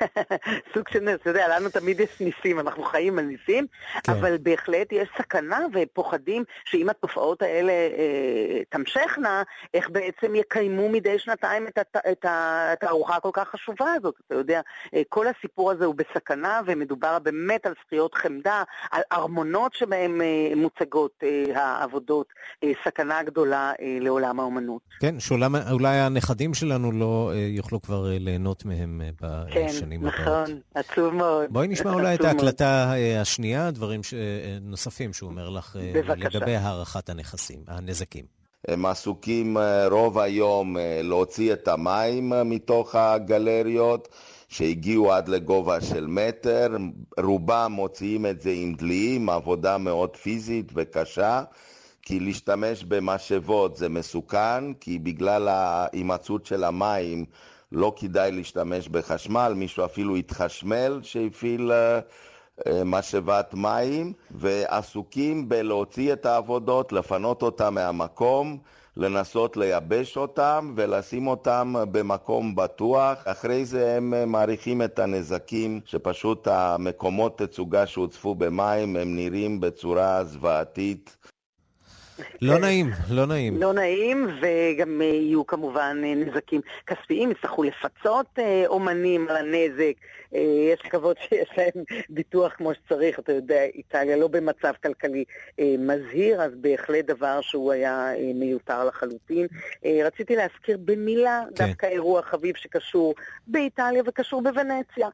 סוג 0.73 0.89
של 0.89 0.99
נס, 0.99 1.15
אתה 1.15 1.29
יודע, 1.29 1.59
לנו 1.59 1.69
תמיד 1.69 1.99
יש 1.99 2.19
ניסים, 2.19 2.59
אנחנו 2.59 2.83
חיים 2.83 3.19
על 3.19 3.25
ניסים, 3.25 3.67
כן. 4.03 4.11
אבל 4.11 4.37
בהחלט 4.37 4.91
יש 4.91 5.09
סכנה 5.17 5.59
ופוחדים 5.73 6.43
שאם 6.65 6.89
התופעות 6.89 7.41
האלה 7.41 7.71
אה, 7.71 8.61
תמשכנה, 8.69 9.43
איך 9.73 9.89
בעצם 9.89 10.35
יקיימו 10.35 10.89
מדי 10.89 11.19
שנתיים 11.19 11.67
את, 11.67 11.77
הת, 11.77 11.95
את 12.11 12.25
התערוכה 12.29 13.15
הכל 13.15 13.29
כך 13.33 13.47
חשובה 13.49 13.93
הזאת. 13.93 14.15
אתה 14.27 14.35
יודע, 14.35 14.61
אה, 14.93 15.01
כל 15.09 15.25
הסיפור 15.27 15.71
הזה 15.71 15.85
הוא 15.85 15.95
בסכנה, 15.95 16.61
ומדובר 16.65 17.19
באמת 17.19 17.65
על 17.65 17.73
זכיות 17.85 18.15
חמדה, 18.15 18.63
על 18.91 19.01
ארמונות 19.11 19.73
שבהם 19.73 20.21
אה, 20.21 20.55
מוצגות 20.55 21.23
אה, 21.23 21.43
העבודות, 21.55 22.27
אה, 22.63 22.71
סכנה 22.85 23.23
גדולה 23.23 23.71
אה, 23.81 23.97
לעולם 24.01 24.39
האומנות. 24.39 24.81
כן, 24.99 25.19
שאולי 25.19 25.97
הנכדים 25.97 26.53
שלנו 26.53 26.91
לא 26.91 27.31
אה, 27.33 27.37
יוכלו 27.37 27.81
כבר 27.81 28.11
אה, 28.11 28.17
ליהנות 28.19 28.65
מהם 28.65 29.01
אה, 29.03 29.09
בשנים 29.21 29.88
כן. 29.89 30.07
הבאות. 30.07 30.19
נכון, 30.19 30.59
עצוב 30.75 31.13
מאוד. 31.13 31.45
בואי 31.49 31.67
נשמע 31.67 31.93
אולי 31.93 32.15
את 32.15 32.21
ההקלטה 32.21 32.93
השנייה, 33.21 33.71
דברים 33.71 34.03
ש... 34.03 34.13
נוספים 34.61 35.13
שהוא 35.13 35.29
אומר 35.29 35.49
לך 35.49 35.75
בבקשה. 35.93 36.13
לגבי 36.15 36.55
הערכת 36.55 37.09
הנכסים, 37.09 37.59
הנזקים. 37.67 38.25
הם 38.67 38.85
עסוקים 38.85 39.57
רוב 39.91 40.19
היום 40.19 40.75
להוציא 41.03 41.53
את 41.53 41.67
המים 41.67 42.33
מתוך 42.45 42.95
הגלריות. 42.95 44.07
שהגיעו 44.49 45.13
עד 45.13 45.27
לגובה 45.27 45.81
של 45.81 46.07
מטר, 46.07 46.67
רובם 47.19 47.71
מוציאים 47.75 48.25
את 48.25 48.41
זה 48.41 48.51
עם 48.51 48.73
דליים, 48.73 49.29
עבודה 49.29 49.77
מאוד 49.77 50.15
פיזית 50.15 50.71
וקשה. 50.75 51.43
כי 52.01 52.19
להשתמש 52.19 52.83
במשאבות 52.83 53.77
זה 53.77 53.89
מסוכן, 53.89 54.73
כי 54.73 54.99
בגלל 54.99 55.47
ההימצאות 55.47 56.45
של 56.45 56.63
המים 56.63 57.25
לא 57.71 57.93
כדאי 57.95 58.31
להשתמש 58.31 58.87
בחשמל, 58.87 59.53
מישהו 59.55 59.85
אפילו 59.85 60.15
התחשמל 60.15 60.99
שהפעיל 61.03 61.71
משאבת 62.85 63.53
מים, 63.53 64.13
ועסוקים 64.31 65.49
בלהוציא 65.49 66.13
את 66.13 66.25
העבודות, 66.25 66.91
לפנות 66.93 67.41
אותם 67.41 67.73
מהמקום, 67.73 68.57
לנסות 68.97 69.57
לייבש 69.57 70.17
אותם 70.17 70.73
ולשים 70.75 71.27
אותם 71.27 71.73
במקום 71.91 72.55
בטוח. 72.55 73.17
אחרי 73.25 73.65
זה 73.65 73.97
הם 73.97 74.31
מעריכים 74.31 74.81
את 74.81 74.99
הנזקים, 74.99 75.79
שפשוט 75.85 76.47
המקומות 76.47 77.37
תצוגה 77.37 77.85
שהוצפו 77.85 78.35
במים 78.35 78.95
הם 78.95 79.15
נראים 79.15 79.59
בצורה 79.59 80.23
זוועתית. 80.23 81.17
לא 82.41 82.59
נעים, 82.59 82.91
לא 83.09 83.25
נעים. 83.25 83.57
לא 83.57 83.73
נעים, 83.73 84.27
וגם 84.41 85.01
יהיו 85.01 85.47
כמובן 85.47 85.97
נזקים 86.03 86.61
כספיים, 86.87 87.31
יצטרכו 87.31 87.63
לפצות 87.63 88.39
אומנים 88.67 89.27
על 89.29 89.35
הנזק. 89.35 89.93
יש 90.33 90.79
לקוות 90.85 91.17
שיש 91.29 91.49
להם 91.57 91.83
ביטוח 92.09 92.53
כמו 92.53 92.71
שצריך, 92.73 93.19
אתה 93.19 93.33
יודע, 93.33 93.63
איטליה 93.63 94.17
לא 94.17 94.27
במצב 94.27 94.73
כלכלי 94.83 95.23
מזהיר, 95.59 96.41
אז 96.41 96.51
בהחלט 96.55 97.05
דבר 97.05 97.41
שהוא 97.41 97.71
היה 97.71 98.11
מיותר 98.35 98.85
לחלוטין. 98.85 99.47
רציתי 100.05 100.35
להזכיר 100.35 100.77
במילה 100.85 101.41
כן. 101.55 101.65
דווקא 101.65 101.85
אירוע 101.85 102.21
חביב 102.21 102.55
שקשור 102.55 103.15
באיטליה 103.47 104.03
וקשור 104.05 104.41
בוונציה. 104.41 105.09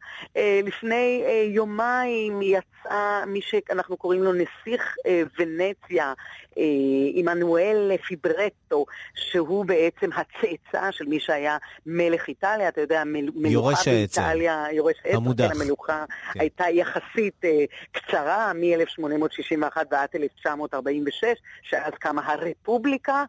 לפני 0.64 1.24
יומיים 1.48 2.42
יצא 2.42 3.24
מי 3.28 3.42
שאנחנו 3.42 3.98
קוראים 3.98 4.24
לו 4.24 4.34
נסיך 4.34 4.96
ונציה, 5.40 6.14
עמנואל 7.14 7.92
פיברטו, 8.08 8.86
שהוא 9.16 9.66
בעצם 9.66 10.10
הצאצא 10.12 10.92
של 10.92 11.06
מי 11.06 11.20
שהיה 11.20 11.58
מלך 11.86 12.28
איטליה, 12.28 12.68
אתה 12.68 12.82
יודע, 12.82 13.04
מלוכה 13.06 13.82
באיטליה, 13.86 14.66
יורש 14.72 14.96
המודח. 15.14 15.48
כן, 15.54 15.62
המלוכה 15.62 16.06
כן. 16.34 16.40
הייתה 16.40 16.66
יחסית 16.70 17.42
uh, 17.44 17.48
קצרה, 17.92 18.54
מ-1861 18.54 19.78
ועד 19.92 20.10
1946, 20.16 21.26
שאז 21.62 21.92
קמה 22.00 22.32
הרפובליקה, 22.32 23.24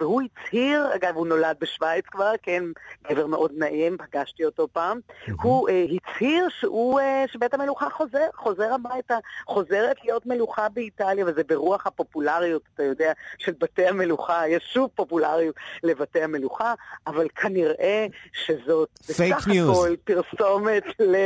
והוא 0.00 0.22
הצהיר, 0.22 0.88
אגב, 0.94 1.16
הוא 1.16 1.26
נולד 1.26 1.56
בשוויץ 1.60 2.04
כבר, 2.06 2.32
כן, 2.42 2.64
גבר 3.10 3.26
מאוד 3.26 3.52
נעים, 3.56 3.96
פגשתי 3.98 4.44
אותו 4.44 4.68
פעם. 4.72 5.00
הוא 5.42 5.68
uh, 5.68 5.72
הצהיר 5.72 6.48
שהוא, 6.48 7.00
uh, 7.00 7.32
שבית 7.32 7.54
המלוכה 7.54 7.90
חוזר, 7.90 8.26
חוזר 8.34 8.74
הביתה, 8.74 9.18
חוזרת 9.46 9.96
להיות 10.04 10.26
מלוכה 10.26 10.68
באיטליה, 10.68 11.24
וזה 11.26 11.44
ברוח 11.44 11.86
הפופולריות, 11.86 12.62
אתה 12.74 12.82
יודע, 12.82 13.12
של 13.38 13.52
בתי 13.58 13.86
המלוכה, 13.86 14.48
יש 14.48 14.70
שוב 14.72 14.90
פופולריות 14.94 15.54
לבתי 15.82 16.22
המלוכה, 16.22 16.74
אבל 17.06 17.28
כנראה 17.36 18.06
שזאת 18.32 18.88
בסך 19.08 19.48
הכל 19.48 19.94
פרסומת 20.04 20.84
ל, 21.00 21.21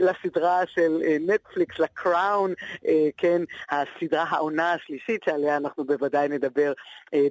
לסדרה 0.00 0.60
של 0.66 1.02
נטפליקס, 1.20 1.78
לקראון, 1.78 2.54
כן, 3.16 3.42
הסדרה 3.70 4.24
העונה 4.28 4.72
השלישית 4.72 5.20
שעליה 5.24 5.56
אנחנו 5.56 5.84
בוודאי 5.84 6.28
נדבר 6.28 6.72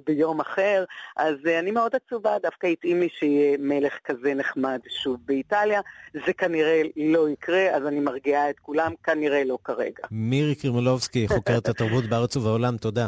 ביום 0.06 0.40
אחר, 0.40 0.84
אז 1.16 1.34
אני 1.58 1.70
מאוד 1.70 1.92
עצובה, 1.94 2.36
דווקא 2.42 2.66
התאים 2.66 3.00
לי 3.00 3.08
שיהיה 3.18 3.56
מלך 3.58 3.92
כזה 4.04 4.34
נחמד 4.34 4.78
שוב 5.02 5.16
באיטליה, 5.24 5.80
זה 6.26 6.32
כנראה 6.32 6.82
לא 6.96 7.28
יקרה, 7.28 7.76
אז 7.76 7.86
אני 7.86 8.00
מרגיעה 8.00 8.50
את 8.50 8.58
כולם, 8.58 8.92
כנראה 9.04 9.44
לא 9.44 9.58
כרגע. 9.64 10.02
מירי 10.10 10.54
קרימולובסקי, 10.54 11.28
חוקרת 11.28 11.68
התרבות 11.68 12.04
בארץ 12.04 12.36
ובעולם, 12.36 12.76
תודה. 12.76 13.06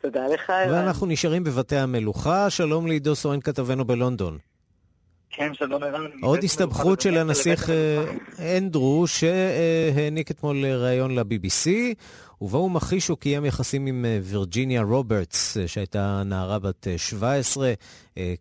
תודה 0.00 0.26
לך. 0.26 0.52
ואנחנו 0.70 1.06
נשארים 1.06 1.44
בבתי 1.44 1.76
המלוכה. 1.76 2.50
שלום 2.50 2.86
לעידו 2.86 3.14
סורן 3.14 3.40
כתבנו 3.40 3.84
בלונדון. 3.84 4.38
כן, 5.34 5.54
שלום 5.54 5.82
ערן. 5.82 6.10
עוד 6.22 6.44
הסתבכות 6.44 7.00
של 7.00 7.18
הנסיך 7.18 7.70
אנדרו, 8.58 9.06
שהעניק 9.06 10.30
אתמול 10.30 10.64
ראיון 10.66 11.14
ל-BBC, 11.14 11.70
ובו 12.40 12.58
הוא 12.58 12.70
מכחיש 12.70 13.04
שהוא 13.04 13.18
קיים 13.18 13.44
יחסים 13.44 13.86
עם 13.86 14.04
וירג'יניה 14.22 14.82
רוברטס, 14.82 15.56
שהייתה 15.66 16.22
נערה 16.24 16.58
בת 16.58 16.86
17, 16.96 17.72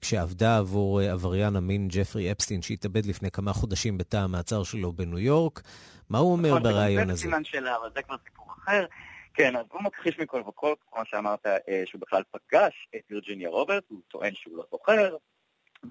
כשעבדה 0.02 0.58
עבור 0.58 1.00
עבריין 1.00 1.56
המין 1.56 1.88
ג'פרי 1.92 2.32
אפסטין, 2.32 2.62
שהתאבד 2.62 3.06
לפני 3.06 3.32
כמה 3.32 3.54
חודשים 3.54 3.98
בתא 3.98 4.18
המעצר 4.18 4.64
שלו 4.64 4.94
בניו 4.94 5.20
יורק. 5.20 5.62
מה 6.10 6.18
הוא 6.18 6.32
אומר 6.32 6.60
בריאיון 6.60 7.10
הזה? 7.10 7.14
זה 7.14 7.22
סימן 7.22 7.44
שאלה, 7.44 7.76
אבל 7.82 7.90
זה 7.96 8.02
כבר 8.02 8.16
סיפור 8.24 8.46
אחר. 8.64 8.86
כן, 9.34 9.56
אז 9.56 9.66
הוא 9.72 9.84
מכחיש 9.84 10.20
מכל 10.20 10.42
וכל, 10.48 10.74
כמו 10.92 11.04
שאמרת, 11.06 11.46
שהוא 11.86 12.02
בכלל 12.02 12.22
פגש 12.32 12.74
את 12.96 13.02
וירג'יניה 13.12 13.50
רוברט, 13.50 13.84
הוא 13.88 14.00
טוען 14.08 14.32
שהוא 14.36 14.58
לא 14.58 14.64
זוכר, 14.72 15.16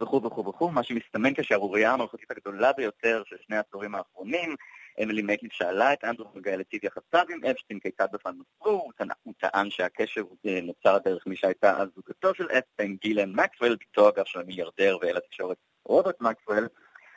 וכו' 0.00 0.22
וכו' 0.24 0.46
וכו', 0.46 0.70
מה 0.70 0.82
שמסתמן 0.82 1.34
כשהשערורייה 1.34 1.92
המלכותית 1.92 2.30
הגדולה 2.30 2.72
ביותר 2.72 3.22
של 3.26 3.36
שני 3.46 3.56
העשורים 3.56 3.94
האחרונים. 3.94 4.56
אמילי 5.02 5.22
מקין 5.22 5.48
שאלה 5.52 5.92
את 5.92 6.04
אנדרו 6.04 6.30
נוגע 6.34 6.56
לטיב 6.56 6.84
יחסיו 6.84 7.24
עם 7.30 7.44
אפשטיין, 7.44 7.80
כיצד 7.80 8.06
בכלל 8.12 8.32
נוצרו, 8.32 8.90
הוא 9.22 9.34
טען 9.38 9.70
שהקשר 9.70 10.22
נוצר 10.62 10.98
דרך 11.04 11.26
מי 11.26 11.36
שהייתה 11.36 11.78
אז 11.78 11.88
זוגתו 11.96 12.34
של 12.34 12.46
אפשטיין, 12.50 12.96
גילן 13.02 13.32
מקסוול, 13.32 13.76
ביתו 13.76 14.08
אגב 14.08 14.24
של 14.24 14.40
המיליארדר 14.40 14.98
ואל 15.00 15.16
התקשורת 15.16 15.56
רוברט 15.84 16.20
מקסוול. 16.20 16.68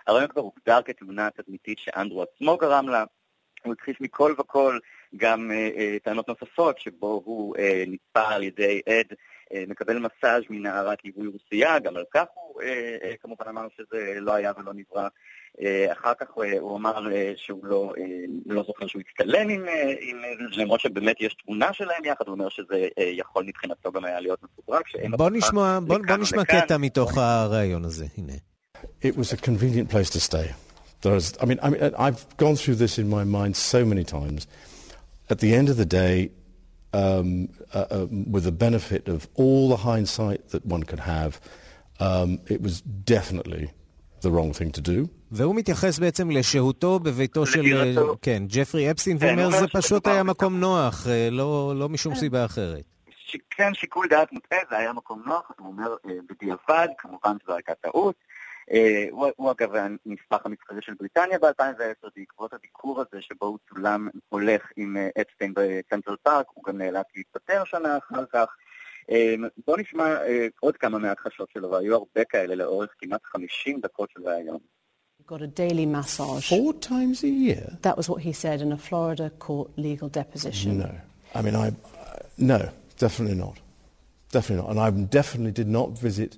הרעיון 0.07 0.27
כבר 0.27 0.41
הוגדר 0.41 0.81
כתמונה 0.81 1.29
תדמיתית 1.29 1.79
שאנדרו 1.79 2.23
עצמו 2.23 2.57
גרם 2.57 2.89
לה, 2.89 3.03
הוא 3.63 3.73
הכחיש 3.73 4.01
מכל 4.01 4.35
וכל 4.39 4.79
גם 5.15 5.51
uh, 5.51 6.03
טענות 6.03 6.27
נוספות, 6.27 6.79
שבו 6.79 7.21
הוא 7.25 7.55
uh, 7.55 7.59
נתפע 7.87 8.29
על 8.29 8.43
ידי 8.43 8.81
עד 8.89 9.13
מקבל 9.67 9.99
מסאז' 9.99 10.43
מנערת 10.49 10.97
ליווי 11.05 11.27
רוסייה, 11.27 11.79
גם 11.79 11.97
על 11.97 12.03
כך 12.13 12.25
הוא 12.33 12.61
uh, 12.61 12.65
uh, 12.65 13.17
כמובן 13.21 13.45
אמר 13.49 13.67
שזה 13.77 14.13
לא 14.19 14.33
היה 14.33 14.51
ולא 14.57 14.73
נברא. 14.73 15.07
אחר 15.91 16.13
כך 16.19 16.27
הוא 16.59 16.77
אמר 16.77 17.07
שהוא 17.35 17.65
לא, 17.65 17.93
לא 18.45 18.63
זוכר 18.67 18.87
שהוא 18.87 19.01
הצטלם 19.01 19.49
עם, 19.49 19.65
עם 20.01 20.17
למרות 20.51 20.79
שבאמת 20.79 21.21
יש 21.21 21.35
תמונה 21.45 21.73
שלהם 21.73 22.05
יחד, 22.05 22.27
הוא 22.27 22.33
אומר 22.33 22.49
שזה 22.49 22.87
יכול 22.97 23.43
מבחינתו 23.47 23.91
גם 23.91 24.05
היה 24.05 24.19
להיות 24.19 24.39
מסודרג. 24.43 24.81
בוא 25.17 25.29
נשמע, 25.29 25.79
בוא, 25.79 25.97
בוא 26.07 26.15
נשמע 26.15 26.45
קטע 26.45 26.77
מתוך 26.77 27.17
הרעיון 27.17 27.85
הזה, 27.85 28.05
הנה. 28.17 28.33
It 29.01 29.15
was 29.17 29.31
a 29.31 29.37
convenient 29.37 29.89
place 29.89 30.09
to 30.09 30.19
stay. 30.19 30.53
There's, 31.01 31.33
I 31.41 31.45
mean, 31.45 31.59
I 31.61 31.69
mean, 31.69 31.81
I've 32.05 32.25
gone 32.37 32.55
through 32.55 32.75
this 32.75 32.97
in 32.97 33.09
my 33.09 33.23
mind 33.23 33.55
so 33.55 33.85
many 33.85 34.03
times. 34.03 34.47
At 35.29 35.39
the 35.39 35.53
end 35.53 35.67
of 35.69 35.77
the 35.77 35.85
day, 35.85 36.31
um, 36.93 37.49
uh, 37.73 37.85
uh, 37.89 38.07
with 38.33 38.43
the 38.43 38.51
benefit 38.65 39.07
of 39.07 39.27
all 39.35 39.69
the 39.69 39.81
hindsight 39.89 40.49
that 40.49 40.65
one 40.65 40.83
could 40.83 41.03
have, 41.15 41.39
um, 41.99 42.39
it 42.55 42.61
was 42.61 42.81
definitely 42.81 43.71
the 44.21 44.31
wrong 44.31 44.53
thing 44.53 44.71
to 44.71 44.81
do. 44.81 45.07
והוא 45.31 45.55
מתייחס 45.55 45.99
בעצם 45.99 46.31
לשהותו 46.31 46.99
בביתו 46.99 47.45
של, 47.45 47.95
כן, 48.21 48.43
ג'פרי 48.47 48.91
אפסטין, 48.91 49.17
ואומר 49.19 49.49
זה 49.49 49.67
פשוט 49.73 50.07
היה 50.07 50.23
מקום 50.23 50.59
נוח, 50.59 51.07
לא, 51.31 51.73
לא 51.75 51.89
משום 51.89 52.15
סיבה 52.15 52.45
אחרת. 52.45 52.83
כן, 53.49 53.73
שיקול 53.73 54.07
דעת 54.09 54.31
מוטעה, 54.31 54.59
זה 54.69 54.77
היה 54.77 54.93
מקום 54.93 55.23
נוח, 55.25 55.51
הוא 55.59 55.67
אומר 55.67 55.95
בדיעבד, 56.29 56.87
כמובן 56.97 57.37
שזו 57.43 57.53
הייתה 57.53 57.73
טעות. 57.81 58.15
הוא, 59.11 59.27
הוא 59.35 59.51
אגב 59.51 59.75
הנספח 59.75 60.45
המסחרי 60.45 60.81
של 60.81 60.93
בריטניה 60.93 61.39
ב-2010, 61.39 62.09
בעקבות 62.15 62.53
הביקור 62.53 63.01
הזה 63.01 63.21
שבו 63.21 63.45
הוא 63.45 63.57
צולם 63.69 64.07
הולך 64.29 64.71
עם 64.75 64.97
אפסטיין 65.21 65.53
בצנטרל 65.55 66.15
פארק, 66.23 66.45
הוא 66.53 66.63
גם 66.63 66.77
נאלץ 66.77 67.05
להתפטר 67.15 67.63
שנה 67.63 67.97
אחר 67.97 68.25
כך. 68.25 68.55
בואו 69.65 69.77
נשמע 69.77 70.15
עוד 70.59 70.77
כמה 70.77 70.97
מההכחשות 70.97 71.49
שלו, 71.53 71.71
והיו 71.71 71.95
הרבה 71.95 72.23
כאלה 72.29 72.55
לאורך 72.55 72.89
כמעט 72.99 73.21
50 73.23 73.79
דקות 73.81 74.09
של 74.09 74.29
ראיון. 74.29 74.57
got 75.25 75.41
a 75.41 75.47
daily 75.47 75.85
massage. 75.85 76.49
Four 76.49 76.73
times 76.73 77.23
a 77.23 77.29
year? 77.29 77.77
That 77.81 77.95
was 77.97 78.09
what 78.09 78.21
he 78.21 78.33
said 78.33 78.61
in 78.61 78.71
a 78.71 78.77
Florida 78.77 79.29
court 79.29 79.71
legal 79.77 80.09
deposition. 80.09 80.79
No. 80.79 80.91
I 81.33 81.41
mean, 81.41 81.55
I, 81.55 81.67
uh, 81.67 81.73
no, 82.37 82.69
definitely 82.97 83.37
not. 83.37 83.57
Definitely 84.31 84.63
not. 84.63 84.71
And 84.71 84.79
I 84.79 84.89
definitely 85.19 85.51
did 85.51 85.67
not 85.67 85.97
visit 85.97 86.37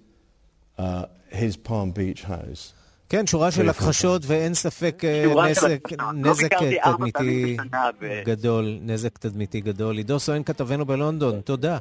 uh, 0.77 1.05
his 1.35 1.67
Palm 1.67 1.97
Beach 1.97 2.25
house. 2.25 2.73
כן, 3.09 3.27
שורה 3.27 3.51
של 3.51 3.69
הכחשות 3.69 4.21
ואין 4.25 4.53
ספק 4.53 5.03
נזק, 5.35 5.79
נזק 6.13 6.53
תדמיתי 6.83 7.57
גדול, 8.25 8.79
נזק 8.81 9.17
תדמיתי 9.17 9.61
גדול. 9.61 9.97
עידו 9.97 10.19
סואן 10.19 10.43
כתבנו 10.43 10.85
בלונדון, 10.85 11.41
תודה. 11.41 11.77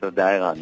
תודה, 0.00 0.30
ערן. 0.30 0.58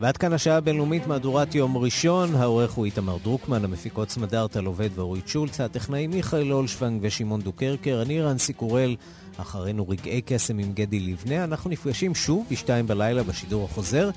ועד 0.00 0.16
כאן 0.16 0.32
השעה 0.32 0.56
הבינלאומית 0.56 1.06
מהדורת 1.06 1.54
יום 1.54 1.76
ראשון, 1.76 2.34
העורך 2.34 2.72
הוא 2.72 2.84
איתמר 2.84 3.16
דרוקמן, 3.22 3.64
המפיקות 3.64 4.10
סמדארטה 4.10 4.60
לובד 4.60 4.88
ואורית 4.94 5.28
שולץ, 5.28 5.60
הטכנאים 5.60 6.10
מיכאל 6.10 6.52
אולשוונג 6.52 7.00
ושמעון 7.02 7.40
דוקרקר, 7.40 8.02
אני 8.02 8.20
רנסי 8.20 8.52
קורל, 8.52 8.96
אחרינו 9.36 9.88
רגעי 9.88 10.22
קסם 10.22 10.58
עם 10.58 10.72
גדי 10.72 11.00
לבנה, 11.00 11.44
אנחנו 11.44 11.70
נפגשים 11.70 12.14
שוב 12.14 12.46
בשתיים 12.50 12.86
בלילה 12.86 13.22
בשידור 13.22 13.64
החוזר. 13.64 14.10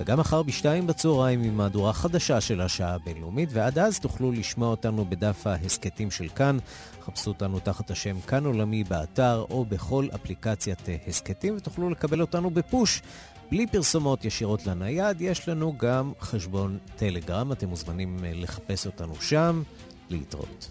וגם 0.00 0.18
מחר 0.20 0.42
בשתיים 0.42 0.86
בצהריים 0.86 1.42
עם 1.42 1.56
מהדורה 1.56 1.92
חדשה 1.92 2.40
של 2.40 2.60
השעה 2.60 2.94
הבינלאומית, 2.94 3.48
ועד 3.52 3.78
אז 3.78 4.00
תוכלו 4.00 4.32
לשמוע 4.32 4.68
אותנו 4.68 5.04
בדף 5.04 5.46
ההסכתים 5.46 6.10
של 6.10 6.28
כאן. 6.28 6.58
חפשו 7.04 7.30
אותנו 7.30 7.60
תחת 7.60 7.90
השם 7.90 8.20
כאן 8.20 8.44
עולמי 8.46 8.84
באתר 8.84 9.44
או 9.50 9.64
בכל 9.64 10.08
אפליקציית 10.14 10.82
הסכתים, 11.06 11.56
ותוכלו 11.56 11.90
לקבל 11.90 12.20
אותנו 12.20 12.50
בפוש. 12.50 13.02
בלי 13.50 13.66
פרסומות 13.66 14.24
ישירות 14.24 14.66
לנייד, 14.66 15.20
יש 15.20 15.48
לנו 15.48 15.74
גם 15.78 16.12
חשבון 16.20 16.78
טלגרם, 16.96 17.52
אתם 17.52 17.68
מוזמנים 17.68 18.18
לחפש 18.22 18.86
אותנו 18.86 19.14
שם. 19.20 19.62
להתראות. 20.10 20.70